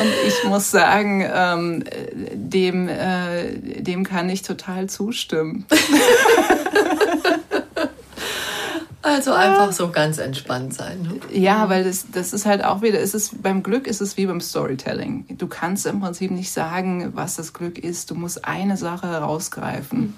Und 0.00 0.12
ich 0.26 0.44
muss 0.44 0.70
sagen, 0.70 1.24
ähm, 1.32 1.84
dem, 2.32 2.88
äh, 2.88 3.80
dem 3.80 4.04
kann 4.04 4.28
ich 4.28 4.42
total 4.42 4.88
zustimmen. 4.88 5.66
Also 9.08 9.32
einfach 9.32 9.72
so 9.72 9.90
ganz 9.90 10.18
entspannt 10.18 10.74
sein. 10.74 11.02
Ne? 11.02 11.40
Ja, 11.40 11.68
weil 11.68 11.84
das, 11.84 12.06
das 12.12 12.32
ist 12.32 12.44
halt 12.44 12.62
auch 12.62 12.82
wieder, 12.82 13.00
es 13.00 13.14
ist, 13.14 13.42
beim 13.42 13.62
Glück 13.62 13.86
ist 13.86 14.00
es 14.00 14.16
wie 14.16 14.26
beim 14.26 14.40
Storytelling. 14.40 15.24
Du 15.38 15.46
kannst 15.46 15.86
im 15.86 16.00
Prinzip 16.00 16.30
nicht 16.30 16.50
sagen, 16.50 17.12
was 17.14 17.36
das 17.36 17.52
Glück 17.54 17.78
ist. 17.78 18.10
Du 18.10 18.14
musst 18.14 18.44
eine 18.44 18.76
Sache 18.76 19.06
herausgreifen. 19.06 20.14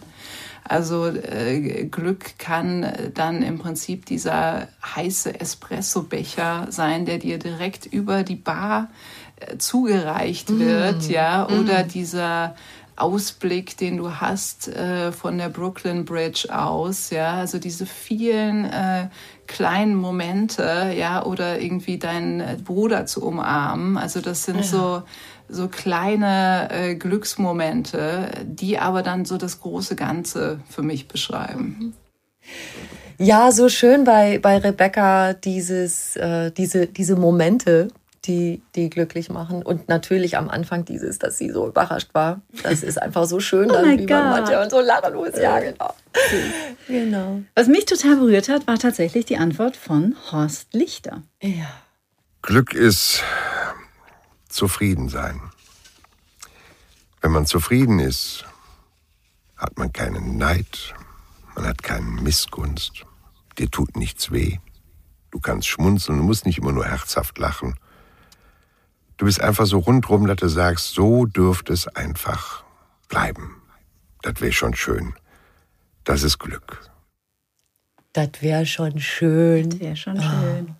Also 0.65 1.07
äh, 1.07 1.87
Glück 1.87 2.39
kann 2.39 2.93
dann 3.15 3.43
im 3.43 3.59
Prinzip 3.59 4.07
dieser 4.07 4.69
heiße 4.85 5.41
Espresso-Becher 5.41 6.67
sein, 6.71 7.07
der 7.07 7.19
dir 7.19 7.39
direkt 7.39 7.87
über 7.87 8.23
die 8.23 8.37
Bar 8.37 8.89
zugereicht 9.59 10.59
wird, 10.59 11.09
mm. 11.09 11.11
ja, 11.11 11.47
oder 11.47 11.85
mm. 11.85 11.89
dieser 11.89 12.55
Ausblick, 12.97 13.77
den 13.77 13.97
du 13.97 14.21
hast 14.21 14.69
äh, 14.69 15.13
von 15.13 15.39
der 15.39 15.49
Brooklyn 15.49 16.05
Bridge 16.05 16.49
aus, 16.51 17.11
ja, 17.11 17.35
also 17.35 17.59
diese 17.59 17.87
vielen 17.87 18.67
äh, 18.67 19.09
kleinen 19.47 19.95
Momente, 19.95 20.95
ja, 20.97 21.25
oder 21.25 21.61
irgendwie 21.61 21.99
deinen 21.99 22.63
Bruder 22.63 23.07
zu 23.07 23.25
umarmen, 23.25 23.97
also 23.97 24.21
das 24.21 24.45
sind 24.45 24.59
ja. 24.59 24.63
so 24.65 25.03
so 25.53 25.69
kleine 25.69 26.69
äh, 26.71 26.95
Glücksmomente, 26.95 28.31
die 28.45 28.79
aber 28.79 29.03
dann 29.03 29.25
so 29.25 29.37
das 29.37 29.61
große 29.61 29.97
Ganze 29.97 30.61
für 30.69 30.83
mich 30.83 31.09
beschreiben. 31.09 31.95
Ja, 33.19 33.53
so 33.53 33.69
schön 33.69 34.05
bei, 34.05 34.39
bei 34.39 34.59
Rebecca 34.59 35.35
dieses, 35.35 36.17
äh, 36.17 36.51
diese, 36.53 36.87
diese 36.87 37.17
Momente, 37.17 37.89
die, 38.27 38.63
die 38.75 38.91
glücklich 38.91 39.31
machen. 39.31 39.63
Und 39.63 39.89
natürlich 39.89 40.37
am 40.37 40.49
Anfang 40.49 40.85
dieses, 40.85 41.19
dass 41.19 41.39
sie 41.39 41.51
so 41.51 41.67
überrascht 41.67 42.11
war. 42.13 42.41
Das 42.63 42.83
ist 42.83 43.01
einfach 43.01 43.25
so 43.25 43.41
schön, 43.41 43.71
oh 43.71 43.75
dann, 43.75 43.99
wie 43.99 44.07
God. 44.07 44.11
man 44.11 44.31
manche 44.31 44.61
und 44.61 44.71
so 44.71 44.81
lachenlos. 44.81 45.39
Ja, 45.39 45.61
genau. 45.61 45.95
genau. 46.87 47.43
Was 47.55 47.69
mich 47.69 47.87
total 47.87 48.17
berührt 48.17 48.49
hat, 48.49 48.67
war 48.67 48.79
tatsächlich 48.79 49.25
die 49.25 49.39
Antwort 49.39 49.77
von 49.77 50.17
Horst 50.31 50.75
Lichter. 50.75 51.23
Ja. 51.41 51.71
Glück 52.43 52.75
ist 52.75 53.23
zufrieden 54.49 55.09
sein. 55.09 55.41
Wenn 57.21 57.33
man 57.33 57.47
zufrieden 57.47 57.99
ist, 58.01 58.45
hat 59.57 59.79
man 59.79 59.93
keinen 59.93 60.39
Neid, 60.39 60.95
man 61.55 61.67
hat 61.67 61.83
keine 61.83 62.07
Missgunst, 62.07 63.05
dir 63.59 63.71
tut 63.71 63.97
nichts 63.97 64.33
weh. 64.33 64.59
Du 65.31 65.39
kannst 65.39 65.69
schmunzeln, 65.69 66.19
du 66.19 66.25
musst 66.25 66.47
nicht 66.47 66.59
immer 66.59 66.73
nur 66.73 66.87
herzhaft 66.87 67.39
lachen. 67.39 67.79
Du 69.21 69.27
bist 69.27 69.43
einfach 69.43 69.67
so 69.67 69.81
rundrum, 69.81 70.27
dass 70.27 70.39
du 70.39 70.49
sagst, 70.49 70.95
so 70.95 71.27
dürfte 71.27 71.75
es 71.75 71.87
einfach 71.87 72.65
bleiben. 73.07 73.61
Das 74.23 74.41
wäre 74.41 74.51
schon 74.51 74.73
schön. 74.73 75.13
Das 76.05 76.23
ist 76.23 76.39
Glück. 76.39 76.91
Das 78.15 78.31
wäre 78.41 78.65
schon 78.65 78.99
schön. 78.99 79.69
Das 79.69 79.81
wäre 79.81 79.97
schon 79.97 80.19
oh. 80.19 80.23
schön. 80.23 80.75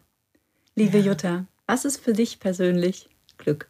Liebe 0.75 1.01
ja. 1.01 1.05
Jutta, 1.05 1.45
was 1.67 1.85
ist 1.85 2.03
für 2.03 2.15
dich 2.15 2.41
persönlich 2.41 3.11
Glück? 3.37 3.69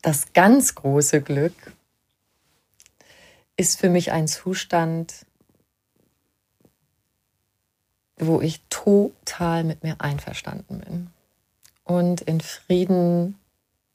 Das 0.00 0.32
ganz 0.32 0.74
große 0.76 1.20
Glück 1.20 1.52
ist 3.58 3.78
für 3.78 3.90
mich 3.90 4.12
ein 4.12 4.28
Zustand, 4.28 5.26
wo 8.16 8.40
ich 8.40 8.62
total 8.70 9.64
mit 9.64 9.82
mir 9.82 9.96
einverstanden 9.98 10.78
bin 10.78 11.10
und 11.84 12.20
in 12.22 12.40
Frieden 12.40 13.38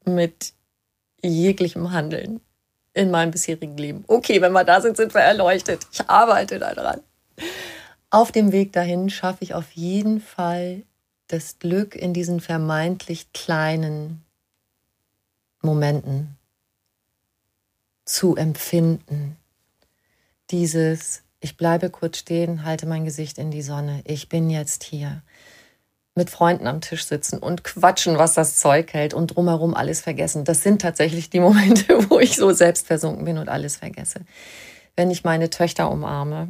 mit 0.04 0.52
jeglichem 1.22 1.92
Handeln 1.92 2.40
in 2.92 3.10
meinem 3.10 3.30
bisherigen 3.30 3.76
Leben. 3.76 4.04
Okay, 4.08 4.40
wenn 4.40 4.52
wir 4.52 4.64
da 4.64 4.80
sind, 4.80 4.96
sind 4.96 5.14
wir 5.14 5.20
erleuchtet. 5.20 5.86
Ich 5.92 6.08
arbeite 6.08 6.58
daran. 6.58 7.00
Auf 8.10 8.32
dem 8.32 8.52
Weg 8.52 8.72
dahin 8.72 9.08
schaffe 9.08 9.44
ich 9.44 9.54
auf 9.54 9.70
jeden 9.72 10.20
Fall 10.20 10.82
das 11.28 11.58
Glück 11.60 11.94
in 11.94 12.12
diesen 12.12 12.40
vermeintlich 12.40 13.32
kleinen 13.32 14.24
Momenten 15.62 16.36
zu 18.04 18.34
empfinden. 18.34 19.36
Dieses 20.50 21.22
ich 21.40 21.56
bleibe 21.56 21.88
kurz 21.88 22.18
stehen, 22.18 22.64
halte 22.64 22.86
mein 22.86 23.04
Gesicht 23.04 23.38
in 23.38 23.50
die 23.50 23.62
Sonne. 23.62 24.02
Ich 24.04 24.28
bin 24.28 24.50
jetzt 24.50 24.84
hier. 24.84 25.22
Mit 26.14 26.28
Freunden 26.28 26.66
am 26.66 26.82
Tisch 26.82 27.04
sitzen 27.04 27.38
und 27.38 27.64
quatschen, 27.64 28.18
was 28.18 28.34
das 28.34 28.58
Zeug 28.58 28.92
hält 28.92 29.14
und 29.14 29.28
drumherum 29.28 29.74
alles 29.74 30.02
vergessen. 30.02 30.44
Das 30.44 30.62
sind 30.62 30.82
tatsächlich 30.82 31.30
die 31.30 31.40
Momente, 31.40 32.10
wo 32.10 32.18
ich 32.18 32.36
so 32.36 32.52
selbstversunken 32.52 33.24
bin 33.24 33.38
und 33.38 33.48
alles 33.48 33.76
vergesse. 33.76 34.20
Wenn 34.96 35.10
ich 35.10 35.24
meine 35.24 35.48
Töchter 35.48 35.90
umarme, 35.90 36.48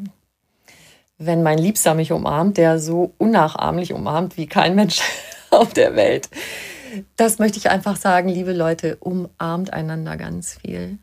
wenn 1.18 1.42
mein 1.42 1.58
Liebster 1.58 1.94
mich 1.94 2.10
umarmt, 2.10 2.56
der 2.56 2.80
so 2.80 3.14
unnachahmlich 3.18 3.92
umarmt 3.92 4.36
wie 4.36 4.46
kein 4.46 4.74
Mensch 4.74 5.02
auf 5.50 5.72
der 5.72 5.94
Welt. 5.94 6.30
Das 7.16 7.38
möchte 7.38 7.58
ich 7.58 7.70
einfach 7.70 7.96
sagen, 7.96 8.28
liebe 8.28 8.52
Leute, 8.52 8.96
umarmt 8.96 9.72
einander 9.72 10.16
ganz 10.16 10.54
viel 10.54 10.98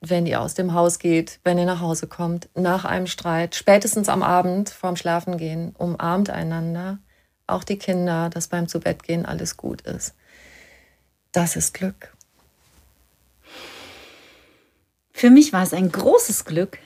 wenn 0.00 0.26
ihr 0.26 0.40
aus 0.40 0.54
dem 0.54 0.72
Haus 0.72 0.98
geht, 0.98 1.40
wenn 1.44 1.58
ihr 1.58 1.66
nach 1.66 1.80
Hause 1.80 2.06
kommt, 2.06 2.48
nach 2.54 2.84
einem 2.84 3.06
Streit, 3.06 3.54
spätestens 3.54 4.08
am 4.08 4.22
Abend 4.22 4.70
vorm 4.70 4.96
Schlafengehen, 4.96 5.74
umarmt 5.76 6.30
einander, 6.30 6.98
auch 7.46 7.64
die 7.64 7.78
Kinder, 7.78 8.30
dass 8.30 8.48
beim 8.48 8.68
Zubettgehen 8.68 9.26
alles 9.26 9.56
gut 9.56 9.82
ist. 9.82 10.14
Das 11.32 11.56
ist 11.56 11.74
Glück. 11.74 12.14
Für 15.12 15.30
mich 15.30 15.52
war 15.52 15.62
es 15.62 15.74
ein 15.74 15.92
großes 15.92 16.46
Glück, 16.46 16.78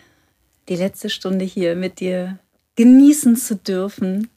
die 0.69 0.77
letzte 0.77 1.09
Stunde 1.09 1.45
hier 1.45 1.77
mit 1.77 2.01
dir 2.01 2.39
genießen 2.75 3.37
zu 3.37 3.57
dürfen. 3.57 4.29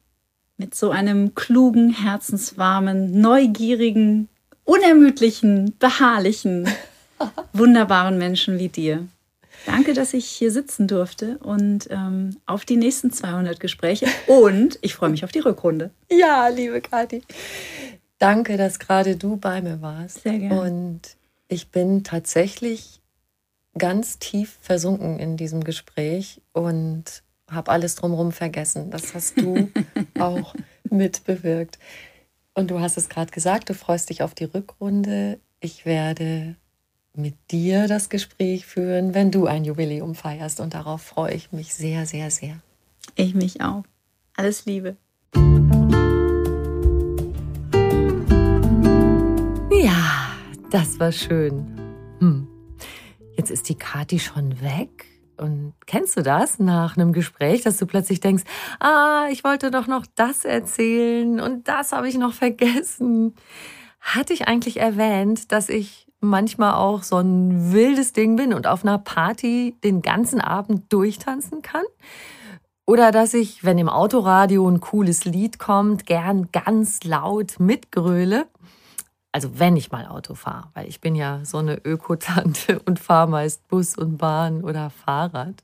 Mit 0.58 0.76
so 0.76 0.92
einem 0.92 1.36
klugen, 1.36 1.92
herzenswarmen, 1.92 3.20
neugierigen, 3.20 4.28
unermüdlichen, 4.64 5.76
beharrlichen, 5.78 6.68
wunderbaren 7.54 8.18
Menschen 8.18 8.60
wie 8.60 8.70
dir. 8.70 9.08
Danke, 9.66 9.94
dass 9.94 10.14
ich 10.14 10.26
hier 10.26 10.52
sitzen 10.52 10.88
durfte 10.88 11.38
und 11.40 11.88
ähm, 11.90 12.38
auf 12.46 12.64
die 12.64 12.78
nächsten 12.78 13.12
200 13.12 13.60
Gespräche. 13.60 14.08
Und 14.28 14.80
ich 14.82 14.96
freue 14.96 15.10
mich 15.10 15.24
auf 15.24 15.32
die 15.32 15.40
Rückrunde. 15.40 15.92
Ja, 16.12 16.48
liebe 16.48 16.80
Kathi. 16.80 17.22
Danke, 18.20 18.58
dass 18.58 18.80
gerade 18.80 19.16
du 19.16 19.38
bei 19.38 19.62
mir 19.62 19.82
warst. 19.82 20.24
Sehr 20.24 20.40
gerne. 20.40 20.62
Und 20.62 21.02
ich 21.48 21.70
bin 21.70 22.04
tatsächlich 22.04 23.02
ganz 23.78 24.20
tief 24.20 24.58
versunken 24.62 25.20
in 25.20 25.38
diesem 25.38 25.64
Gespräch 25.64 26.42
und 26.54 27.24
habe 27.50 27.72
alles 27.72 27.96
drumherum 27.96 28.32
vergessen. 28.32 28.90
Das 28.90 29.14
hast 29.14 29.40
du 29.40 29.70
auch 30.20 30.56
mitbewirkt. 30.90 31.78
Und 32.54 32.72
du 32.72 32.80
hast 32.80 32.98
es 32.98 33.10
gerade 33.10 33.32
gesagt, 33.32 33.70
du 33.70 33.74
freust 33.74 34.10
dich 34.10 34.24
auf 34.24 34.34
die 34.34 34.46
Rückrunde. 34.46 35.40
Ich 35.60 35.86
werde 35.86 36.56
mit 37.18 37.36
dir 37.52 37.88
das 37.88 38.10
Gespräch 38.10 38.66
führen, 38.66 39.14
wenn 39.14 39.32
du 39.32 39.48
ein 39.48 39.66
Jubiläum 39.66 40.16
feierst. 40.16 40.60
Und 40.60 40.74
darauf 40.74 41.02
freue 41.02 41.34
ich 41.34 41.52
mich 41.52 41.74
sehr, 41.74 42.06
sehr, 42.06 42.32
sehr. 42.32 42.58
Ich 43.16 43.34
mich 43.34 43.62
auch. 43.62 43.84
Alles 44.36 44.66
Liebe. 44.66 44.98
Ja, 49.72 50.32
das 50.70 51.00
war 51.00 51.12
schön. 51.12 51.66
Hm. 52.20 52.48
Jetzt 53.36 53.52
ist 53.52 53.70
die 53.70 53.76
Kati 53.76 54.20
schon 54.20 54.62
weg. 54.62 55.06
Und 55.38 55.74
kennst 55.86 56.18
du 56.18 56.24
das 56.24 56.58
nach 56.58 56.98
einem 56.98 57.14
Gespräch, 57.14 57.62
dass 57.62 57.78
du 57.78 57.86
plötzlich 57.86 58.20
denkst, 58.20 58.44
ah, 58.80 59.28
ich 59.32 59.44
wollte 59.44 59.70
doch 59.70 59.86
noch 59.88 60.06
das 60.16 60.46
erzählen 60.46 61.40
und 61.40 61.68
das 61.68 61.92
habe 61.92 62.10
ich 62.10 62.18
noch 62.18 62.34
vergessen. 62.34 63.36
Hatte 64.00 64.34
ich 64.34 64.48
eigentlich 64.48 64.78
erwähnt, 64.78 65.52
dass 65.52 65.70
ich 65.70 66.07
manchmal 66.20 66.74
auch 66.74 67.04
so 67.04 67.18
ein 67.18 67.72
wildes 67.72 68.14
Ding 68.14 68.36
bin 68.36 68.54
und 68.54 68.68
auf 68.68 68.84
einer 68.84 68.98
Party 68.98 69.76
den 69.84 70.02
ganzen 70.02 70.42
Abend 70.42 70.92
durchtanzen 70.92 71.62
kann? 71.62 71.86
Oder 72.86 73.12
dass 73.12 73.34
ich, 73.34 73.64
wenn 73.66 73.78
im 73.78 73.90
Autoradio 73.90 74.68
ein 74.68 74.80
cooles 74.80 75.26
Lied 75.26 75.60
kommt, 75.60 76.06
gern 76.06 76.50
ganz 76.52 77.04
laut 77.04 77.60
mitgröle? 77.60 78.48
Also 79.34 79.60
wenn 79.60 79.76
ich 79.76 79.92
mal 79.92 80.08
Auto 80.08 80.36
fahre, 80.36 80.70
weil 80.74 80.88
ich 80.88 81.02
bin 81.02 81.14
ja 81.14 81.44
so 81.44 81.58
eine 81.58 81.76
Ökotante 81.86 82.80
und 82.86 83.00
fahre 83.00 83.30
meist 83.30 83.68
Bus 83.68 83.98
und 83.98 84.18
Bahn 84.18 84.64
oder 84.64 84.90
Fahrrad. 84.90 85.64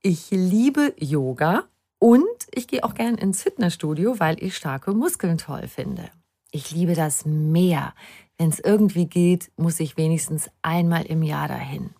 Ich 0.00 0.30
liebe 0.30 0.94
Yoga 0.98 1.64
und 1.98 2.24
ich 2.52 2.68
gehe 2.68 2.84
auch 2.84 2.94
gern 2.94 3.16
ins 3.16 3.42
Fitnessstudio, 3.42 4.18
weil 4.18 4.42
ich 4.42 4.56
starke 4.56 4.92
Muskeln 4.92 5.38
toll 5.38 5.68
finde. 5.68 6.10
Ich 6.50 6.70
liebe 6.70 6.94
das 6.94 7.24
Meer. 7.24 7.94
Wenn 8.38 8.48
es 8.48 8.60
irgendwie 8.60 9.06
geht, 9.06 9.50
muss 9.56 9.80
ich 9.80 9.96
wenigstens 9.96 10.50
einmal 10.62 11.04
im 11.06 11.22
Jahr 11.22 11.48
dahin. 11.48 11.90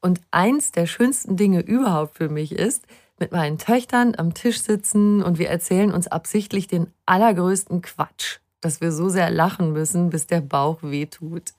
Und 0.00 0.20
eins 0.30 0.72
der 0.72 0.86
schönsten 0.86 1.36
Dinge 1.36 1.60
überhaupt 1.60 2.16
für 2.16 2.28
mich 2.28 2.52
ist, 2.52 2.86
mit 3.18 3.32
meinen 3.32 3.58
Töchtern 3.58 4.14
am 4.16 4.32
Tisch 4.32 4.62
sitzen 4.62 5.22
und 5.22 5.38
wir 5.38 5.50
erzählen 5.50 5.92
uns 5.92 6.06
absichtlich 6.06 6.68
den 6.68 6.86
allergrößten 7.04 7.82
Quatsch 7.82 8.38
dass 8.60 8.80
wir 8.80 8.92
so 8.92 9.08
sehr 9.08 9.30
lachen 9.30 9.72
müssen, 9.72 10.10
bis 10.10 10.26
der 10.26 10.40
Bauch 10.40 10.82
wehtut. 10.82 11.54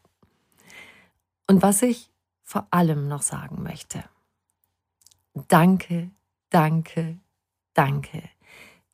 Und 1.48 1.62
was 1.62 1.82
ich 1.82 2.10
vor 2.44 2.68
allem 2.72 3.08
noch 3.08 3.22
sagen 3.22 3.64
möchte. 3.64 4.04
Danke, 5.48 6.12
danke, 6.50 7.18
danke. 7.74 8.24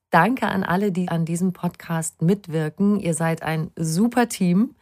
Danke 0.10 0.48
an 0.48 0.64
alle, 0.64 0.92
die 0.92 1.10
an 1.10 1.26
diesem 1.26 1.54
Podcast 1.54 2.22
mitwirken. 2.22 3.00
Ihr 3.00 3.14
seid 3.14 3.44
ein 3.44 3.72
super 3.76 4.30
Team. 4.30 4.76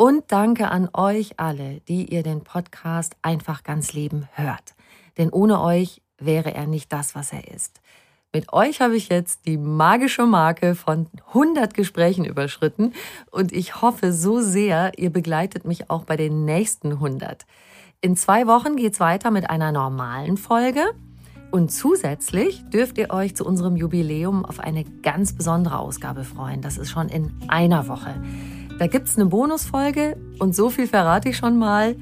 Und 0.00 0.26
danke 0.28 0.70
an 0.70 0.88
euch 0.94 1.40
alle, 1.40 1.80
die 1.88 2.14
ihr 2.14 2.22
den 2.22 2.44
Podcast 2.44 3.16
einfach 3.20 3.64
ganz 3.64 3.94
leben 3.94 4.28
hört. 4.30 4.76
Denn 5.16 5.28
ohne 5.28 5.60
euch 5.60 6.00
wäre 6.18 6.54
er 6.54 6.68
nicht 6.68 6.92
das, 6.92 7.16
was 7.16 7.32
er 7.32 7.52
ist. 7.52 7.80
Mit 8.32 8.52
euch 8.52 8.80
habe 8.80 8.94
ich 8.94 9.08
jetzt 9.08 9.44
die 9.46 9.56
magische 9.56 10.24
Marke 10.24 10.76
von 10.76 11.08
100 11.30 11.74
Gesprächen 11.74 12.24
überschritten 12.24 12.92
und 13.32 13.50
ich 13.52 13.82
hoffe 13.82 14.12
so 14.12 14.40
sehr, 14.40 14.92
ihr 14.96 15.10
begleitet 15.10 15.64
mich 15.64 15.90
auch 15.90 16.04
bei 16.04 16.16
den 16.16 16.44
nächsten 16.44 16.92
100. 16.92 17.44
In 18.00 18.16
zwei 18.16 18.46
Wochen 18.46 18.76
geht 18.76 18.92
es 18.92 19.00
weiter 19.00 19.32
mit 19.32 19.50
einer 19.50 19.72
normalen 19.72 20.36
Folge 20.36 20.84
und 21.50 21.72
zusätzlich 21.72 22.62
dürft 22.70 22.98
ihr 22.98 23.10
euch 23.10 23.34
zu 23.34 23.44
unserem 23.44 23.74
Jubiläum 23.74 24.44
auf 24.44 24.60
eine 24.60 24.84
ganz 24.84 25.32
besondere 25.32 25.80
Ausgabe 25.80 26.22
freuen. 26.22 26.62
Das 26.62 26.78
ist 26.78 26.90
schon 26.90 27.08
in 27.08 27.32
einer 27.48 27.88
Woche. 27.88 28.14
Da 28.78 28.86
gibt 28.86 29.08
es 29.08 29.16
eine 29.16 29.26
Bonusfolge 29.26 30.16
und 30.38 30.54
so 30.54 30.70
viel 30.70 30.86
verrate 30.86 31.30
ich 31.30 31.36
schon 31.36 31.58
mal. 31.58 31.96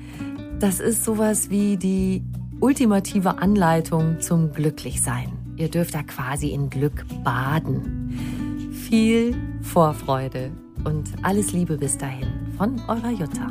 Das 0.61 0.79
ist 0.81 1.05
sowas 1.05 1.49
wie 1.49 1.77
die 1.77 2.23
ultimative 2.61 3.39
Anleitung 3.39 4.21
zum 4.21 4.53
Glücklichsein. 4.53 5.33
Ihr 5.57 5.71
dürft 5.71 5.95
da 5.95 6.03
quasi 6.03 6.49
in 6.49 6.69
Glück 6.69 7.05
baden. 7.25 8.71
Viel 8.89 9.35
Vorfreude 9.63 10.51
und 10.85 11.09
alles 11.23 11.53
Liebe 11.53 11.79
bis 11.79 11.97
dahin 11.97 12.29
von 12.59 12.81
eurer 12.89 13.11
Jutta. 13.11 13.51